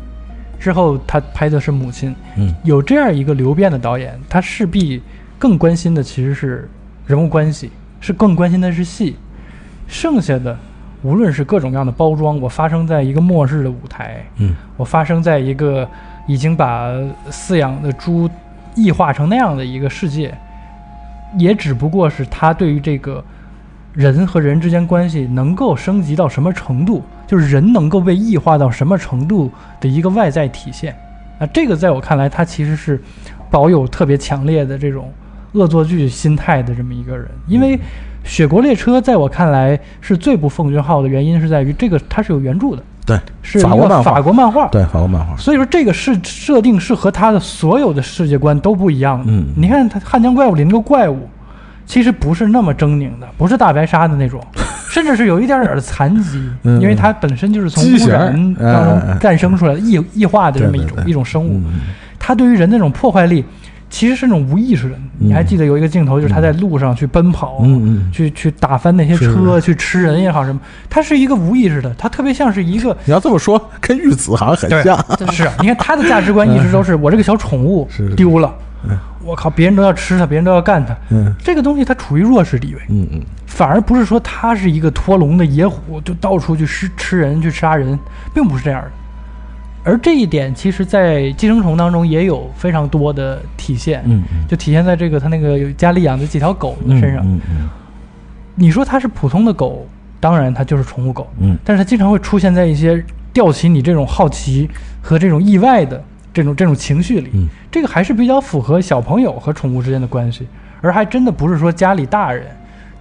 [0.62, 2.54] 之后他拍的是《母亲》，嗯。
[2.62, 5.00] 有这样一个流变的导演，他势必
[5.38, 6.68] 更关心的其实是
[7.06, 7.70] 人物关系，
[8.00, 9.16] 是更关心的是戏。
[9.86, 10.54] 剩下的，
[11.02, 14.54] 无论是各种各样的包装，我发生在一个末日的舞台，嗯。
[14.76, 15.88] 我发生在一个
[16.26, 16.92] 已经把
[17.30, 18.28] 饲养的猪
[18.74, 20.36] 异化成那样的一个世界，
[21.38, 23.24] 也只不过是他对于这个
[23.98, 29.50] 人和人之间关系能够升级到什么程度，就是人能够被异化到什么程度
[29.80, 30.96] 的一个外在体现。
[31.40, 33.02] 啊，这个在我看来，他其实是
[33.50, 35.12] 保有特别强烈的这种
[35.54, 37.26] 恶作剧心态的这么一个人。
[37.48, 37.76] 因为
[38.22, 44.68] 《雪国列车》在我看来是最不奉俊昊的原因，是在于这个它是有原著的，对，是一法国漫画个法国漫画。
[44.68, 49.24] 对法国漫画，所以说这个是设定是和他的所有的世界观都不一样的。
[49.26, 51.28] 嗯你看他汉江怪物里那个怪物，
[51.88, 54.40] 其实不是那么狰狞的，不是大白鲨的那种，
[54.90, 61.58] 甚至是有一点点的残疾，嗯因为它本身就是从污染当中诞生出来的异异化的这么一种一种生物。
[61.64, 61.80] 嗯。
[62.18, 63.42] 它对于人的那种破坏力，
[63.88, 64.94] 其实是那种无意识的。
[65.16, 67.64] 你还记得有一个镜头，就是他在路上去奔跑，
[68.12, 70.60] 去去打翻那些车，去吃人也好什么，
[70.90, 78.54] 它是一个无意识的，它特别像是一个你要这么说，跟玉子好像很像，是啊，你看他的价值观一直都是我这个小宠物 丢了，
[79.24, 81.34] 我靠，别人都要吃它，别人都要干它，嗯。
[81.38, 83.22] 这个东西它处于弱势地位，嗯嗯。
[83.46, 87.98] 反而不是说它是一个脱笼的野虎，就到处去吃吃人去杀人，
[88.32, 88.90] 并不是这样的。
[89.84, 94.46] 而这一点，其实，在《寄生虫》当中也有非常多的体现，嗯嗯。
[94.48, 97.24] 就体现在这个他那个家里养的几条狗的嗯身上。
[97.24, 97.68] 嗯嗯
[98.54, 99.86] 你说它是普通的狗，
[100.18, 101.56] 当然它就是宠物狗，嗯。
[101.64, 103.02] 但是它经常会出现在一些
[103.32, 104.68] 吊起你这种好奇
[105.00, 106.02] 和这种意外的
[106.38, 107.30] 这种这种情绪里。
[107.34, 110.46] 嗯这个还是比较符合小朋友和宠物之间的关系，
[110.80, 112.46] 而还真的不是说家里大人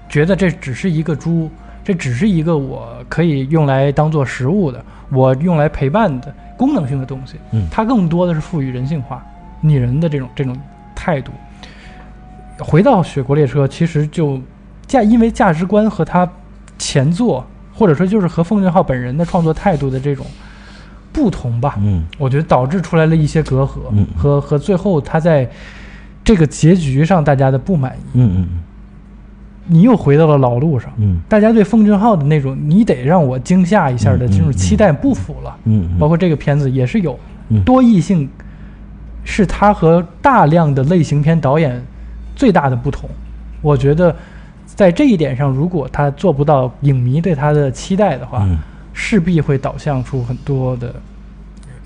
[0.09, 1.49] 觉得这只是一个猪，
[1.83, 7.35] 这只是一个我可以用来当做食物的，我用来陪伴的功能性的东西。
[7.51, 9.23] 嗯它更多的是赋予人性化、
[9.61, 10.57] 拟人的这种这种
[10.95, 11.31] 态度。
[12.59, 14.41] 回到《雪国列车》，其实就
[14.87, 16.27] 价因为价值观和他
[16.77, 20.25] 前作，或者说就是和奉俊昊本人的创作态度的这种
[21.17, 22.03] 不同吧，嗯。
[22.19, 24.05] 我觉得导致出来了一些隔阂，嗯。
[24.15, 25.49] 和和最后他在
[26.23, 28.01] 这个结局上大家的不满意。
[28.13, 28.47] 嗯嗯
[29.69, 31.19] 你又回到了老路上，嗯。
[31.27, 34.53] 大家对奉俊昊的那种你得让我惊吓一下的嗯这种嗯。
[34.53, 35.57] 期待不符了。
[35.65, 37.17] 嗯，包括这个片子也是有
[37.49, 37.63] 嗯。
[37.63, 38.29] 多异性，
[39.23, 41.83] 是他和大量的类型片导演
[42.35, 43.09] 最大的不同。
[43.61, 44.15] 我觉得
[44.65, 48.57] 在这一点上，如果他做不到影迷对他的期待的话，嗯。
[48.99, 50.91] 势必会导向出很多的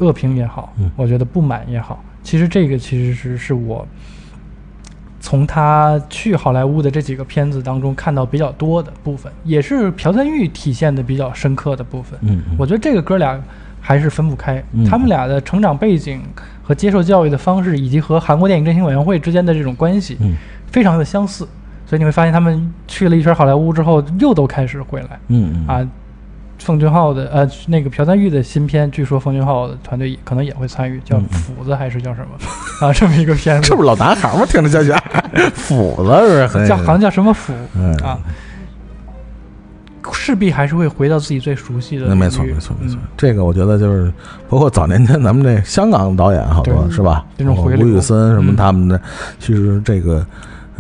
[0.01, 2.03] 恶评也好，嗯我觉得不满也好。
[2.23, 3.87] 其实这个其实是是我
[5.19, 12.19] 从他去好莱坞的这几个片子当中看到比较多的部分，也是朴赞玉体现的比较深刻的部分。
[12.23, 13.39] 嗯嗯我觉得这个哥俩
[13.79, 16.21] 还是分不开，嗯他们俩的成长背景
[16.63, 20.35] 和接受教育的方式，以及和韩国电影振兴委员会之间的这种关系，嗯
[20.67, 21.47] 非常的相似。
[21.85, 25.87] 所以你会发现，他们去了一圈好莱坞之后，又都开始回来嗯嗯啊。
[26.63, 32.27] 奉俊昊的呃，那个朴赞玉的新片，据说奉俊昊的团队可能也会参与，叫《斧子》还是叫什么
[32.87, 32.93] 啊？
[32.93, 34.45] 这么一个片子，这不是老男孩吗？
[34.47, 34.95] 听着 叫叫
[35.53, 38.19] 斧子是很叫好像叫什么斧嗯啊？
[40.13, 42.05] 势必还是会回到自己最熟悉的。
[42.07, 43.07] 那没错，没错，没错嗯。
[43.17, 44.11] 这个我觉得就是，
[44.49, 47.25] 包括早年间咱们这香港导演好多是吧？
[47.37, 49.01] 这种回流包括吴宇森什么嗯他们的，
[49.39, 50.23] 其实这个，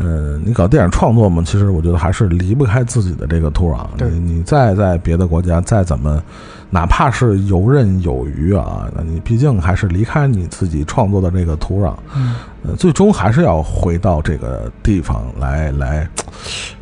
[0.01, 3.85] 呃，你搞电影创作嘛，其实我觉得还是离不开自己的这个土壤。
[3.97, 4.09] 对。
[4.09, 6.21] 你你再在别的国家再怎么，
[6.69, 12.35] 哪怕是游刃有余啊，那你毕竟还是离开你自己创作的这个土壤，嗯。
[12.63, 16.07] 呃，最终还是要回到这个地方来来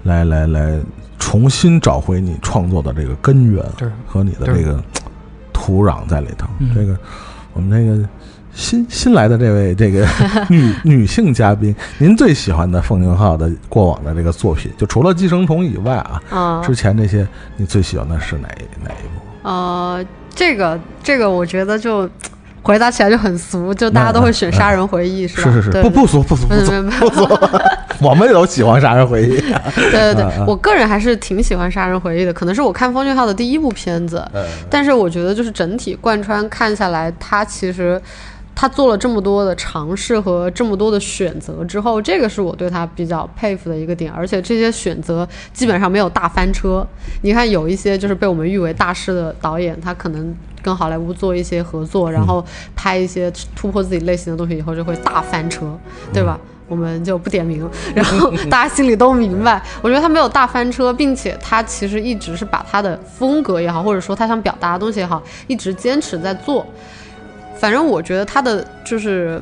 [0.04, 0.80] 来来来
[1.18, 3.90] 重新找回你创作的这个根源对。
[4.08, 4.82] 和你的这个
[5.52, 6.48] 土壤在里头。
[6.60, 6.70] 嗯。
[6.74, 6.98] 这个
[7.54, 8.08] 我们那个
[8.54, 10.06] 新新来的这位这个
[10.50, 17.28] 女女性嘉宾，您最喜欢的奉俊昊的过往的这个作品，就除了《寄生虫》以外啊，啊之前那些
[17.58, 18.48] 你最喜欢的是哪
[18.84, 19.22] 哪一部？
[19.44, 20.04] 呃，
[20.36, 22.10] 这个这个我觉得就
[22.62, 25.52] 回答起来就很俗，就大家都会选《杀人回忆》是吧？
[25.52, 25.82] 是是是，对。
[25.82, 26.72] 不不俗不俗不俗。
[27.00, 27.40] 不俗，
[28.06, 29.38] 我们都喜欢《杀人回忆》。
[29.92, 30.46] 对对对。
[30.46, 38.00] 我个人还是挺喜欢《杀人回忆》的，可能是我看奉俊昊的第一部片子，呃但是我觉得就是整体贯穿看下来，他其实
[38.60, 46.86] 他做了这么多的尝试和这么多的选择之后，这个是我对他比较佩服的一个点，而且这些选择基本上没有大翻车。
[47.22, 52.46] 你看有一些就是被我们誉为大师的导演，他可能跟好莱坞做一些合作，然后
[52.76, 55.66] 拍一些突破自己类型的东西以后，就会大翻车，
[56.12, 56.38] 对吧？
[56.68, 57.66] 我们就不点名，
[57.96, 59.64] 然后 大家心里都明白。
[59.82, 66.66] 我觉得他没有大翻车，并且他其实一直是把他的风格也好，或者说他想表达的东西也好，一直坚持在做。
[67.60, 69.42] 反正我觉得他的就是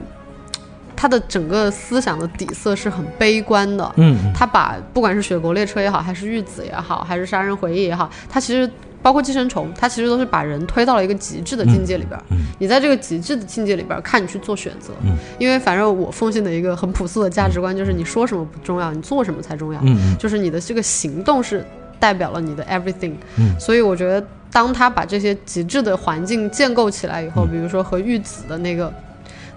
[0.96, 3.94] 他的整个思想的底色是很悲观的。
[3.98, 8.70] 嗯嗯他把不管是《雪国列车》也好，还是《玉子》也好，还是《杀人回忆》也好，他其实
[9.02, 12.24] 包括《寄生虫》，他其实都是把人推到了一个极致的境界里边儿。
[12.32, 14.92] 嗯你在这个极致的境界里边儿，看你去做选择。
[15.04, 19.80] 嗯因为反正我奉行的一个很朴素的价值观就是，你说什么不重要，你做什么才重要。
[19.84, 21.64] 嗯嗯就是你的这个行动是
[22.00, 23.14] 代表了你的 everything。
[23.38, 24.26] 嗯所以我觉得，
[24.58, 28.92] 当他把这些极致的环境建构起来以后，嗯比如说和玉子的那个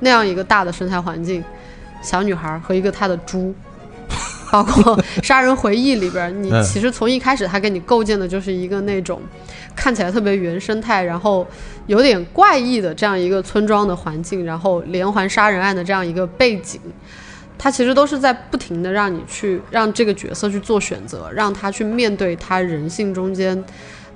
[0.00, 1.42] 那样一个大的生态环境，
[2.02, 3.54] 小女孩和一个她的猪。
[4.52, 9.22] 包括《杀人回忆》里边，你嗯其实从一开始他给你构建的就是一个那种
[9.74, 11.46] 看起来特别原生态，然后
[11.86, 16.78] 有点怪异的这样一个村庄的环境，然后连环杀人案的这样一个背景，
[17.56, 23.64] 他其实都是在不停的让你去让这个角色去做选择，让他去面对他人性中间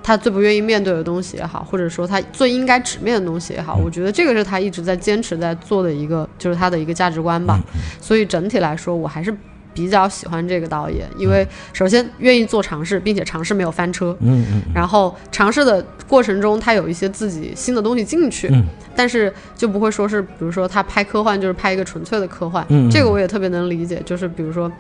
[0.05, 7.59] 他最不愿意面对的东西也好，或者说他最应该直面的东西也好，我觉得这个是他一直在坚持在做的一个，就是他的一个价值观吧。
[8.01, 9.37] 所以整体来说，我还是。
[9.77, 18.65] 比较喜欢这个导演，因为首先愿意做尝试，并且尝试没有翻车，嗯嗯然后尝试的过程中，他有一些自己新的东西进去，嗯
[18.95, 24.71] 但是就不会说是，比如说他拍科幻就是拍一个纯粹的科幻，嗯嗯这个我也特别能理解，就是比如说。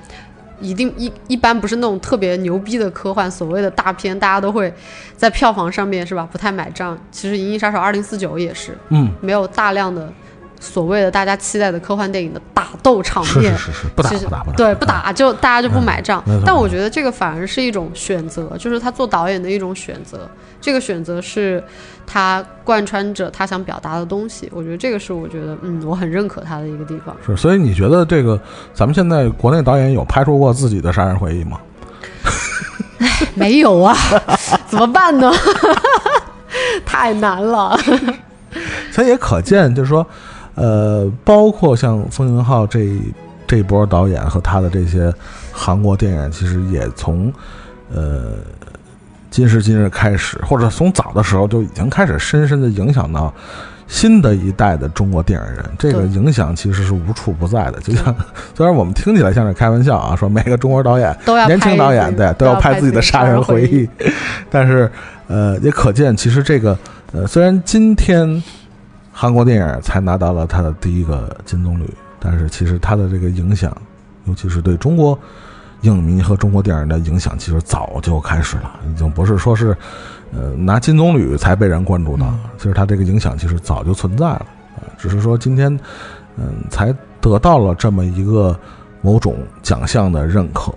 [0.60, 4.72] 一定一一般不是那种特别牛逼的科幻，所谓的大片，大家都会
[5.16, 6.98] 在票房上面是吧不太买账。
[7.10, 10.12] 其实《银翼杀手二零四九》也是嗯，没有大量的
[10.64, 16.22] 所谓的大家期待的科幻电影的打斗场面，是是是是，不打不打不打，对，不打就大家就不买账。
[16.44, 20.28] 但我觉得这个反而是一种选择，就是他做导演的一种选择。
[20.60, 21.62] 这个选择是
[22.06, 24.50] 他贯穿着他想表达的东西。
[24.52, 27.14] 我觉得这个是我觉得嗯，我很认可他的一个地方。
[27.26, 28.40] 是，所以你觉得这个
[28.72, 31.60] 咱们现在国内导演有拍出过自己的杀人回忆吗？
[33.34, 33.94] 没有啊，
[34.66, 35.30] 怎么办呢？
[36.86, 37.78] 太难了。
[38.90, 40.06] 所以也可见，就是说，
[40.54, 42.88] 呃，包括像风云浩这
[43.46, 45.12] 这一波导演和他的这些
[45.52, 47.32] 韩国电影，其实也从
[47.92, 48.34] 呃
[49.30, 53.34] 今时今日开始，或者从早的时候就已经开始深深的影响到
[53.86, 55.64] 新的一代的中国电影人。
[55.78, 57.80] 这个影响其实是无处不在的。
[57.80, 58.14] 就像
[58.56, 63.88] 虽然我们听起来像是开玩笑啊，说每个中国导演 都要年轻导演对都都要拍自己的杀人回忆，
[64.48, 64.90] 但是
[65.26, 66.78] 呃，也可见其实这个
[67.12, 68.42] 呃，虽然今天
[69.16, 71.84] 韩国电影才拿到了他的第一个金棕榈，
[72.18, 73.74] 但是其实他的这个影响，
[74.24, 75.16] 尤其是对中国
[75.82, 79.76] 影迷和中国电影的影响，其实早就开始了，已经不是说是
[80.32, 85.72] 呃拿金棕榈才被人关注到，其实他这个影响其实早就存在了啊、只是说今天
[86.36, 88.58] 嗯、才得到了这么一个
[89.00, 90.74] 某种奖项的认可。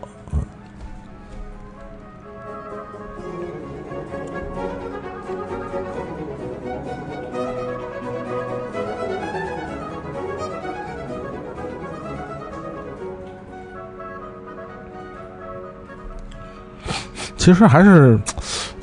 [17.48, 18.20] 其实还是，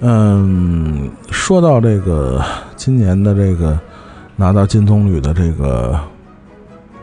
[0.00, 2.42] 嗯，说到这个
[2.76, 3.78] 今年的这个
[4.36, 5.92] 拿到金棕榈的这个《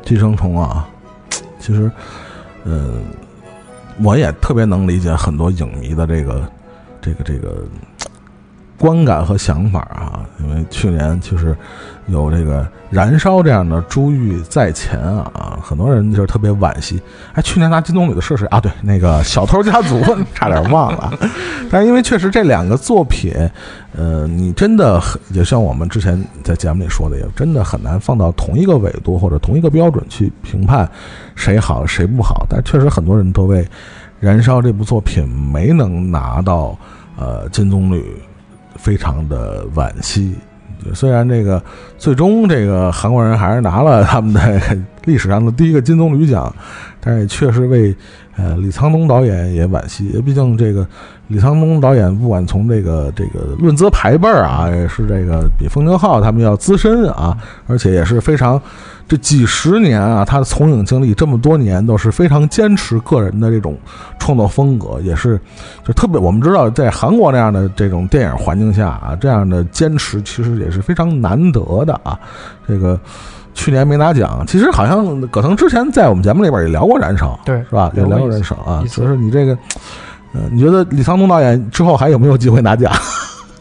[0.03, 0.89] 寄生虫》啊，
[1.59, 1.91] 其实，
[2.63, 3.03] 嗯，
[4.01, 6.51] 我也特别能理解很多影迷的这个
[6.99, 7.63] 这个这个
[8.81, 11.55] 观感和想法啊，因为去年其实
[12.07, 16.99] 有这个燃烧这样的珠玉在前啊，很多人就是特别惋惜。
[17.33, 18.59] 哎，去年拿金棕榈的是谁啊？
[18.59, 19.99] 对，那个《小偷家族》，
[20.33, 21.13] 差点忘了。
[21.69, 23.31] 但是因为确实这两个作品，
[23.95, 30.89] 呃，你真的很也像我们之前在节目里说的，也真的很难放到同一个纬度或者同一个标准去评判
[31.35, 32.47] 谁好谁不好。
[32.49, 33.63] 但确实很多人都为
[34.19, 36.75] 《燃烧》这部作品没能拿到
[37.15, 38.03] 呃金棕榈
[38.81, 40.35] 非常的惋惜。
[40.95, 41.61] 虽然这个
[41.99, 44.59] 最终这个韩国人还是拿了他们的
[45.05, 46.51] 历史上的第一个金棕榈奖，
[46.99, 47.95] 但是也确实为
[48.35, 50.19] 呃李沧东导演也惋惜。
[50.25, 50.87] 毕竟这个
[51.27, 57.37] 李沧东导演不管从这个这个论资排辈儿啊，也是这个比奉俊昊他们要资深啊，
[57.67, 58.59] 而且也是非常
[59.07, 63.77] 这几十年啊，他的从影经历这么多年都是非常坚持个人的这种
[64.19, 65.39] 创作风格，也是
[65.85, 72.17] 就特别我们知道在韩国那样的这种电影环境下啊，这样的坚持其实也是非常难得的啊。
[72.65, 72.97] 这个
[73.53, 77.91] 去年没拿奖，其实好像葛腾之前在我们节目里边也聊过《燃烧》，对是吧？
[77.95, 79.57] 也聊过《燃烧》啊一，次就是你这个，
[80.33, 82.89] 呃，你觉得李沧东导演之后还有没有机会拿奖？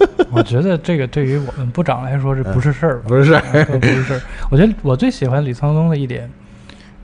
[0.30, 3.08] 我觉得这个对于我们部长来说，这不是事儿吧？
[3.08, 4.20] 不是，事儿不是事儿。
[4.50, 6.30] 我觉得我最喜欢李沧东的一点，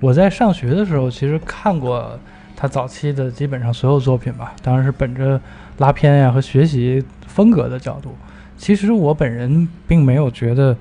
[0.00, 2.18] 我在上学的时候其实看过
[2.56, 5.40] 他早期的基本上所有作品吧，当然是本着
[5.78, 8.14] 拉片呀和学习风格的角度。
[8.56, 10.74] 其实我本人并没有觉得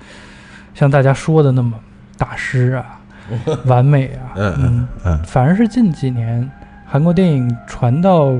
[0.73, 1.77] 像大家说的那么
[2.17, 3.01] 大师啊、
[3.65, 6.49] 完美啊，嗯嗯嗯反而是近几年
[6.85, 8.33] 韩国电影传到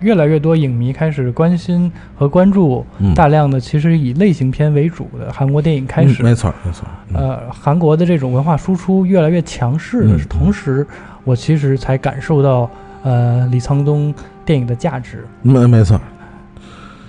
[0.00, 3.14] 越来越多影迷开始关心和关注嗯。
[3.14, 7.16] 大量的其实以类型片为主的韩国电影开始，嗯没错没错，嗯。
[7.16, 10.86] 呃，韩国的这种文化输出越来越强势的嗯同时，
[11.24, 12.70] 我其实才感受到
[13.02, 14.14] 呃李沧东
[14.44, 15.24] 电影的价值。
[15.42, 16.00] 没没错，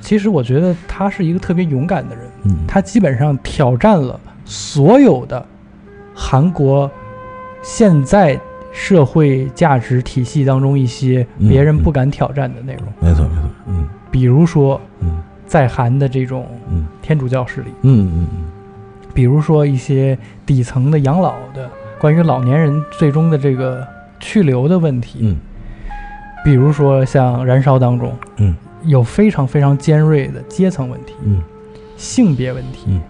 [0.01, 2.57] 其实我觉得他是一个特别勇敢的人，嗯。
[2.67, 5.45] 他基本上挑战了所有的
[6.15, 6.89] 韩国
[7.61, 8.39] 现在
[8.79, 13.89] 社会价值体系当中一些嗯别人不敢挑战的内容，没错没错，嗯。
[14.11, 15.21] 比如说嗯。
[15.47, 16.85] 在韩的这种嗯。
[17.01, 18.27] 天主教势力，嗯嗯。
[19.15, 21.67] 比如说一些底层的养老的
[21.97, 23.85] 关于老年人最终的这个
[24.19, 25.37] 去留的问题，嗯。
[26.45, 28.55] 比如说像《燃烧》当中嗯。
[28.83, 31.41] 有非常非常尖锐的阶层问题、嗯。
[31.97, 32.85] 性别问题。
[32.89, 33.01] 嗯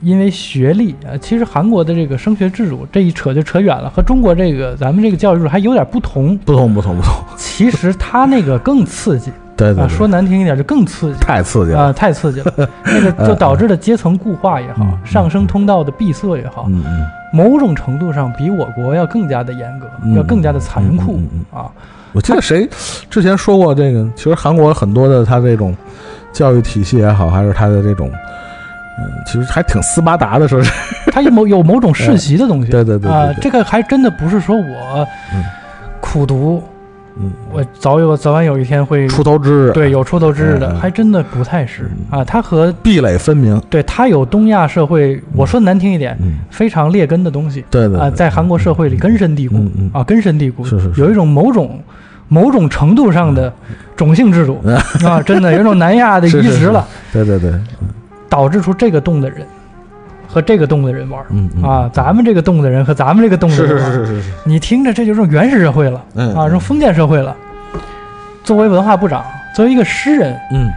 [0.00, 6.36] 因为学历啊，其实韩国的这个升学制度这一扯就扯远了，和中国这个咱们这个教育制度还有点不同。
[6.38, 11.18] 不同不同不同，其实他那个更刺激 啊，对对对，说难听一点就更刺激。
[11.18, 12.52] 太刺激了，啊，太刺激了。
[12.84, 17.06] 那个就导致了阶层固化也好嗯，上升通道的闭塞也好，嗯嗯。
[17.32, 21.18] 某种程度上比我国要更加的严格，嗯要更加的残酷
[21.52, 21.70] 啊。
[22.12, 22.66] 我记得谁
[23.10, 25.76] 之前说过这个，其实韩国很多的他这种
[26.32, 28.10] 教育体系也好，还是他的这种，
[28.98, 30.70] 嗯，其实还挺斯巴达的，说是，
[31.12, 32.70] 他有某有某种世袭的东西。
[32.70, 35.44] 对对对啊这个还真的不是说我嗯
[36.00, 36.62] 苦读，
[37.18, 41.90] 嗯，我早有早晚有一天会出头之日，对有出头之日的，还真的不太是。
[42.10, 42.24] 啊。
[42.24, 47.60] 他和壁垒分明，对他有东亚社会，我说难听一点，嗯，非常劣根的东西。
[47.60, 47.98] 啊，对对。
[47.98, 49.56] 啊在韩国社会里根深蒂固
[49.92, 51.00] 啊，根深蒂固，是是是。
[51.00, 51.78] 有一种某种
[52.28, 53.52] 某种程度上的
[53.96, 54.62] 种姓制度。
[55.04, 57.52] 啊，真的有一种南亚的 移植了，对对对，
[58.28, 59.46] 导致出这个洞的人
[60.26, 61.26] 和这个洞的人玩儿。
[61.30, 67.36] 嗯嗯啊，咱们这个洞的人和咱们这个洞的人玩儿，是是是是，你听着这就是原始社会了，嗯啊，这种封建社会了。
[68.44, 69.24] 作为文化部长，
[69.54, 70.70] 作为一个诗人，嗯。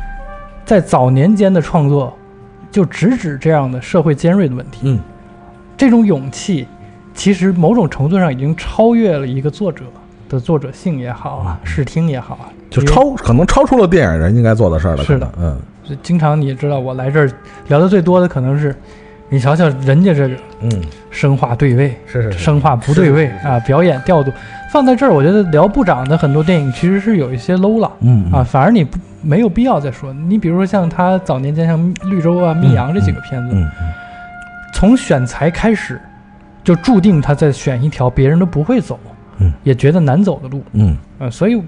[0.65, 2.15] 在早年间的创作，
[2.71, 4.81] 就直指这样的社会尖锐的问题。
[4.83, 4.99] 嗯。
[5.75, 6.67] 这种勇气，
[7.13, 9.85] 其实某种程度上已经超越了一个作者
[10.29, 15.25] 的作者性也好啊，视听也好啊，就超可能超出了电影人应该做的事儿了，是的。
[15.27, 15.61] 可能，就
[16.01, 17.29] 经常你也知道，我来这儿
[17.67, 18.75] 聊的最多的可能是，
[19.29, 20.69] 你瞧瞧人家这个嗯。
[21.11, 24.31] 生化对位，是是是，声画不对位啊，表演调度。
[24.71, 27.91] 放在这儿，我觉得聊部长的很多电影其实是有一些 low 了。
[28.01, 30.13] 嗯啊，，反而你不没有必要再说。
[30.13, 31.79] 你比如说像他早年间像
[32.09, 33.67] 《绿洲》啊、《密阳》这几个片子，嗯。
[34.71, 35.99] 从选材开始，
[36.63, 38.99] 就注定他在选一条别人都不会走，
[39.39, 39.51] 嗯。
[39.63, 40.63] 也觉得难走的路。
[40.73, 40.95] 嗯。
[41.17, 41.59] 呃，所以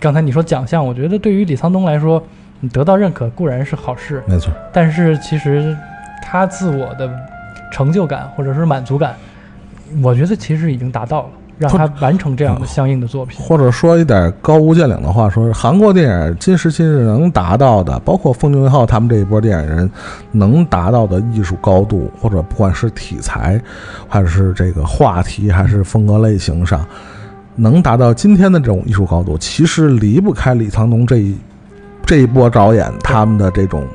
[0.00, 2.20] 刚才你说奖项，我觉得对于李沧东来说，
[2.60, 5.76] 你得到认可固然是好事，没错，但是其实
[6.22, 7.08] 他自我的
[7.72, 9.14] 成就感或者是满足感，
[10.02, 11.28] 我觉得其实已经达到了，
[11.58, 13.40] 让他完成这样的相应的作品。
[13.40, 19.90] 或者说一点高屋建瓴的话，说是韩国电影今时今日能达到的，包括奉俊昊他们这一波电影人
[20.32, 23.60] 能达到的艺术高度，或者不管是题材，
[24.08, 26.84] 还是这个话题，还是风格类型上，
[27.54, 31.36] 能达到今天的这种艺术高度，其实离不开李沧东这一
[32.08, 33.86] 这一波导演他们的这种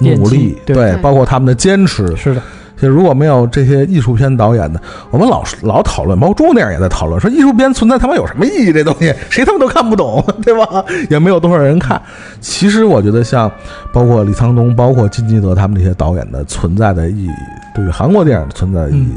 [0.00, 2.42] 努力，对对包括他们的坚持，是的，
[2.76, 4.82] 就如果没有这些艺术片导演的，
[5.12, 8.72] 我们老老讨论，包括中国电影也在讨论，说艺术片存在他妈有什么意义？
[8.72, 10.84] 这东西谁他妈都看不懂， 对吧？
[11.08, 12.02] 也没有多少人看。
[12.40, 13.48] 其实我觉得，像
[13.92, 17.30] 包括李沧东、包括金基德他们这些导演的存在的意义，
[17.72, 19.14] 对于韩国电影的存在的意义，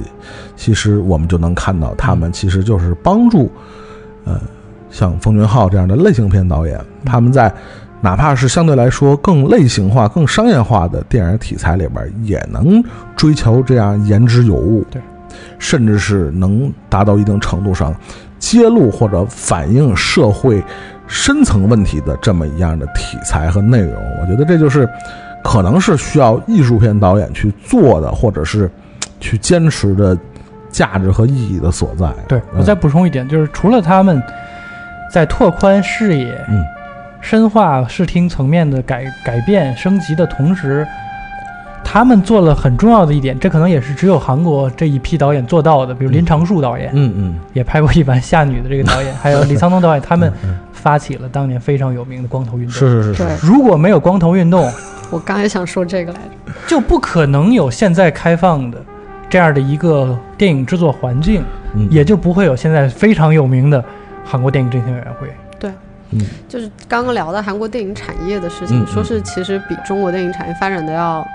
[0.56, 3.52] 其实我们就能看到，他们其实就是帮助，
[4.26, 4.40] 呃，
[4.92, 7.52] 像奉俊昊这样的类型片导演，他们在。
[8.06, 12.84] 哪怕是相对来说更类型化、更商业化的电影题材里边，也能
[13.16, 15.02] 追求这样言之有物，对，
[15.58, 17.96] 甚至是能达到一定程度上
[18.38, 20.64] 揭露或者反映社会
[21.08, 23.96] 深层问题的这么一样的题材和内容。
[24.22, 24.88] 我觉得这就是
[25.44, 28.70] 可能是需要艺术片导演去做的，或者是
[29.20, 30.16] 去坚持的
[30.70, 32.14] 价值和意义的所在。
[32.28, 34.22] 对我再补充一点，就是除了他们
[35.12, 36.64] 在拓宽视野、嗯
[37.26, 40.86] 深化视听层面的改改变升级的同时，
[41.84, 50.32] 他们做了很重要的一点，这可能也是只有韩国这一批导演做到的，比如林长树导演、嗯嗯也拍过一版《夏女》的这个导演，还有李沧东导演，他们
[50.72, 52.72] 发起了当年非常有名的光头运动。
[52.72, 54.72] 是是是是，对，如果没有光头运动，
[55.10, 56.54] 我刚也想说这个来着。
[56.68, 58.78] 就不可能有现在开放的
[59.28, 61.44] 这样的一个电影制作环境，
[61.74, 63.84] 嗯也就不会有现在非常有名的
[64.24, 65.28] 韩国电影振兴委员会。
[66.48, 71.26] 就是刚刚聊的韩国电影产业的事情，嗯说是其实比中国电影产业发展的要。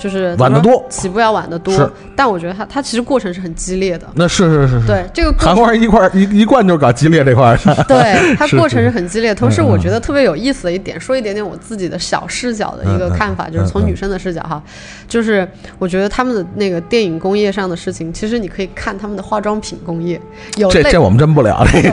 [0.00, 0.84] 就是晚得多。
[0.88, 4.06] 起步要晚得多是，但我觉得它它其实过程是很激烈的。
[4.14, 7.56] 那是是是是，对这个韩国人一块儿一一贯就是搞激烈这块
[7.86, 9.34] 对， 它过程是是很激烈。
[9.34, 14.62] 同时，我觉得特别有意思的一点，说一点点我自己的小视角的一个看法，就是从女生的视角哈，
[15.06, 15.46] 就是
[15.78, 20.20] 我觉得他们的那个电影工业上的事情，其实你可以看他们的化妆品工业，
[20.56, 21.90] 有类这这我们真不聊这个。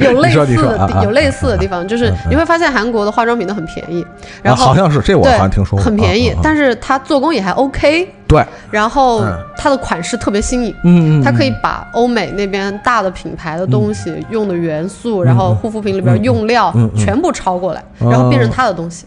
[0.06, 4.04] 有类似的有类似的地方，就是你会发现韩国的化妆品都很便宜，
[4.42, 9.36] 然啊，后好像是这我对好像听说过，很便宜但是它做工也还 OK，对，然后嗯。
[9.58, 10.72] 它的款式特别新颖。
[10.84, 16.98] 嗯嗯，它可以嗯把欧美那边大的品牌的东西用的元素，然后护肤品里边用料嗯嗯。
[16.98, 19.06] 全部抄过来，哦然后变成它的东西。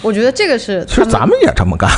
[0.00, 1.90] 我觉得这个是其实咱们也这么干，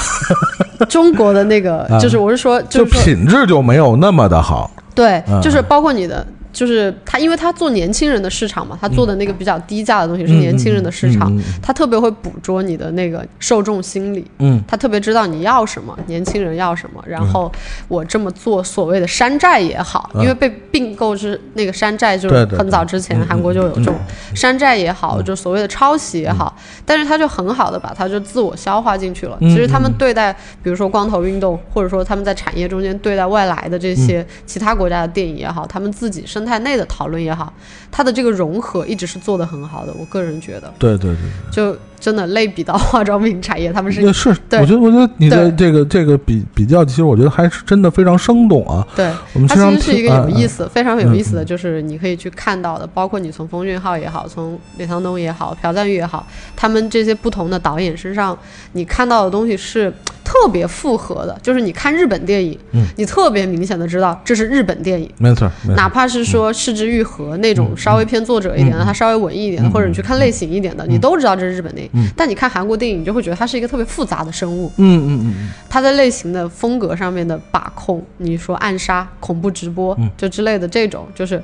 [0.89, 4.71] 中国的那个啊， 就是我是说，就品质就没有那么的好。
[4.95, 6.27] 对嗯，就是包括你的。
[6.55, 14.63] 就是他，因为他做年轻人的市场嘛，他做的那个比较低价的东西是嗯年轻人的市场嗯嗯嗯嗯，他特别会捕捉你的那个受众心理，嗯。
[14.67, 17.51] 他特别知道你要什么，年轻人要什么，然后
[17.89, 20.23] 我这么做所谓的山寨也好，嗯。
[20.23, 23.95] 因为被并购是那个山寨，就是很早之前韩国就有这种
[24.35, 26.57] 山寨也好，就所谓的抄袭也好，
[26.87, 29.37] 但是他就很好的把它就自我消化进去了。
[29.41, 30.33] 嗯其实他们对待，
[30.63, 33.97] 比如说光头运动，或者说他们在产业中间对待外来的这嗯。
[33.97, 37.51] 些其他国家的电影也好，他们自己生态内的讨论也好，
[37.91, 39.95] 它的这个融合一直是做得很好的。
[39.95, 41.19] 我个人觉得，对对对。
[41.51, 48.87] 就真的类比到化妆品产业，他们是也是，我觉得，我觉得你的这个这个比比较，其实我觉得还是真的非常生动啊。
[48.95, 58.39] 对，我们它其实是一个有意思、非常有意思的，嗯就是你可以去看到的，包括你从封俊昊也好，从李沧东也好，朴赞郁也好，他们这些不同的导演身上，
[58.73, 59.91] 你看到的东西是
[60.23, 61.35] 特别复合的。
[61.41, 65.11] 就是你看日本电影，嗯你特别明显的知道这是日本电影。
[65.17, 71.94] 没错，没错哪怕是说失之愈合那种稍微偏作者一点的，它稍微文艺一点的，或者你去看类型一点的，你都知道这是日本电影。
[72.17, 74.71] 但你看韩国电影，你就会觉得它是一个特别复杂的生物。
[74.77, 81.43] 嗯嗯嗯嗯，它在类型的风格上面的把控，你说暗杀、恐怖直播，嗯就之类的这种，就是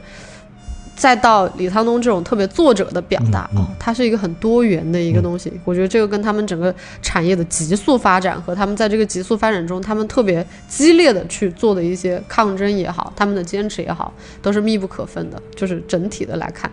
[0.97, 5.51] 再到李沧东这种特别作者的表达，嗯嗯哦，它是一个很多元的一个东西。
[5.65, 14.13] 我觉得这个跟他们整个产业的急速发展和他们在这个急速发展中，他们特别激烈的去做的一些抗争也好，他们的坚持也好，
[14.43, 15.41] 都是密不可分的。
[15.57, 16.71] 就是整体的来看，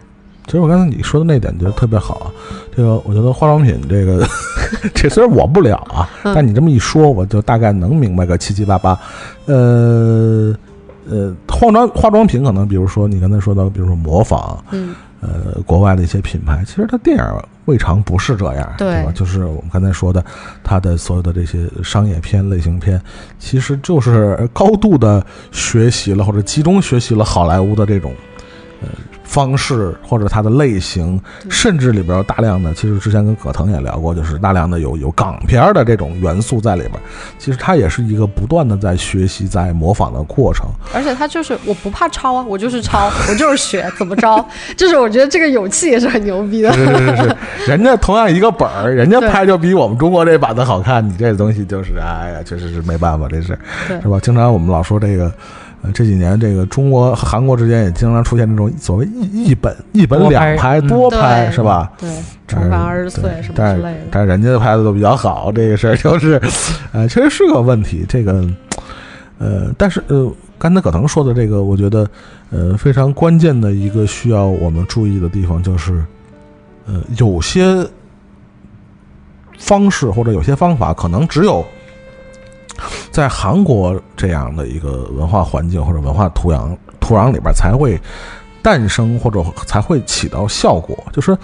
[0.48, 2.32] 其实我刚才你说的那点觉得特别好啊。
[2.76, 4.26] 这个我觉得化妆品这个，
[4.96, 8.98] 这虽然我不了啊，嗯但你这么一说，我就大概能明白个七七八八。
[9.46, 10.56] 呃
[11.10, 17.24] 呃，化妆化妆品可能比如说你刚才说到，比如说模仿，嗯，呃，国外的一些品牌，其实它电影
[17.66, 19.12] 未尝不是这样，对吧？
[19.16, 20.24] 就是我们刚才说的，
[20.64, 23.02] 它的所有的这些商业片、类型片，
[23.40, 28.14] 其实就是高度的学习了或者集中学习了好莱坞的这种
[28.82, 28.90] 呃
[29.28, 36.94] 方式或者它的类型，甚至里边有大量的，其实之前跟葛腾也聊过，就是大量的有有港片的这种元素在里边。
[37.38, 40.66] 其实它也是一个不断的在学习、在模仿的过程。
[40.94, 44.44] 而且它就是我不怕抄啊，我就是抄， 我就是学，怎么着？
[44.78, 46.72] 就是我觉得这个勇气也是很牛逼的。
[46.74, 47.36] 是是是是，
[47.70, 53.58] 人家同样一个本儿，人家拍就比我们中国这版的好看，你这东西就是，哎呀，确实是没办法，这是
[54.02, 54.18] 是吧？
[54.22, 55.32] 经常我们老说这个。
[55.84, 61.92] 呃，这几年这个中国和韩国之间也经常出现这种所谓一一本一本两拍嗯多拍对是吧？
[62.00, 62.10] 对，
[62.48, 64.00] 重返二十岁什么但是之类的。
[64.10, 66.42] 但是人家的拍的都比较好，这个事儿就是，
[66.92, 68.06] 呃，确实是个问题。
[68.10, 68.44] 这个，
[69.38, 72.10] 呃，但是呃，刚才葛腾说的这个，我觉得
[72.50, 76.04] 呃非常关键的一个需要我们注意的地方就是，
[76.88, 77.88] 呃，有些
[79.60, 81.64] 方式或者有些方法，可能只有
[83.12, 88.00] 在韩国这样的一个文化环境或者文化土壤土壤里边才会
[88.62, 90.98] 诞生，或者才会起到效果。
[91.14, 91.38] 就是，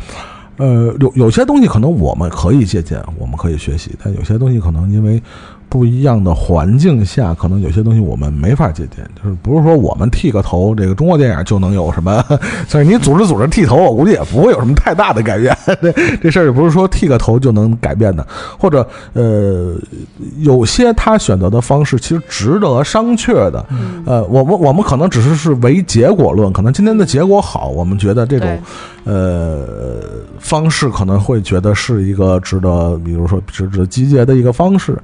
[0.58, 5.22] 呃，有有些东西可能我们可以借鉴，我们可以学习，但有些东西可能因为
[5.74, 9.04] 不一样的环境下，可能有些东西我们没法借鉴。
[9.16, 12.24] 就是不是说我们剃个头，这个中国电影就能有什么？
[12.70, 15.58] 所以你组织组织剃头，我估计也不会有什么太大的改变。
[15.82, 15.92] 这
[16.22, 18.24] 这事儿也不是说剃个头就能改变的，
[18.60, 19.74] 或者呃，
[20.42, 23.66] 有些他选择的方式其实值得商榷的。
[24.06, 28.62] 呃，我们我们可能只是是唯结果论，可能今天的结果好，我们觉得这种对
[29.04, 30.00] 呃
[30.40, 34.98] 方式可能会觉得是一个值得，比如说值得集结的一个方式，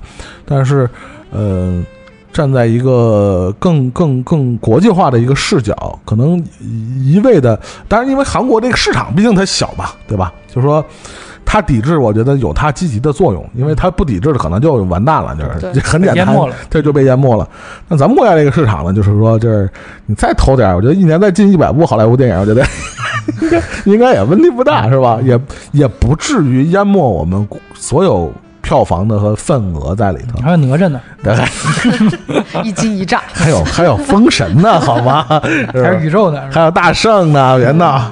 [0.46, 0.90] 但是
[1.32, 1.84] 呃，
[2.32, 10.34] 站在一个更更更国际化的一个视角，可能一味的，当然因为韩国这个市场毕竟它小嘛，对吧？
[10.48, 10.84] 就是说。
[11.52, 15.42] 它抵制，我觉得有它积极的作用，因为它不抵制的可能就完蛋了，就
[15.74, 16.28] 是很简单，
[16.70, 17.50] 这就被淹没了。
[17.88, 19.68] 那咱们国家这个市场呢，就是说，就是
[20.06, 22.64] 你再投点，我觉得一年再进一百部好莱坞电影，我觉得
[23.42, 25.20] 应 该应该也问题不大，是吧？
[25.24, 25.40] 也
[25.72, 28.32] 也不至于淹没我们所有
[28.62, 30.40] 票房的和份额在里头。
[30.42, 31.36] 还有哪吒呢， 对，
[32.64, 33.22] 一惊一乍。
[33.34, 35.26] 还有还有封神呢，好吗？
[35.74, 38.12] 还有宇宙呢，还有大圣呢，别闹。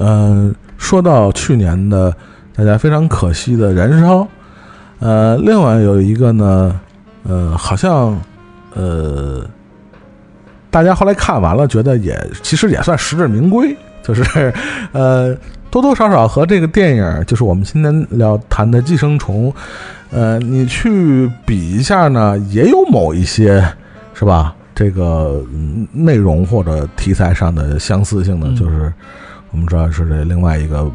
[0.00, 2.14] 嗯，说到去年的
[2.56, 4.18] 大家非常可惜的《燃烧》，
[5.00, 6.80] 呃，另外有一个呢，
[7.24, 8.18] 呃，好像
[8.74, 9.44] 呃，
[10.70, 14.52] 大家后来看完了，觉得也其实也算实至名归， 就是
[14.92, 15.36] 呃，
[15.70, 19.52] 多多少少和这个电影，就是我们今天聊谈的《寄生虫》，
[20.10, 23.64] 呃，你去比一下呢，也有某一些
[24.14, 24.54] 是吧？
[24.74, 28.92] 这个嗯内容或者题材上的相似性的，嗯就是
[29.50, 30.88] 我们知道是这另外一个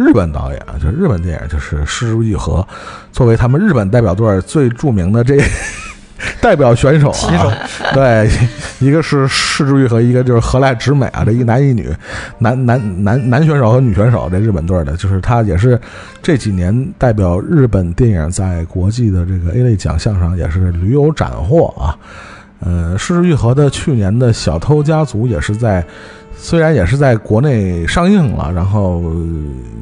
[0.00, 2.66] 日本导演啊， 就是日本电影，就是石之愈和，
[3.12, 5.36] 作为他们日本代表队最著名的这
[6.40, 7.52] 代表选手啊，
[7.92, 8.30] 对，
[8.78, 11.88] 一个是石之愈和，一个就是河濑直美啊，这一男一女，
[12.38, 15.78] 男男男男选手和女选手，这日本队的，就是他也是
[16.22, 21.96] 这几年代表日本电影在国际的这个 A 类奖项上也是屡有斩获啊。
[22.62, 25.82] 呃，失之愈合的去年的《小偷家族》也是在，
[26.42, 29.26] 虽然也是在国内上映了，然后呃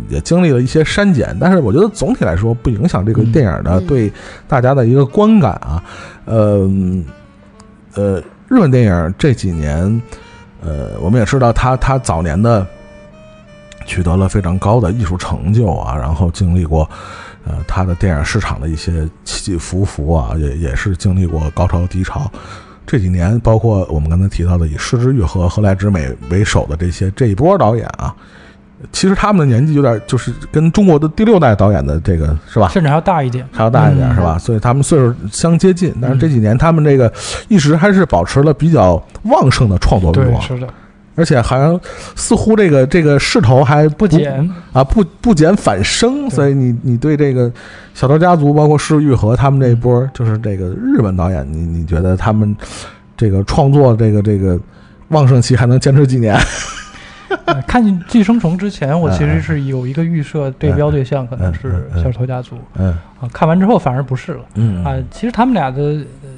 [0.09, 4.13] 也经历了一些删减，但是我觉得总体来说不影响这个电影的嗯对
[4.49, 5.83] 大家的一个观感啊。
[6.25, 6.69] 呃
[7.95, 10.03] 呃，日本电影这几年，
[10.61, 12.67] 呃，我们也知道他他早年的
[13.87, 16.89] 取得了非常高的艺术成就啊，然后经历过。
[17.47, 22.31] 呃，他的电影市场的一些起起伏伏啊，也也是经历过高潮低潮。
[22.89, 28.15] 这几年，包括我们刚才提到的以失之愈和何来之美为首的这些这一波导演啊，
[28.93, 33.47] 其实他们的年纪有点就是跟中国的第六代导演的这个是吧，甚至还要大一点。
[33.53, 34.15] 还要大一点嗯。
[34.15, 34.39] 是吧？
[34.39, 37.13] 所以他们岁数相接近，但是这几年他们这个
[37.49, 38.95] 一直还是保持了比较
[39.25, 40.67] 旺盛的创作欲对，望，是的，
[41.19, 41.79] 而且好像
[42.15, 44.51] 似乎这个这个势头还不不减。
[44.73, 47.51] 啊，不不减反升，所以你你对这个
[47.95, 52.57] 小偷家族，包括施玉和他们这一波，就是这个日本导演，你你觉得他们
[53.17, 54.59] 这个创作这个这个
[55.09, 56.39] 旺盛期还能坚持几年？
[57.45, 62.89] 呃看《寄生虫》之前，我其嗯实是有一个预设，对标对象可能是小偷家族嗯
[63.21, 63.29] 啊。
[63.33, 64.97] 看完之后反而不是了嗯啊。
[65.11, 66.29] 其实他们俩的呃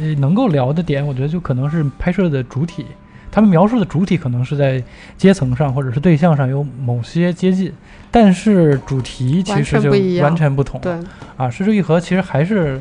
[0.00, 2.84] 呃能够聊的点，我觉得就可能是拍摄的主体，
[3.30, 4.82] 他们描述的主体可能是在
[5.16, 7.72] 阶层上或者是对象上有某些接近，
[8.10, 9.90] 但是主题其实就
[10.22, 10.82] 完全不同了。
[10.82, 12.80] 对，啊，失之愈合其实还是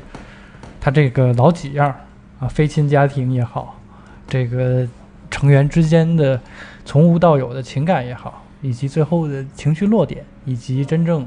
[0.80, 1.95] 他这个老几样儿
[2.40, 3.80] 啊，非亲家庭也好，
[4.28, 4.88] 这个
[5.30, 6.40] 成员之间的
[6.86, 11.26] 从无到有的情感也好，以及最后的情绪落点，以及真正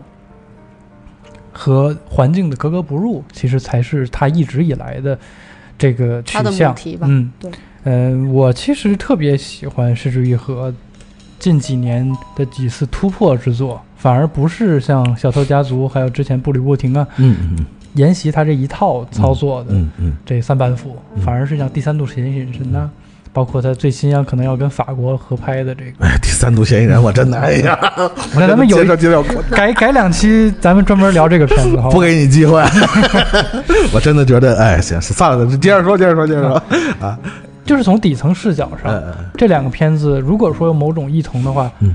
[1.52, 5.18] 和环境的格格不入，其实才是他一直以来的
[5.76, 6.76] 这个取他的向母。
[6.76, 7.06] 题吧。
[7.10, 7.50] 嗯，对，
[7.84, 10.72] 嗯、我其实特别喜欢失之愈合
[11.38, 20.16] 近几年的几次突破之作，反而不是像小偷家族，还有之前步履不停啊，嗯嗯沿袭他这一套操作的嗯嗯。
[20.24, 21.22] 这三板斧，嗯。
[21.22, 22.88] 反而是像第三度嫌疑人呐、
[23.32, 27.78] 包括他最新要可能要跟法国合拍的这个，哎，第三度嫌疑人，我真的哎呀，
[28.34, 31.90] 那咱们有接着接着，我改改两期，咱们专门聊这个片子，好？
[31.90, 32.62] 不给你机会，
[33.92, 36.54] 我真的觉得，哎，行，算了，接着说，接着说，接着说。
[37.00, 37.18] 啊，
[37.70, 41.94] 就是从底层视角上，嗯这两个片子如果说有某种异同的话，嗯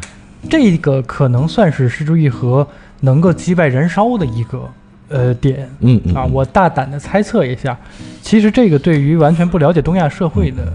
[0.50, 2.66] 这个可能算是失之愈合
[3.02, 4.70] 能够击败燃烧的一个
[5.10, 5.70] 呃点。
[5.82, 7.78] 嗯嗯啊，我大胆的猜测一下，
[8.22, 10.72] 其实这个对于完全不了解东亚社会的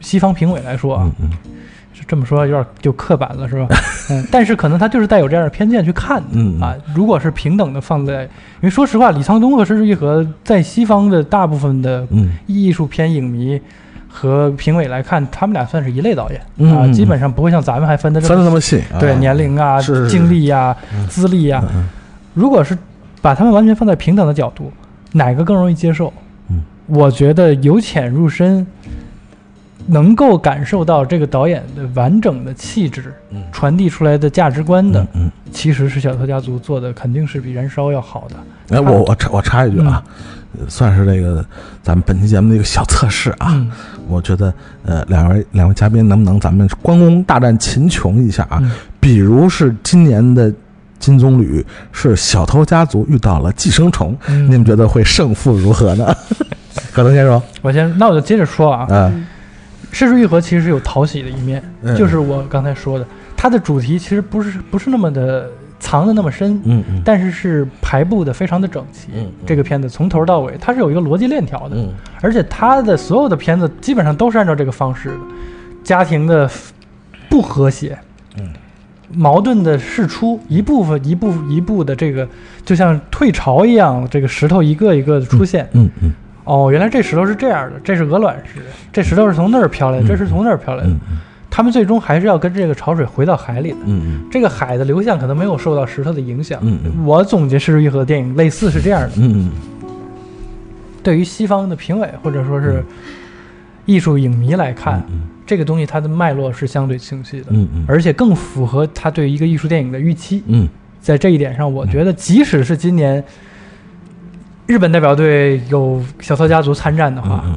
[0.00, 1.38] 西方评委来说啊，嗯嗯
[1.92, 3.66] 是这么说有点就刻板了，是吧？
[4.08, 6.74] 嗯，但是可能他就是带有这样的偏见去看的嗯嗯啊。
[6.94, 8.28] 如果是平等的放在，因
[8.62, 13.60] 为说实话，李沧东和石之愈合在西方的大部分的嗯艺术片影迷
[14.20, 20.76] 和评委来看，他们俩算是一类导演啊，基本上不会像咱们还分的这分的那么么细，啊对年龄啊、是是是经历啊、
[21.08, 21.64] 资历啊。
[21.72, 21.88] 嗯
[22.34, 22.76] 如果是
[23.20, 24.72] 把他们完全放在平等的角度，
[25.12, 26.12] 哪个更容易接受？
[26.50, 28.64] 嗯，我觉得由浅入深，
[29.86, 38.36] 能够感受到这个导演的完整的气质，嗯传递出来的价值观的，嗯其实是小偷家族做的，肯定是比燃烧要好的。
[38.68, 40.00] 嗯，哎，我我插我插一句啊，
[40.60, 41.44] 呃算是这个
[41.82, 43.48] 咱们本期节目的一个小测试啊。
[43.50, 43.68] 嗯
[44.08, 44.52] 我觉得，
[44.84, 48.58] 呃，两位两位嘉宾能不能咱们关公大战秦琼一下啊？
[48.62, 48.70] 嗯。
[49.00, 50.52] 比如是今年的
[50.98, 54.46] 金棕榈是小偷家族遇到了寄生虫，嗯。
[54.46, 56.14] 你们觉得会胜负如何呢？
[56.92, 59.26] 可能先说，我先，那我就接着说啊，嗯。
[59.90, 61.96] 世之愈合其实有讨喜的一面，嗯。
[61.96, 63.06] 就是我刚才说的，
[63.36, 65.48] 它的主题其实不是不是那么的
[65.80, 69.08] 藏的那么深，嗯嗯但是是排布的非常的整齐。
[69.14, 71.88] 嗯这个片子从头到尾，它是有一个逻辑链条的，嗯
[72.20, 75.16] 而且它的所有的片子基本上都是按照这个方式的，
[75.82, 76.50] 家庭的
[77.28, 77.98] 不和谐，
[78.38, 78.48] 嗯，
[79.12, 82.26] 矛盾的释出，一部分一步一步的这个，
[82.64, 85.68] 就像退潮一样，这个石头一个一个的出现。
[85.72, 86.10] 嗯嗯
[86.44, 88.60] 哦，原来这石头是这样的，这是鹅卵石，
[88.90, 90.88] 这石头是从那儿飘来的，这是从那儿飘来的。
[90.88, 90.98] 嗯
[91.50, 93.76] 他们最终还是要跟这个潮水回到海里的。
[93.86, 96.60] 嗯这个海的流向可能没有受到石头的影响。
[96.62, 97.04] 嗯嗯。
[97.04, 99.50] 我总结《失之愈合》电影类似是这样的：嗯
[101.02, 102.84] 对于西方的评委或者说是
[103.86, 107.84] 艺术影迷来看，嗯这个东西它的脉络是相对清晰的，嗯嗯。
[107.88, 110.42] 而且更符合他对一个艺术电影的预期。
[110.46, 110.68] 嗯。
[111.00, 113.24] 在这一点上，我觉得即使是今年
[114.66, 117.54] 日本代表队有小偷家族参战的话，嗯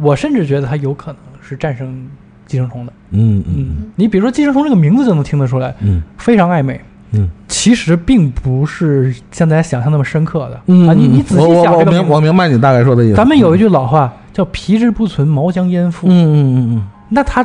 [0.00, 2.08] 我甚至觉得他有可能是战胜
[2.48, 2.92] 寄生虫的。
[3.10, 6.80] 嗯嗯嗯，你比如说寄生虫这个名字就能听得出来，嗯非常暧昧。
[7.12, 10.92] 嗯其实并不是像大家想象那么深刻的、嗯啊！
[10.92, 13.14] 你你仔细想我我明我明白你大概说的意思。
[13.14, 17.42] 咱们有一句老话叫“皮之不存，毛将焉附”嗯嗯嗯嗯那他，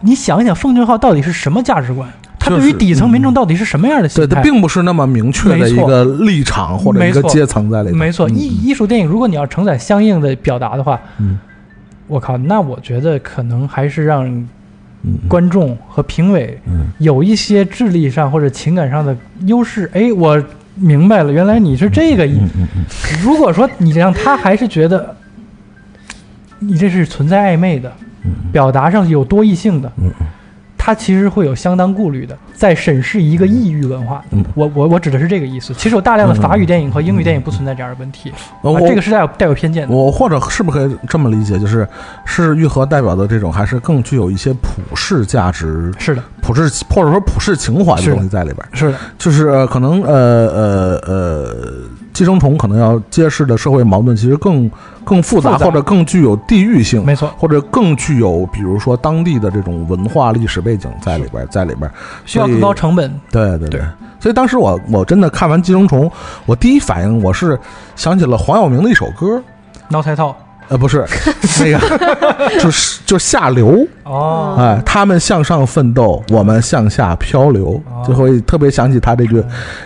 [0.00, 2.08] 你想一想，奉俊昊到底是什么价值观？
[2.38, 4.36] 他对于底层民众到底是什么样的嗯，对，心态？
[4.36, 7.96] 它并不是那么明确的一个立场或者一个阶层在里头。
[7.96, 11.38] 没错，嗯艺艺术电影，如果你要承载相应的表达的话，嗯
[12.06, 16.86] 我靠，那我觉得可能还是让嗯观众和评委嗯。
[16.98, 19.16] 有一些智力上或者情感上的
[19.46, 19.90] 优势。
[19.92, 20.42] 哎，我
[20.74, 22.40] 明白了，原来你是这个意。
[23.22, 25.16] 如果说你让他还是觉得
[26.58, 27.92] 你这是存在暧昧的，
[28.52, 29.92] 表达上有多异性的，
[30.86, 34.22] 他其实会有相当顾虑的，在审视一个异域文化。
[34.30, 35.74] 嗯我我我指的是这个意思。
[35.74, 38.32] 其实有大量的法语电影和英语电影不存在这样的问题，
[38.62, 39.92] 这个是带有带有偏见的。
[39.92, 41.88] 我或者是不是可以这么理解，就是
[42.24, 48.68] 是愈合代表的这种，还是更具有一些普世价值、是的，普世或者说普世情怀的东西在里边儿。
[48.72, 51.72] 是的，就是呃可能呃呃呃，
[52.12, 54.70] 寄生虫可能要揭示的社会矛盾其实更
[55.04, 61.92] 更复杂，或者更具有地域性，没错，或者更具有比如说当地的这种文化历史背景在里边儿，在里边儿。
[62.24, 63.12] 需要更高成本。
[63.32, 63.80] 对对对。
[64.20, 66.08] 所以当时我我真的看完《寄生虫》，
[66.46, 67.58] 我第一反应我是
[67.96, 69.42] 想起了黄晓明的一首歌，
[69.88, 70.34] 挠菜套
[70.68, 71.04] 呃，不是
[71.60, 79.42] 那个，就是就下流，哦，哎，他们向上奋斗，我们向下漂流，哦就会特别想起他这句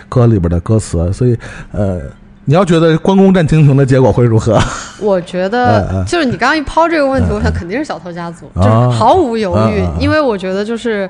[0.09, 1.37] 歌里边的歌词，所以
[1.71, 1.99] 呃，
[2.45, 4.59] 你要觉得关公战秦琼的结果会如何？
[4.99, 11.09] 我觉嗯得嗯就是你刚刚一抛这个问题，我想肯定是小偷家族，啊就是毫无犹豫因为我觉得就是。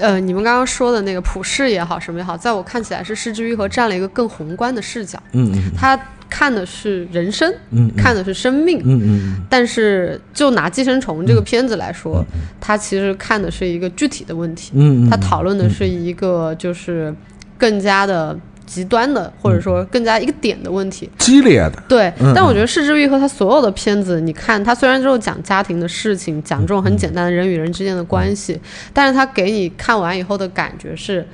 [0.00, 5.98] 呃，你们刚刚说的那个普世也好，什么也好，在我看起来是失之愈合占了一个更宏观的视角，嗯嗯他
[6.28, 12.24] 看的是人生，嗯，看的是生命，嗯嗯但是就拿《寄生虫》这个片子来说，
[12.60, 17.14] 它其实看的是一个具体的问题，嗯嗯，它讨论的是一个就是
[17.56, 21.08] 更加的极端的，或者说更加一个点的问题。
[21.18, 28.60] 激烈的，对嗯，但我觉得《失之愈合》它所有的片子，你看它虽然之后讲家庭的事情，讲这种很简单的人与人之间的关系，
[28.92, 31.26] 但是它给你看完以后的感觉是，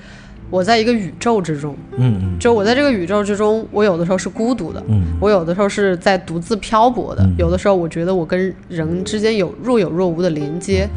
[0.54, 5.02] 我在一个宇宙之中，嗯嗯就我在这个宇宙之中，我有的时候是孤独的，嗯。
[5.20, 7.34] 我有的时候是在独自漂泊的，嗯。
[7.36, 10.88] 有的时候我觉得我跟人之间有若有若无的连接。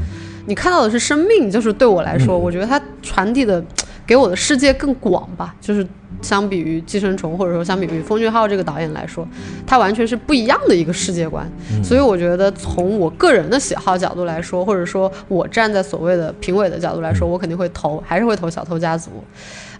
[0.45, 2.39] 你看到的是生命，就是对我来说，嗯。
[2.39, 3.63] 我觉得它传递的
[4.07, 5.85] 给我的世界更广吧，就是
[6.21, 9.27] 相比于《寄生虫》或者说相比于奉俊昊这个导演来说，
[9.67, 11.45] 他完全是不一样的一个世界观。
[11.71, 19.11] 嗯所以我觉得从我个人的喜好角度来说，或者说我站在所谓的评委的角度来嗯说，我肯定会投，还是会投《小偷家族》。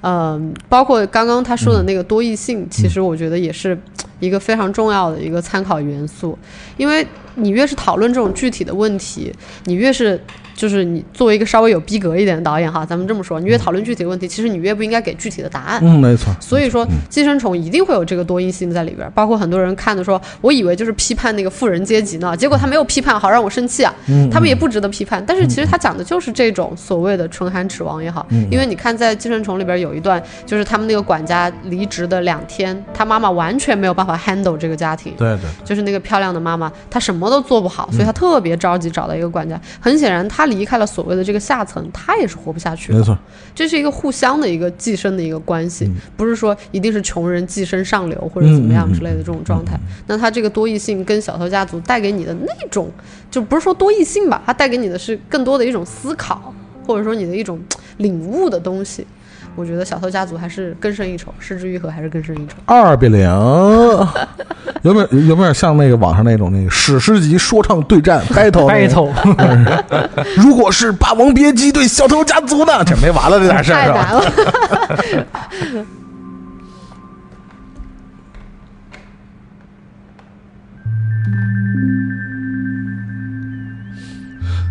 [0.01, 3.75] 嗯，包括刚刚他说的那个多异性，其实我觉得也是
[4.19, 6.37] 一个非常重要的一个参考元素，
[6.77, 9.33] 因为你越是讨论这种具体的问题，
[9.65, 10.21] 你越是
[10.57, 15.79] 就是你作为一个稍微有逼格一点的导演哈，咱们这么说，你越讨论具体的问题，其实你越不应该给具体的答案。
[15.83, 23.93] 嗯，没错，所以说，寄生虫一定会有这个多因性在里边儿，包括很多人看的说，我以为就是批判那个富人阶级呢，结果他没有批判，好让我生气啊。
[24.07, 39.59] 嗯他们也不值得批判，但是其实他讲的就是这种所谓的唇寒齿亡也好，嗯因为你看在寄生虫里边有一段，就是他们那个管家离职的两天，他妈妈完全没有办法 handle 这个家庭，对对，就是那个漂亮的妈妈，她什么么都做不好，所以她特别着急找到一个管家。
[39.79, 42.97] 很显然，他离开了所谓的这个下层，他也是活不下去的。
[42.97, 43.17] 没错，
[43.53, 49.79] 这是一个互相的一个寄生的一个关系，嗯不是说一定是穷人寄生上流或者怎么样之类的这种状态。
[50.07, 52.89] 那他这个多异性跟小偷家族带给你的那种，
[53.29, 56.53] 就不是说多异性吧，它带给你的是更多的一种思考，
[56.85, 57.59] 或者说你的一种
[57.97, 59.05] 领悟的东西。
[59.57, 62.53] 我觉得小偷家族还是更胜一筹，失之愈合还是更胜一筹。
[62.65, 63.23] 二比零，
[64.83, 69.11] 有没有有没有像那个网上那种那个史诗级说唱对战 battle battle，
[70.37, 72.83] 如果是《霸王别姬》对小偷家族呢？
[72.85, 74.07] 这没完了，这点事儿太是吧？
[74.07, 75.85] 难了。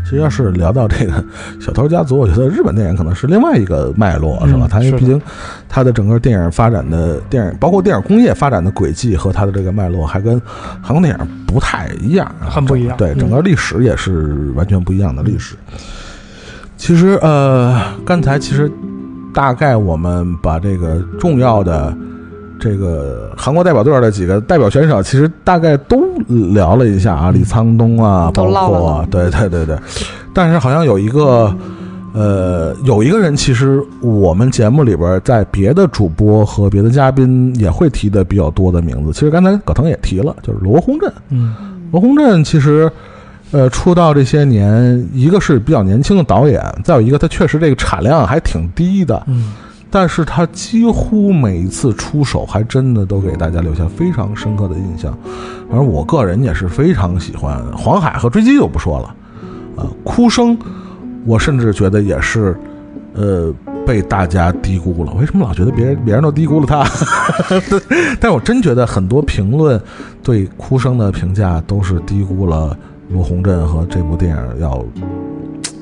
[0.06, 1.24] 实要是聊到这个
[1.60, 4.68] 小偷家族，我觉得日本电影可能是另外一个脉络，是吧嗯？
[4.68, 5.20] 是的它因为毕竟
[5.68, 10.40] 它的整个电影发展的电影，包括电影工业发展的轨迹和它的这个脉络，还跟
[10.80, 15.56] 韩国电影不太一样啊，很不一样对，嗯整个历史也是完全不一样的历史。
[16.76, 18.70] 其实呃，刚才其实
[19.32, 21.96] 大概我们把这个重要的
[22.58, 26.02] 这个韩国代表队的几个代表选手，其实大概都
[26.52, 29.78] 聊了一下啊，李沧东啊，包括对对对对，
[30.32, 31.54] 但是好像有一个。
[32.18, 39.12] 呃，有一个人，其实我们节目里边在别的主播和别的嘉宾也会提的比较多的名字。
[39.12, 41.12] 其实刚才葛腾也提了，就是罗洪镇。
[41.28, 41.54] 嗯
[41.92, 42.90] 罗洪镇其实，
[43.50, 49.52] 呃，出道这些年，一个是比较年轻的导演，再有一个他确实这个产量还挺低的，嗯
[49.98, 55.10] 但是他几乎每一次出手，还真的都给大家留下非常深刻的印象。
[55.70, 59.16] 反正我个人也是非常喜欢《黄海》和《追击》就不说了，
[59.76, 60.54] 呃，哭声，
[61.24, 62.54] 我甚至觉得也是，
[63.14, 63.50] 呃，
[63.86, 65.14] 被大家低估了。
[65.14, 66.84] 为什么老觉得别人别人都低估了他？
[68.20, 69.80] 但我真觉得很多评论
[70.22, 72.76] 对哭声的评价都是低估了
[73.08, 74.84] 罗洪镇和这部电影要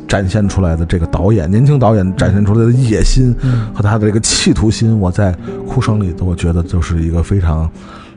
[0.07, 4.99] 展现出来的这个导演，年轻导演展现出来的野心嗯和他的这个企图心。
[4.99, 5.33] 我在
[5.67, 7.69] 哭声里，我觉得就是一个非常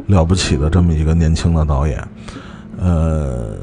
[0.07, 2.01] 了不起的这么一个年轻的导演。
[2.79, 3.55] 呃，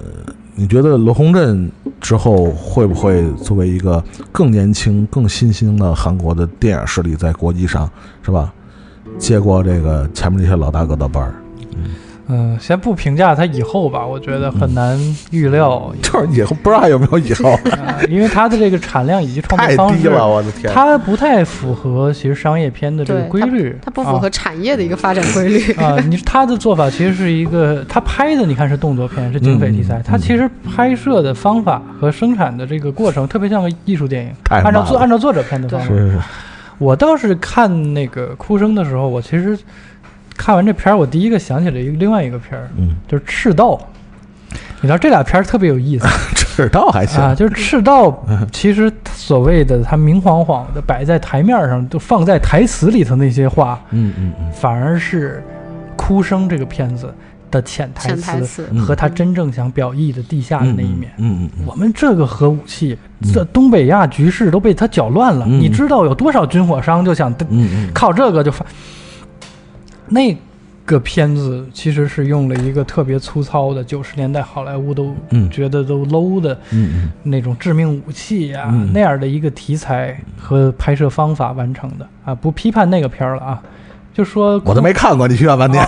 [0.54, 1.70] 你觉得罗洪镇
[2.00, 4.02] 之后会不会作为一个
[4.32, 7.88] 更年轻、更新兴的韩国的电影势力，在国际上
[8.22, 8.52] 是吧，
[9.18, 11.34] 接过这个前面这些老大哥的班儿？
[11.76, 11.90] 嗯，
[12.58, 14.98] 先不评价他以后吧，我觉得很难
[15.30, 20.72] 预料， 就是以后不知道还有没有以后，啊 因为他的这个产量以及创太作方式，低了，我的天！
[20.72, 25.72] 它不太符合其实商业片的这个对规律，它不符合产业的一个发展规律。
[25.74, 25.84] 啊。
[25.94, 35.88] 啊你他的做法其实是一个，他拍的你看是动作片，是警匪题材，嗯他其实拍摄的方法和生产的这个过程特别像个艺术电影，太慢按照作了按照作者片的方式。
[35.88, 36.18] 是是是，
[36.78, 39.58] 我倒是看那个《哭声》的时候，我其实
[40.36, 43.72] 看完这片儿，我第一个想起了一个另外一个片儿，嗯，就是《赤道》。
[44.80, 46.06] 你知道这俩片儿特别有意思。
[46.54, 48.08] 赤道还行，啊，就是《赤道》，
[48.52, 55.42] 其实所谓的它明晃晃的摆在台面上，就放在台词里头那些话，嗯嗯嗯，反而是
[55.96, 57.12] 《哭声》这个片子
[57.50, 61.10] 的潜台词和他真正想表意的地下的那一面。
[61.16, 62.96] 嗯嗯嗯我们这个核武器，
[63.32, 65.44] 这东北亚局势都被他搅乱了。
[65.48, 65.58] 嗯。
[65.58, 68.64] 你知道有多少军火商就想嗯嗯靠这个就发？
[70.08, 70.36] 那
[70.84, 75.50] 个片子其实是用了一个特别粗糙的九十年代好莱坞都嗯。
[75.50, 82.06] 觉得都 low 的嗯那种致命武器呀、嗯那样的一个题材和拍摄方法完成的。
[82.24, 83.62] 啊，不批判那个片儿了啊，
[84.12, 85.86] 就说我都没看过，你去看半天，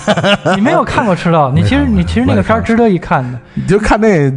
[0.55, 3.39] 你没有看过《赤道》，你其实你其实那个片儿值得一看的。
[3.55, 4.33] 你就看那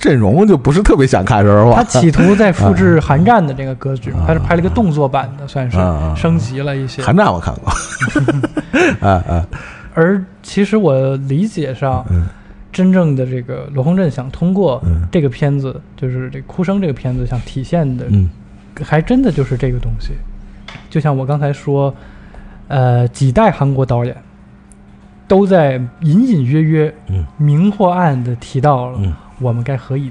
[0.00, 1.76] 阵容就不是特别想看，说实话。
[1.76, 5.76] 他企图在复制《寒战》的这个格局啊，他是拍了一个动作版的，算是
[6.20, 7.02] 升级了一些。
[7.02, 7.70] 寒战我看过，
[9.06, 9.46] 啊 啊，
[9.94, 12.26] 而其实我理解上，嗯。
[12.72, 15.02] 真正的这个罗洪镇想通过嗯。
[15.10, 18.30] 这个片子，就是这《哭声》这个片子想体现的，嗯。
[18.80, 20.12] 还真的就是这个东西。
[20.88, 21.92] 就像我刚才说，
[22.68, 24.16] 呃，几代韩国导演
[25.26, 27.26] 都在隐隐约约、嗯。
[27.36, 30.10] 明或暗的提到了嗯我们该何以，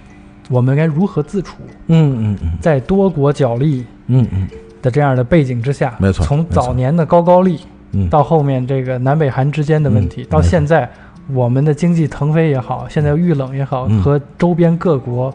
[0.49, 1.57] 我们该如何自处，
[1.87, 2.49] 嗯嗯嗯。
[2.59, 4.47] 在多国角力嗯嗯
[4.81, 7.59] 的这样的背景之下，没错从早年的高高丽
[7.91, 10.27] 嗯，到后面这个南北韩之间的问题，嗯。
[10.29, 10.89] 到现在
[11.31, 14.01] 我们的经济腾飞也好，现在遇冷也好，嗯。
[14.01, 15.33] 和周边各国，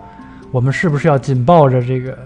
[0.50, 2.16] 我们是不是要紧抱着这个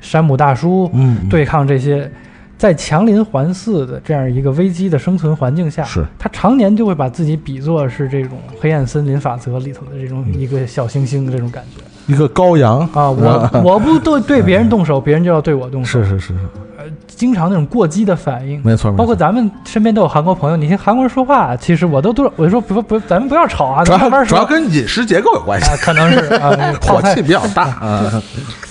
[0.00, 1.28] 山姆大叔，嗯。
[1.28, 2.10] 对抗这些
[2.56, 6.04] 在强邻环伺的这样一个危机的生存环境下，是。
[6.18, 11.82] 他常年就会把自己比作是这种黑暗森林法则里头的这种嗯一个小星星的这种感觉。
[12.06, 12.80] 一个羔羊。
[12.92, 16.34] 啊，我我不对对别人动手，别人就要对我动手，是是是是，
[16.78, 18.60] 呃经常那种过激的反应。
[18.62, 25.70] 没错，包括咱们身边都有韩国朋友，你听韩国人说话，其实我都都我就说不不，咱们不要吵啊，慢慢主要跟饮食结构有关系。
[25.70, 26.50] 啊，，可能是啊，
[26.82, 27.64] 火气比较大。
[27.64, 28.22] 啊，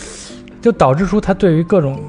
[0.62, 2.00] 就导致出他对于各种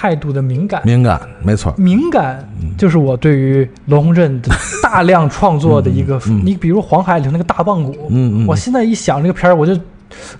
[0.00, 0.80] 态度的敏感。
[0.82, 2.42] 敏感，没错，敏感
[2.78, 4.48] 就是我对于罗洪镇的
[4.82, 9.78] 大量创作的一个，嗯嗯你比如黄海里头那个大棒骨，嗯嗯我现在一想这个片儿，我就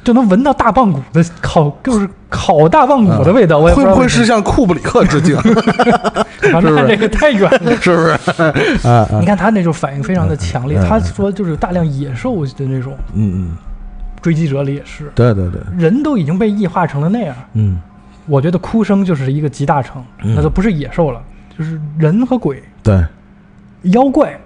[0.02, 3.58] 就能闻到大棒骨的烤，就是烤大棒骨的味道。
[3.58, 5.36] 我也会不会是向库布里克致敬？
[6.50, 7.76] 反正这个太远了。
[7.82, 8.08] 是不是？
[8.88, 13.50] 啊啊你，看他那种反应非常的强烈，嗯他说就是有大量野兽的那种嗯嗯，
[14.22, 17.36] 追击者里也是，对对对，人都已经被异化成了那样。
[17.52, 17.78] 嗯
[18.30, 20.34] 我觉得哭声就是一个集大成，嗯。
[20.36, 21.20] 那都不是野兽了，
[21.58, 23.04] 就是人和鬼、对，
[23.82, 24.38] 妖怪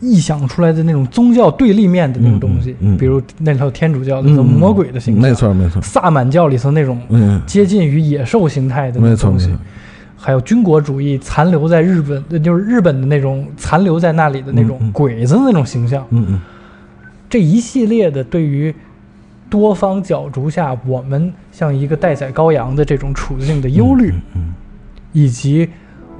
[0.00, 9.50] 臆想出来的那种宗教对立面的那种东西，嗯嗯嗯比如那套天主教里头嗯魔鬼的形象，没，错没错，萨满教里头那种嗯，接近于野兽形态的东西，，
[10.16, 16.40] 还有军国主义残留在日本，呃就是日本的那种残留在那里的那种鬼子的那种形象，嗯嗯。
[17.28, 18.74] 这一系列的对于
[19.50, 24.54] 多方角逐下，我们像一个待宰羔羊的这种处境的忧虑，嗯
[25.12, 25.68] 以及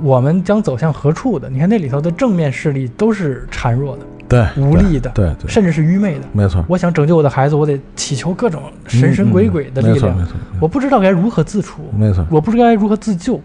[0.02, 6.27] 我们将走向何处的，你看那里头的正面势力都是孱弱的、对，无力的，对对，甚至是愚昧的。
[6.32, 10.28] 没错，我想拯救我的孩子，我得祈求各种神神鬼鬼的力量，
[10.61, 13.40] 我不知道该如何自处，没错，我不知道该如何自救。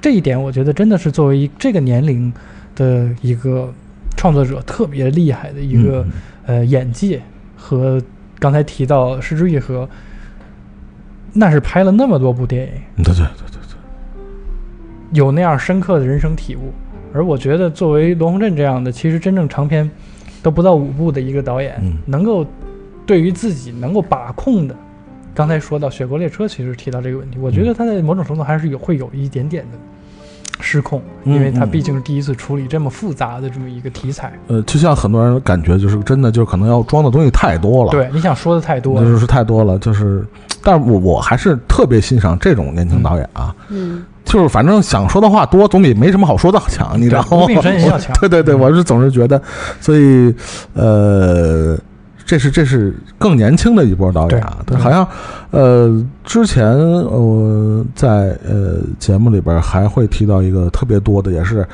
[0.00, 2.32] 这一点，我觉得真的是作为一这个年龄
[2.74, 3.72] 的一个
[4.16, 6.12] 创作者特别厉害的一个、嗯。
[6.46, 7.22] 呃眼界
[7.56, 7.98] 和
[8.38, 9.84] 刚才提到《失之愈合》，
[11.32, 13.76] 那是拍了那么多部电影，对对对对对，
[15.12, 16.72] 有那样深刻的人生体悟。
[17.12, 19.88] 而我觉得，作为罗洪镇这样的，其实真正长篇
[20.42, 21.96] 都不到五部的一个导演，嗯。
[22.06, 22.44] 能够
[23.06, 24.74] 对于自己能够把控的，
[25.32, 29.78] 刚才说到《雪国列车》，其实提到这个问题，我觉得他在某种程度还是有会有一点点的
[30.64, 31.70] 失控，嗯因为他嗯。
[31.70, 34.32] 毕竟是第一次处理这么复杂的这么一个题材。
[34.48, 40.24] 呃，就像很多人感觉就是真的就是可能要装的东西太多了，对，你想说的太多了，就是太多了，就是，
[40.62, 47.46] 但是我我还是特别欣赏这种年轻导演啊，嗯，就是反正想说的话多，总比没什么好说的强，你知道吗？
[48.20, 49.40] 对对对，我是总是觉得，
[49.80, 50.34] 所以
[50.72, 51.76] 呃，
[52.34, 55.06] 这是这是更年轻的一波导演啊，好像
[55.52, 61.64] 呃之前我在呃节目里边还会提到一个特别多的，也是。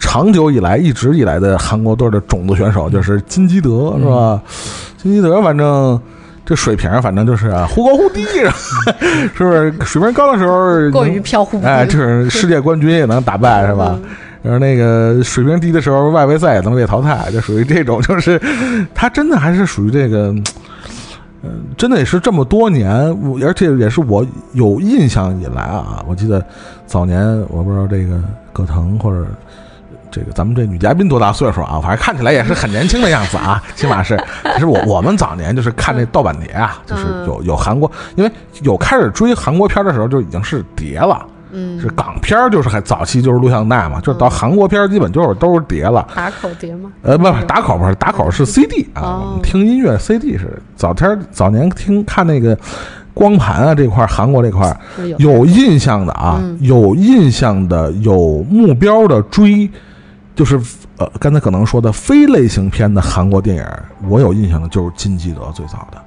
[0.00, 4.42] 长久以来，一直以来的韩国队的种子选手就是金基德，是吧？
[4.98, 5.98] 金基德，反正
[6.44, 8.22] 这水平，反正就是啊，忽高忽低，
[9.34, 9.72] 是不是？
[9.82, 11.58] 水平高的时候过于飘忽。
[11.62, 13.98] 哎，这是世界冠军也能打败，是吧？
[14.44, 18.38] 然后那个水平低的时候，外围赛也能被淘汰，就属于这种，就是
[18.94, 20.28] 他真的还是属于这个，
[21.42, 26.44] 嗯、真的也是这么多年，我而且也是我有印象以来啊，我记得
[26.86, 28.22] 早年我不知道这个
[28.52, 29.26] 葛腾或者。
[30.10, 31.80] 这个咱们这女嘉宾多大岁数啊？
[31.82, 34.16] 反正看起来也是很年轻的样子啊，起码是。
[34.54, 38.30] 其实我我们早年就是看那盗版碟啊，就是有有韩国，因为
[38.62, 41.26] 有开始追韩国片的时候就已经是碟了。
[41.54, 46.06] 嗯，是港片儿，就是还早期就是录像带嘛，就是到韩国片儿基本就是都是碟了。
[46.14, 46.90] 打口碟吗？
[47.02, 52.58] 呃，不，打口不是打口是 CD 啊，哦我们听音乐 CD 是早天儿早年听看那个
[53.14, 54.76] 光盘啊这块儿，韩国这块儿
[55.06, 59.70] 有有印象的啊，嗯有印象的有目标的追，
[60.34, 60.60] 就是
[60.96, 63.64] 呃刚才可能说的非类型片的韩国电影，
[64.08, 65.98] 我有印象的就是金基德最早的。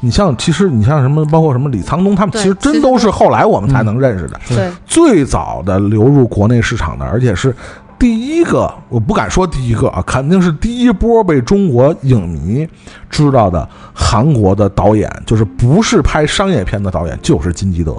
[0.00, 4.40] 你像，其实你像什么，包括什么李沧东，他们其实真都都是后来我们才能认识的。
[4.48, 7.54] 对，最早的流入国内市场的，而且是
[7.98, 12.66] 第一个，我不敢说第一个啊，肯定是第一波被中国影迷
[13.08, 17.94] 知道的韩国的导演，就是不是拍商业片的导演，就是金基德。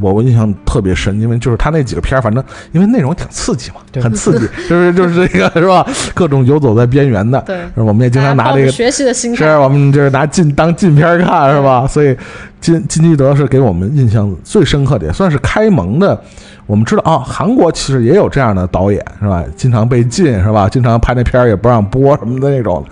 [0.00, 2.42] 我我印象特别深，因为就是他那几个片儿，反正
[2.72, 5.86] 因为内容挺刺激嘛，对很刺激， 就是就是这个是吧？
[6.14, 11.86] 各种游走在边缘的，对，我们也经常拿这个学习的心是，我们就是拿禁当禁片儿看是吧？
[11.86, 12.16] 所以
[12.60, 16.20] 金金基德是给我们印象最深刻的，也算是开蒙的。
[16.66, 19.44] 我们知道啊，韩国其实也有这样的导演是吧？
[19.54, 20.68] 经常被禁是吧？
[20.68, 22.84] 经常拍那片儿也不让播什么的那种。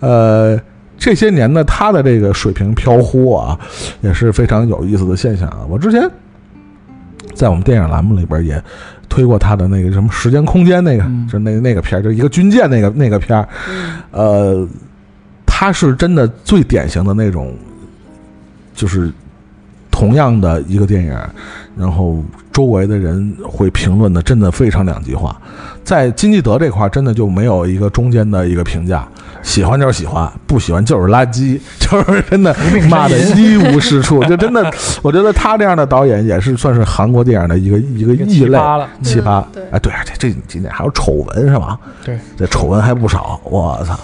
[0.00, 0.58] 呃，
[1.04, 3.58] 这些年呢，他的这个水平飘忽啊，
[4.02, 5.66] 也是非常有意思的现象啊。
[5.68, 6.08] 我之前
[7.34, 8.62] 在我们电影栏目里边也
[9.08, 13.48] 推过他的那个什么时间空间那个，嗯就那那个片儿，就一个军舰那个那个片儿。
[13.68, 14.68] 嗯呃，
[15.44, 17.52] 他是真的最典型的那种，
[18.72, 19.12] 就是
[19.90, 21.18] 同样的一个电影，
[21.76, 22.22] 然后
[22.52, 25.36] 周围的人会评论的真的非常两极化。
[25.84, 29.06] 在金基德这块儿，真的就没有一个中间的一个评价，
[29.42, 32.54] 喜欢就是喜欢，不喜欢就是垃圾， 就是真的
[32.88, 34.22] 骂的一无是处。
[34.24, 34.70] 就真的，
[35.02, 39.62] 我觉得他这样的导演也是算是韩国电影的一个一个异类奇葩了奇葩嗯对。
[39.72, 41.78] 哎，对，而且这几年还有丑闻是吧？
[42.04, 43.98] 对，这丑闻还不少，我操！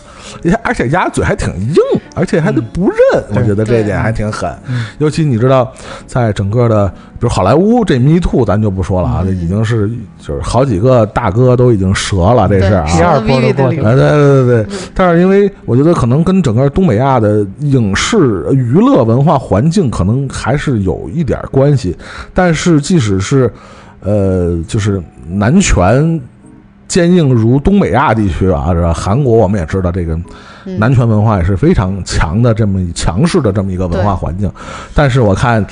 [0.63, 1.77] 而且鸭嘴还挺硬，
[2.15, 4.53] 而且还得不认，我觉得这一点还挺狠。
[4.99, 5.73] 尤其你知道，
[6.07, 12.85] 在整个的，比如好莱坞这迷兔咱就不说了啊，这已经是就是好几个大哥都已经折了，这是啊。
[12.87, 13.91] 第二波的过去了。
[13.91, 21.97] 哎，对对对对，但是因为我觉得可能跟整个东北亚的影视呃娱乐文化环境可能还是有一点关系，
[22.35, 23.53] 但是即使是
[24.01, 26.21] 呃，就是男权
[26.87, 30.15] 坚硬如东北亚地区啊，这个韩国我们也知道这个
[30.65, 30.79] 嗯。
[30.79, 34.51] 男权文化也是非常强的这么强势的这么一个文化环境，
[34.95, 35.65] 但是我看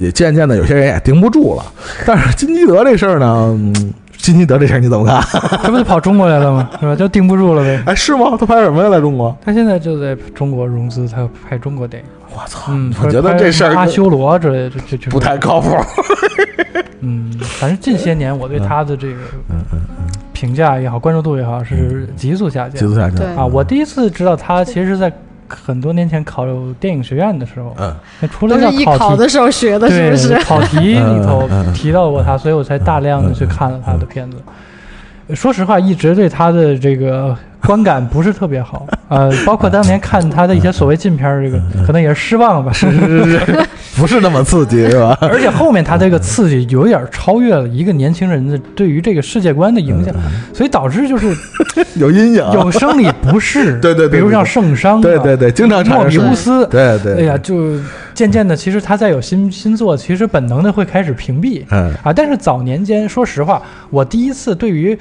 [0.00, 1.62] 也渐渐的有些人也盯不住了。
[2.06, 5.22] 但是金基德这事儿呢，嗯，金基德这事儿你怎么看？
[5.62, 6.68] 这不就跑中国来了吗？
[6.80, 6.96] 是吧？
[6.96, 7.82] 就盯不住了呗。
[7.86, 8.36] 哎，是吗？
[8.36, 8.90] 他拍什么呀？
[8.90, 9.36] 在中国？
[9.44, 12.08] 他现在就在中国融资，他要拍中国电影。
[12.32, 12.72] 我操！
[12.72, 15.76] 嗯，我觉得这事儿阿修罗之类的，这这这不太靠谱。
[17.00, 19.16] 嗯，反正近些年我对他的这个
[20.32, 23.16] 评价也好，关注度也好，是急速下降急速下降。
[23.16, 23.44] 对啊。
[23.44, 25.12] 我第一次知道他，其实是在
[25.50, 26.46] 很多年前考
[26.78, 30.34] 电影学院的时候，嗯，那除了艺考的时候学的，是对不是？
[30.44, 34.38] 考题里头提到过他，所以我才大量的去看了他的片子。
[35.34, 37.36] 说实话，一直对他的这个
[37.66, 42.72] 观感不是特别好，呃，包括当年看他的一些所谓禁片儿，这个可能也是失望吧。
[42.72, 43.66] 是是是，
[44.00, 45.16] 不是那么刺激是吧？
[45.20, 50.14] 而且后面他这个刺激有点超越了一个年轻人的对于这个世界观的影响，
[50.52, 51.36] 所以导致就是
[51.96, 52.44] 有阴影。
[52.52, 57.18] 有生理不适， 对对对比如像圣伤啊，对对对，经常产莫比乌斯，对对。
[57.18, 57.78] 哎呀，就
[58.14, 62.12] 渐渐的，其实他再有新新作，其实本能的会开始屏蔽嗯啊。
[62.12, 63.60] 但是早年间，说实话，
[63.90, 64.98] 我第一次对于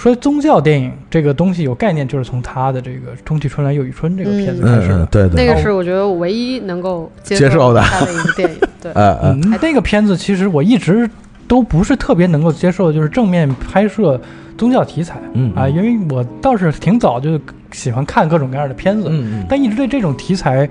[0.00, 5.04] 说宗教电影这个东西有概念，就是从他的这个《冬去春来又一春》这个片子开始的。
[5.06, 5.44] 对对。
[5.44, 8.56] 那个是我觉得我唯一能够接接受的他的一个电影。
[8.80, 11.08] 对， 嗯，那个片子其实我一直
[11.46, 14.18] 都不是特别能够接受的，就是正面拍摄
[14.56, 17.38] 宗教题材嗯啊，因为我倒是挺早就
[17.70, 20.66] 喜欢看各种各样的片子，嗯但一直对这种题材，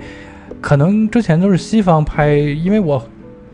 [0.60, 3.00] 可能之前都是西方拍，因为我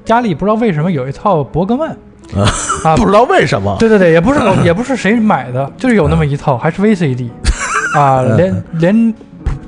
[0.06, 1.98] 家里不知道为什么有一套伯格曼
[2.34, 2.48] 啊
[2.84, 3.76] 啊， 不知道为什么。
[3.80, 7.30] 对对对，也不是我 也不是谁买的，就是有那么一套，还是 VCD
[7.96, 9.14] 啊，连连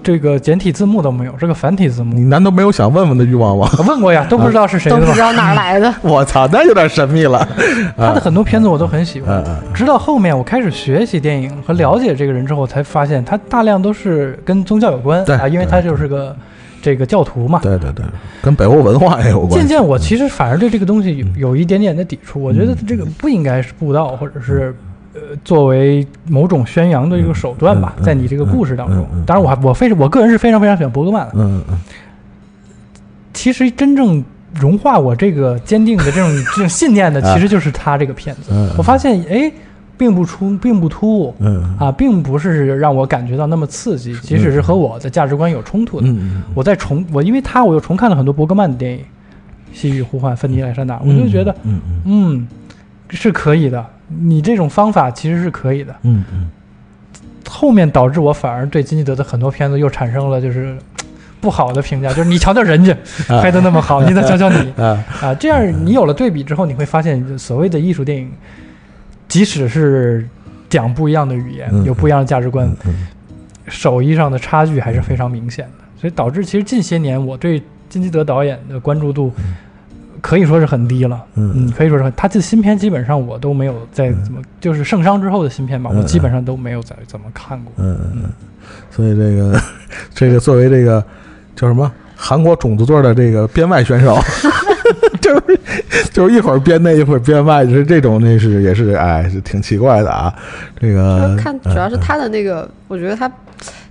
[0.04, 2.22] 这个简体字幕都没有，是个繁体字幕你。
[2.22, 3.70] 难道没有想问问的欲望吗？
[3.88, 5.00] 问过呀， 都不知道是谁的？
[5.00, 5.94] 都不知道哪来的。
[6.02, 7.46] 我操，那有点神秘了。
[7.98, 9.44] 他的很多片子我都很喜欢
[9.74, 16.36] 直到后面我开始学习电影和了解这个人之后，才发现他大量都是跟宗教有关啊，因为他就是个
[16.82, 17.60] 这个教徒嘛。
[17.62, 18.06] 对对对，
[18.42, 19.58] 跟北欧文化也有关系。
[19.60, 22.42] 渐渐，我其实反而对这个东西有有一点点的抵触。
[22.42, 24.76] 我觉得这个不应该是布道，或者是
[25.14, 29.08] 呃作为某种宣扬的一个手段吧在你这个故事当中。
[29.26, 31.34] 当然，我还我非我个人是非常非常喜欢伯格曼的。
[31.36, 31.80] 嗯嗯
[33.34, 34.24] 其实真正
[34.56, 38.52] 融化我这个坚定的这种这种信念的，啊其实就是他这个片子。
[38.76, 39.52] 我发现，哎，
[39.98, 41.36] 并不出，并不突兀。
[41.40, 41.76] 嗯。
[41.80, 46.08] 啊，并不是让我感觉到那么刺激，即使是和我的价值观有冲突的。
[46.08, 49.00] 嗯我在重我因为他我又重看了很多伯格曼的电影，
[49.74, 52.02] 《西域呼唤》《芬尼·莱珊娜》，我就觉得嗯嗯。
[52.06, 52.48] 嗯
[53.10, 53.86] 是可以的，
[54.20, 55.96] 你这种方法其实是可以的。
[56.04, 56.50] 嗯嗯。
[57.50, 60.78] 后面导致我反而对金基德的很多片子又产生了就是
[61.40, 62.92] 不好的评价，就是你瞧瞧人家
[63.34, 63.42] 啊。
[63.42, 64.72] 拍的那么好，你再瞧瞧你。
[64.84, 65.02] 啊。
[65.22, 68.30] 啊，这样你有了对比之后，你会发现所谓的艺术电影，
[69.38, 70.28] 即使是
[70.68, 73.08] 讲不一样的语言，嗯有不一样的价值观，嗯
[73.68, 79.32] 手艺上的差距还是非常明显的，所以导致其实近些年我对金基德导演的关注度
[80.22, 81.24] 可以说是很低了。
[81.36, 87.72] 嗯嗯，可以说是很他这新片基本上我都没有再怎么，就是圣殇之后的新片吧，嗯我基本上都没有再怎么看过。
[87.78, 88.24] 嗯嗯，
[88.90, 89.62] 所以这个
[90.16, 91.04] 这个作为这个
[91.56, 91.92] 叫什么？
[92.20, 94.18] 韩国种子队的这个编外选手，
[95.22, 95.60] 就是
[96.12, 100.34] 就是一会儿编内一会儿编外，就是这种那是也是哎是挺奇怪的啊。
[100.80, 103.32] 这个看主要是他的那个，我觉得他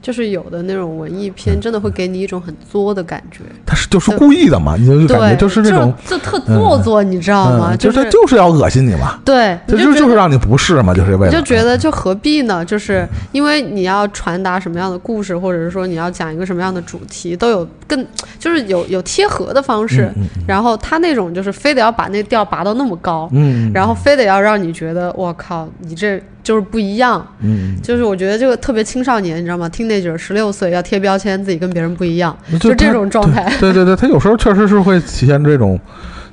[0.06, 3.40] 就是有的那种文艺片，真的会给你一种很作的感觉。
[3.66, 7.70] 他是就是故意的嘛，你就就感觉对，就是那种，就特做作，你知道吗？
[7.72, 12.64] 嗯，就是他就是要恶心你嘛，对，就你觉得就就是让你不适嘛，就是为了就觉得就何必呢？
[12.64, 18.06] 就是因为你要传达什么样的故事，或者是说你要讲一个什么样的主题，都有更
[18.38, 20.08] 就是有有贴合的方式。
[20.16, 27.26] 嗯然后他那种就是非得要把那调拔到那么高，嗯，然后非得要让你觉得我靠，你这就是不一样。
[27.40, 33.52] 嗯，就是我觉得这个特别青少年，你知道吗？teenager 十六岁要贴标签，自己跟别人不一样，嗯就这种状态。
[33.58, 35.76] 对对对，他有时候确实是会体现这种，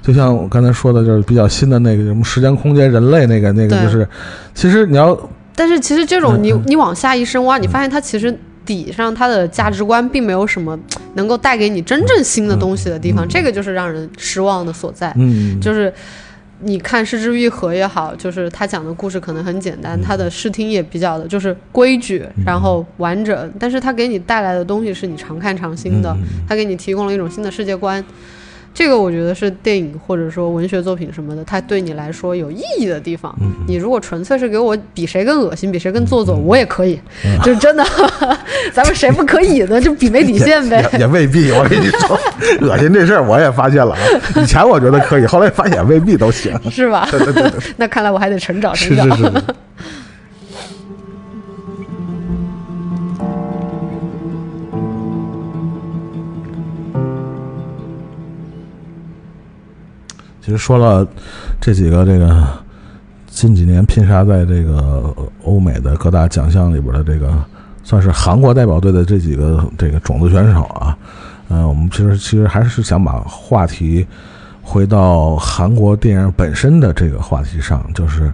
[0.04, 4.08] 就像我刚才说的，就是比较新的那个什么时间空间人类那个那个，就是
[4.54, 5.18] 其实你要
[5.56, 10.78] 但是其实这种你你往下一深挖，你发现它其实底上它的价值观并没有什么
[11.16, 15.12] 能够带给你真正新的东西的地方，这个就是让人失望的所在。
[15.18, 15.92] 嗯，就是
[16.64, 26.16] 你看《失之愈合》也好，就是他讲的故事可能很简单，他的视听也比较的就是规矩，然后完整，但是他给你带来的东西是你常看常新的，
[26.48, 28.04] 他给你提供了一种新的世界观。
[28.74, 33.34] 这个我觉得是电影或者说文学作品什么的，它对你来说有意义的地方。
[33.68, 37.00] 你如果纯粹是给我比谁更恶心，比谁更做作，我也可以，
[37.44, 37.86] 就 真的，
[38.74, 39.80] 咱们谁不可以呢？
[39.80, 40.84] 就比没底线呗。
[40.94, 41.52] 也也未必。
[41.52, 42.20] 我跟你说，
[42.68, 44.02] 恶心这事儿我也发现了啊。
[44.42, 46.52] 以前我觉得可以，后来发现未必都行。
[46.72, 47.08] 是吧？
[47.12, 49.18] 对对对对， 那看来我还得成长是成长。
[49.18, 49.44] 是是。
[60.44, 61.08] 其实说了
[61.62, 62.46] 这几个这个
[63.28, 67.34] 近几年拼杀在这个欧美的各大奖项里边的这个，
[67.82, 70.98] 算是韩国代表队的这几个这个种子选手啊，
[71.48, 74.06] 嗯、我们其实其实还是想把话题
[74.62, 78.30] 回到韩国电影本身的这个话题上，就是，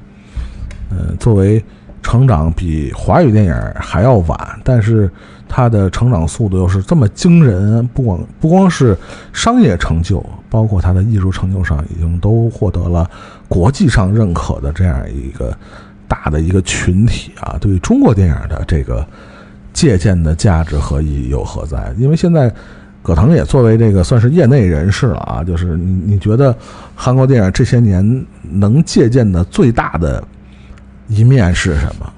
[0.90, 1.64] 呃，作为
[2.02, 5.10] 成长比华语电影还要晚，但是
[5.48, 8.98] 它的成长速度又是这么惊人，不光不光是
[9.34, 13.10] 商业成就，包括它的艺术成就上，已经都获得了
[13.48, 15.56] 国际上认可的这样一个
[16.08, 19.06] 大的一个群体啊，对于中国电影的这个
[19.74, 21.94] 借鉴的价值和意义又何在？
[21.98, 22.52] 因为现在
[23.02, 26.56] 葛腾也作为这个算是业内人士了啊，就是你你觉得
[26.96, 30.24] 韩国电影这些年能借鉴的最大的
[31.10, 32.14] 一面是什么？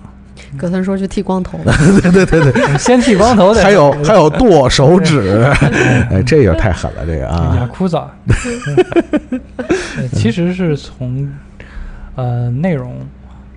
[0.58, 1.58] 葛森说去剃光头，
[2.02, 2.52] 对对对对。
[2.78, 5.44] 先剃光头的，还有还有剁手指，
[6.12, 8.12] 哎，这个太狠了，这个雅啊，库扎，
[9.96, 11.32] 呃其实是从
[12.16, 12.98] 呃内容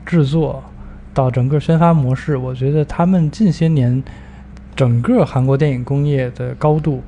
[0.07, 0.63] 制作
[1.13, 4.01] 到整个宣发模式，我觉得他们近些年
[4.77, 7.03] 整个韩国电影工业的高度，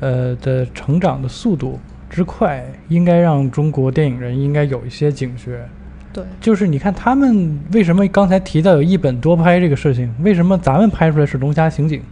[0.00, 1.78] 呃的成长的速度
[2.08, 5.68] 之快，应该让中国电影人应该有一些警觉。
[6.12, 12.02] 对，就是你看他们为什么刚才提到有一本多拍这个事情，为什么咱们拍出来是龙虾刑警，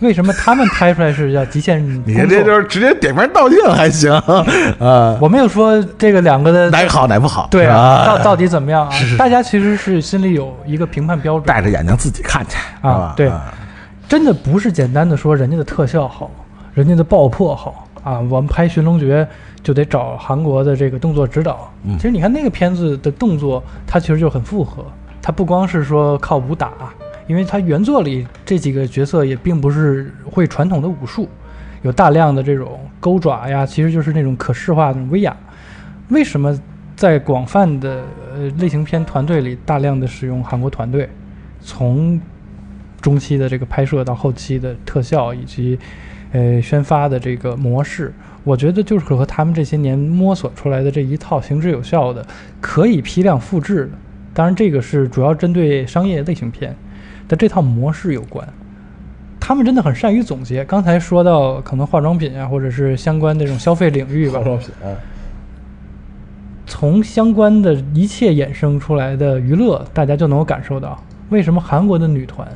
[0.00, 2.14] 为什么他们拍出来是叫极限 你？
[2.14, 4.12] 这就是直接点名道姓还行
[4.78, 8.92] 啊，我没有说这个两个的哪个好哪不好，对啊，到到底怎么样啊？
[9.18, 13.30] 大家其实是心里有一个评判标准，戴着眼睛自己看去啊对。
[14.08, 16.30] 真的不是简单的说人家的特效好，
[16.72, 19.22] 人家的爆破好啊，我们拍《寻龙诀》
[19.62, 21.72] 就得找韩国的这个动作指导。
[21.84, 24.84] 嗯其实你看那个片子的动作，它其实就很复合，
[25.20, 26.72] 它不光是说靠武打，
[27.26, 31.28] 因为它原作里这几个角色也并不是会传统的武术，
[31.82, 35.36] 有大量的这种钩爪呀，其实就是那种可视化的威亚。
[36.08, 36.58] 为什么
[36.96, 38.02] 在广泛的
[38.34, 41.08] 呃类型片团队里大量的使用韩国团队？
[41.60, 42.20] 从
[43.00, 45.78] 中期的这个拍摄到后期的特效以及
[46.32, 48.14] 呃宣发的这个模式，
[48.48, 52.24] 我觉得就是和他们这些年摸索出来的这一套行之有效的、
[52.62, 53.90] 可以批量复制的，
[54.32, 56.74] 当然这个是主要针对商业类型片
[57.28, 58.48] 的这套模式有关。
[59.38, 60.64] 他们真的很善于总结。
[60.64, 64.96] 刚才说到可能化妆品啊，或者是相关的这种消费领域吧，化妆品，啊
[66.64, 70.98] 从相关的一切衍生出来的娱乐，大家就能够感受到
[71.28, 72.48] 为什么韩国的女团，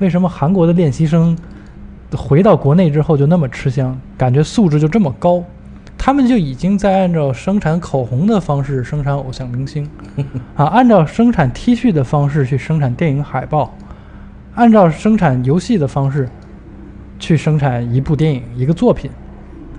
[0.00, 1.38] 为什么韩国的练习生
[2.16, 5.44] 回到国内之后就那么吃香，感觉素质就这么高。
[5.96, 9.86] 他们就已经在按照生产口红的方式生产偶像明星，
[10.54, 13.74] 啊，按照生产 T 恤的方式去生产电影海报，
[14.54, 16.28] 按照生产游戏的方式
[17.18, 19.10] 去生产一部电影一个作品。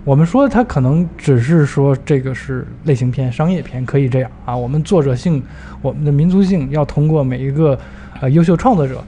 [0.04, 4.56] 我们说它可能只是说这个是类型片、商业片，可以这样啊。
[4.56, 5.42] 我们作者性、
[5.82, 7.78] 我们的民族性要通过每一个
[8.20, 9.04] 呃优秀创作者，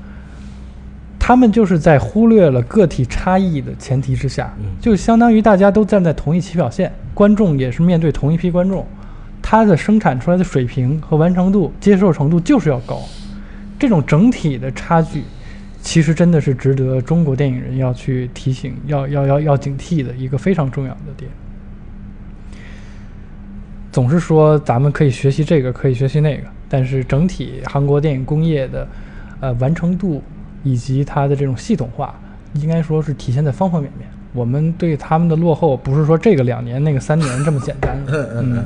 [1.24, 8.84] 他们就是在忽略了个体差异的前提之下，就相当于大家都站在同一起跑线，观众也是面对同一批观众，
[9.40, 13.00] 他的生产出来的水平和完成度、接受程度就是要高。
[13.78, 15.24] 这种整体的差距，
[15.80, 21.30] 其实真的是值得中国电影人要去提醒、要要要要警惕的一个非常重要的点。
[23.92, 28.88] 总是说咱们可以学习这个，可以学习那个，但是整体韩国电影工业的
[29.40, 30.24] 呃完成度
[30.64, 32.14] 以及它的这种系统化，
[32.54, 34.08] 应该说是体现在方方面面。
[34.34, 38.28] 我们对他们的落后，不是说这个两年、那个三年这么简单嗯。
[38.34, 38.66] 嗯，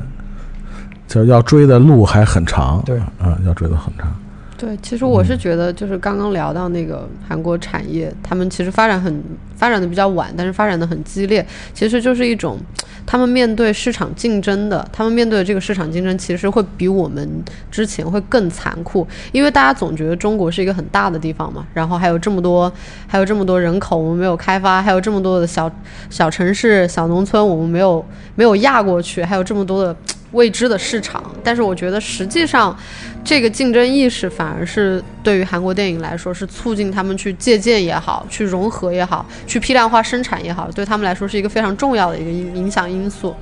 [1.08, 4.14] 就是要追的路还很长，对嗯，要追的很长。
[4.58, 9.22] 对，其实我是觉得，就是刚刚聊到那个韩国产业，他们其实发展很
[9.54, 12.58] 发展的比较晚，但是发展的很激烈，其实就是一种
[13.04, 17.28] 他们面对市场竞争的，他们面对的这个市场竞争，其实会比我们
[17.70, 22.72] 之前会更残酷，因为大家总觉得中国是一个很大的地方嘛，然后还有这么多，
[23.06, 25.70] 还有这么多人口我们没有开发，还有这么多的小
[26.08, 28.02] 小城市、小农村我们没有
[28.34, 29.94] 没有压过去，还有这么多的
[30.36, 32.76] 未知的市场，但是我觉得实际上。
[33.24, 43.34] 这个竞争意识反而是对于韩国电影来说，是促进他们去借鉴也好，去融合也好，去批量化生产也好，对他们来说是一个非常重要的一个影影响因素。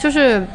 [0.00, 0.46] 就是，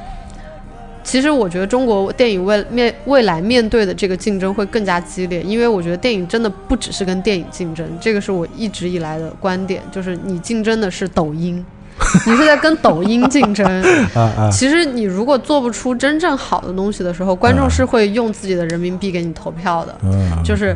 [1.04, 11.66] 其实我觉得中国电影未面未来面对的这个竞争会更加激烈，因为我觉得电影真的不只是跟电影竞争，这个是我一直以来的观点，就是你竞争的是抖音。
[12.26, 13.66] 你是在跟抖音竞争
[14.14, 14.50] 啊啊！
[14.52, 19.96] 其实你如果做不出真正好的东西的时候，观众是会用自己的人民币给你投票的。
[20.44, 20.76] 就是，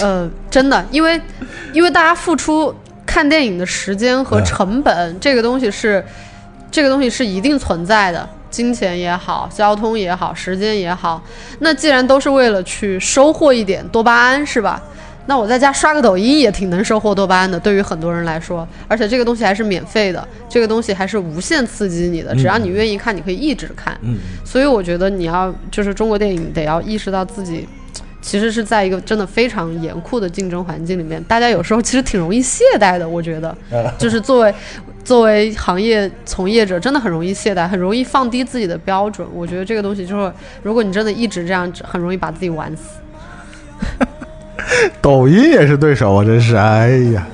[0.00, 1.20] 呃，真的，因为
[1.72, 2.74] 因为大家付出
[3.06, 6.04] 看电影的时间和成本，这个东西是
[6.70, 11.22] 这个东西是一定存在的，金钱也好，交通也好，时间也好。
[11.60, 14.82] 那既然都是为了去收获一点多巴胺，是吧？
[15.28, 23.94] 那我在家刷个抖音也挺能收获多巴胺的，对于很多人来说，而且这个东西还是免费的，这个东西还是无限刺激你的，只要你愿意看，你可以一直看。
[24.00, 27.68] 嗯，所以我觉得你要就是中国电影得要意识到自己，
[28.22, 33.06] 其实是在一个真的非常严酷的竞争环境里面，大家有时候其实挺容易懈怠的。
[33.06, 33.54] 我觉得，
[33.98, 34.54] 就是作为
[35.04, 39.28] 作为行业从业者，真的很容易懈怠，很容易放低自己的标准。
[39.34, 40.32] 我觉得这个东西就是，
[40.62, 42.98] 如果你真的一直这样，很容易把自己玩死。
[45.00, 46.24] 抖音也是对手啊！
[46.24, 47.26] 真是，哎呀。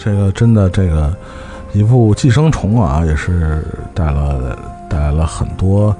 [0.00, 1.14] 这个真的，这个
[1.72, 3.62] 一部《寄生虫》啊，也是
[3.92, 4.56] 带了。
[4.88, 5.94] 带来了很多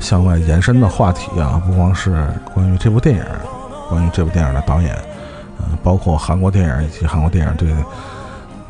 [0.00, 3.24] 向外延伸的话题啊，不光是关于这部电影，
[3.88, 4.94] 关于这部电影的导演，
[5.58, 7.68] 呃，包括韩国电影以及韩国电影对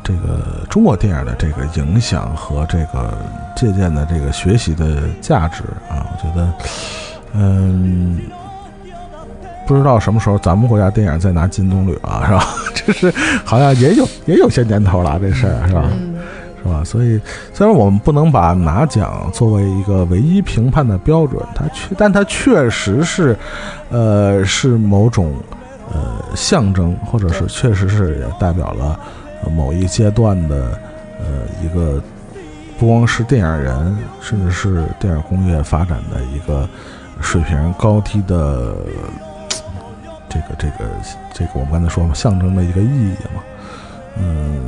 [0.03, 3.13] 这个中国电影的这个影响和这个
[3.55, 6.53] 借鉴的这个学习的价值啊，我觉得，
[7.33, 8.19] 嗯，
[9.67, 12.45] 不知道什么时候咱们国家电影再拿金棕榈啊，是吧？
[12.73, 13.13] 这是
[13.45, 15.83] 好像也有也有些年头了，这事儿是吧？
[16.63, 16.83] 是吧？
[16.83, 17.19] 所以，
[17.53, 23.35] 虽然我们不能把拿奖作为一个唯一评判的标准，它确，但它确实是，
[23.89, 25.33] 呃，是某种
[25.91, 28.99] 呃象征，或者是确实是也代表了
[29.55, 30.79] 某一阶段的
[31.19, 31.25] 呃
[31.63, 31.99] 一个，
[32.77, 36.69] 不光是电影人，甚至是电影工业发展的一个
[37.21, 38.75] 水平高低的
[40.29, 40.85] 这个这个
[41.33, 43.41] 这个我们刚才说嘛，象征的一个意义嘛。
[44.17, 44.59] 嗯，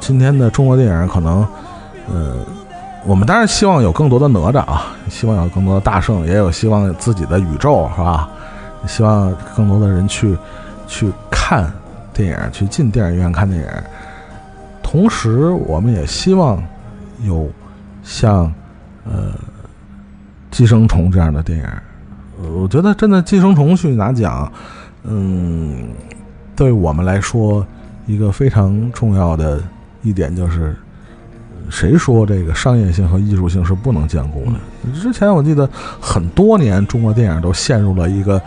[0.00, 1.46] 今天的中国电影可能，
[2.08, 2.36] 呃，
[3.04, 8.28] 我们当然希望有更多的哪吒啊，希望有更多的大圣，也有希望自己的宇宙，是吧？
[8.86, 10.36] 希望更多的人去
[10.86, 11.70] 去看
[12.14, 13.68] 电影，去进电影院看电影。
[14.82, 16.62] 同时，我们也希望
[17.24, 17.50] 有
[18.02, 18.52] 像
[19.04, 19.32] 呃
[20.50, 21.66] 《寄生虫》这样的电影。
[22.54, 24.50] 我觉得真的《寄生虫》去拿奖，
[25.02, 25.88] 嗯，
[26.56, 27.66] 对我们来说。
[28.08, 29.62] 一个非常重要的
[30.02, 30.74] 一点就是，
[31.70, 34.52] 谁说这个商业性和艺术性是不能兼顾的？
[35.00, 35.68] 之前我记得
[36.00, 38.40] 很多年，中国电影都陷入了一个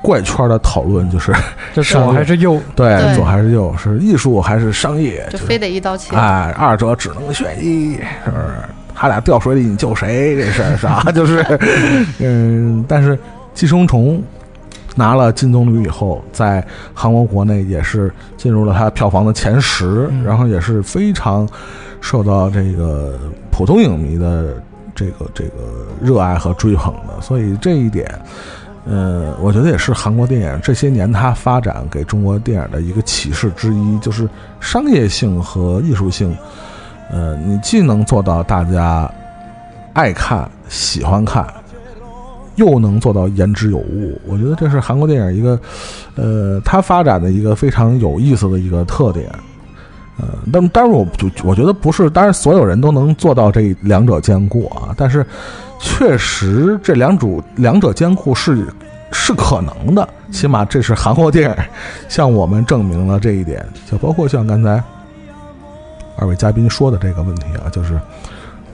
[0.00, 1.32] 怪圈的讨论，就是
[1.82, 2.60] 左还是右？
[2.76, 3.74] 对，左还是右？
[3.76, 5.26] 是艺术还是商业？
[5.30, 6.14] 就非得一刀切。
[6.14, 8.44] 哎，二者只能选一，是不是？
[8.94, 10.36] 他俩掉水里，你救谁？
[10.36, 11.02] 这事儿是吧？
[11.12, 11.44] 就是，
[12.20, 13.18] 嗯，但是
[13.52, 14.22] 寄生虫。
[14.98, 21.48] 拿了金棕榈以后，在韩国国内也是进入了它票房的前十，然后也是非常
[22.00, 23.16] 受到这个
[23.52, 24.60] 普通影迷的
[24.96, 25.52] 这个这个
[26.02, 27.22] 热爱和追捧的。
[27.22, 28.12] 所以这一点，
[28.86, 36.36] 呃，我觉得也是韩国电影这些年它发展给中国电影的一个启示之一，就是商业性和艺术性，
[37.08, 39.08] 呃，你既能做到大家
[39.92, 41.46] 爱看、喜欢看。
[42.58, 45.58] 又能做到言之有物，我觉得这是韩国电影一个，
[46.16, 49.30] 呃，它发展的一个非常有意思的一个特点。
[50.20, 54.92] 呃，但但是我就我觉得不是，当然所有人都能做到这两者兼顾啊。
[54.96, 55.24] 但是
[55.78, 58.66] 确实这两主两者兼顾是
[59.12, 61.56] 是可能的，起码这是韩国电影
[62.08, 63.64] 向我们证明了这一点。
[63.88, 64.82] 就包括像刚才
[66.16, 67.96] 二位嘉宾说的这个问题啊，就是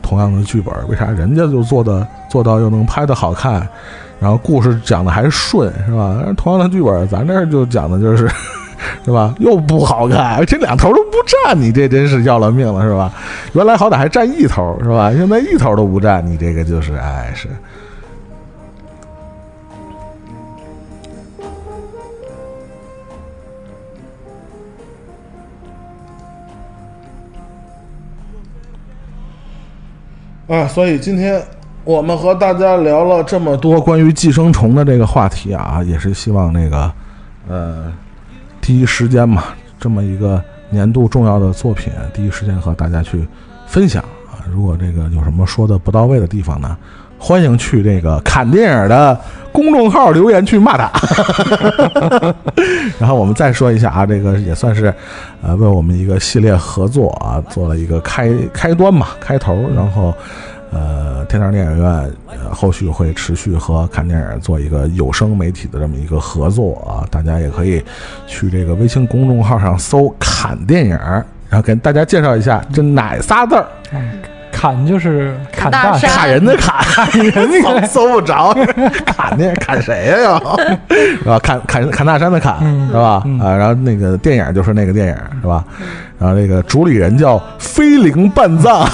[0.05, 3.66] 同样的剧本，为啥人家就做的做到又能拍的好看，
[4.20, 6.22] 然后故事讲的还顺，是吧？
[6.36, 8.31] 同样的剧本，咱这儿就讲的就是。
[9.02, 9.35] 是吧？
[9.39, 13.10] 又不好看，这两头都不占，你这真是要了命了，是吧？
[13.55, 15.10] 原来好歹还占一头，是吧？
[15.10, 17.48] 现在一头都不占，你这个就是，哎，是。
[30.46, 31.42] 啊，所以今天
[31.84, 36.92] 我们和大家聊了这么多关于寄生虫的这个话题啊，也是希望那个，
[37.48, 37.90] 呃，
[38.60, 39.44] 第一时间嘛，
[39.80, 43.26] 这么一个年度重要的作品，第一时间和大家去
[43.66, 44.44] 分享啊。
[44.52, 46.76] 如果这个有什么说的不到位的地方呢，
[47.24, 49.18] 欢迎去这个侃电影的
[49.51, 50.92] 公众号留言去骂他。
[53.01, 54.92] 然后我们再说一下啊，这个也算是
[55.42, 60.12] 呃为我们一个系列合作啊做了一个开开端嘛，开头，然后。
[60.76, 62.12] 呃，天堂电影院
[62.51, 67.80] 后续会持续和看电影做一个有声媒体的这么一个合作啊，大家也可以
[68.26, 70.98] 去这个微信公众号上搜“侃电影”，
[71.48, 73.68] 然后给大家介绍一下这哪仨字儿，
[74.64, 76.74] 砍就是砍大砍人的砍，
[77.06, 78.54] 砍人 搜不着，
[79.04, 80.40] 砍那砍谁呀？
[80.40, 80.56] 要
[80.88, 81.38] 是吧？
[81.40, 83.22] 砍砍砍大山的砍嗯是吧？
[83.26, 85.62] 嗯啊，然后那个电影就是那个电影是吧？
[86.18, 88.88] 然后那个主理人叫飞灵半藏，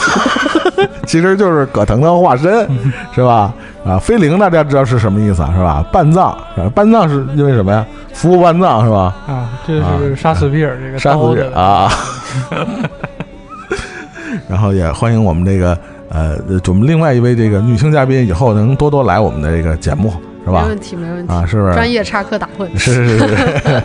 [1.06, 2.66] 其实就是葛藤的化身
[3.14, 3.54] 是吧？
[3.86, 5.52] 啊，飞灵大家知道是什么意思啊？
[5.56, 5.84] 是吧？
[5.92, 7.86] 半藏，是吧半藏是因为什么呀？
[8.12, 9.14] 服务半藏是吧？
[9.28, 11.88] 啊，这是杀死比尔这个杀死比尔啊。
[14.48, 15.76] 然后也欢迎我们这个
[16.08, 16.36] 呃，
[16.68, 20.12] 我们另外一位这个女性嘉宾以后能多多来我们的这个节目，
[20.44, 20.68] 是吧没？
[20.68, 21.32] 问题，没问题。
[21.32, 21.74] 啊，是不是？
[21.74, 23.82] 专业插科打诨，是是是是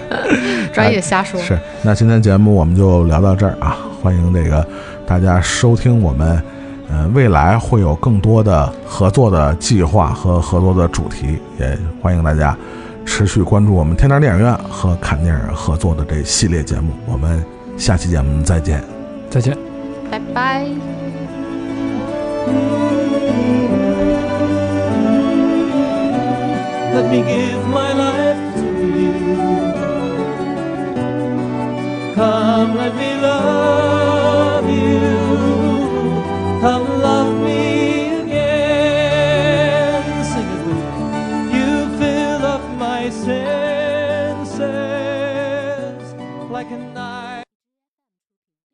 [0.74, 1.40] 专业瞎说。
[1.42, 1.58] 是。
[1.84, 4.66] 那今天节目我们就聊到这儿啊，欢迎这个
[5.06, 6.42] 大家收听我们。
[6.88, 12.56] 呃，未来会有更多的合作的计划和合作的主题，也欢迎大家
[13.04, 16.92] 持续关注我们天堂电影院和看电影合作的这系列节目。
[17.08, 17.44] 我们
[17.76, 18.84] 下期节目再见。
[19.32, 19.65] 再见。
[20.12, 20.68] 拜拜。
[26.96, 28.68] Let me give my life to
[29.02, 29.14] you.
[32.16, 35.02] Come, let me love you.
[36.62, 37.35] Come, love.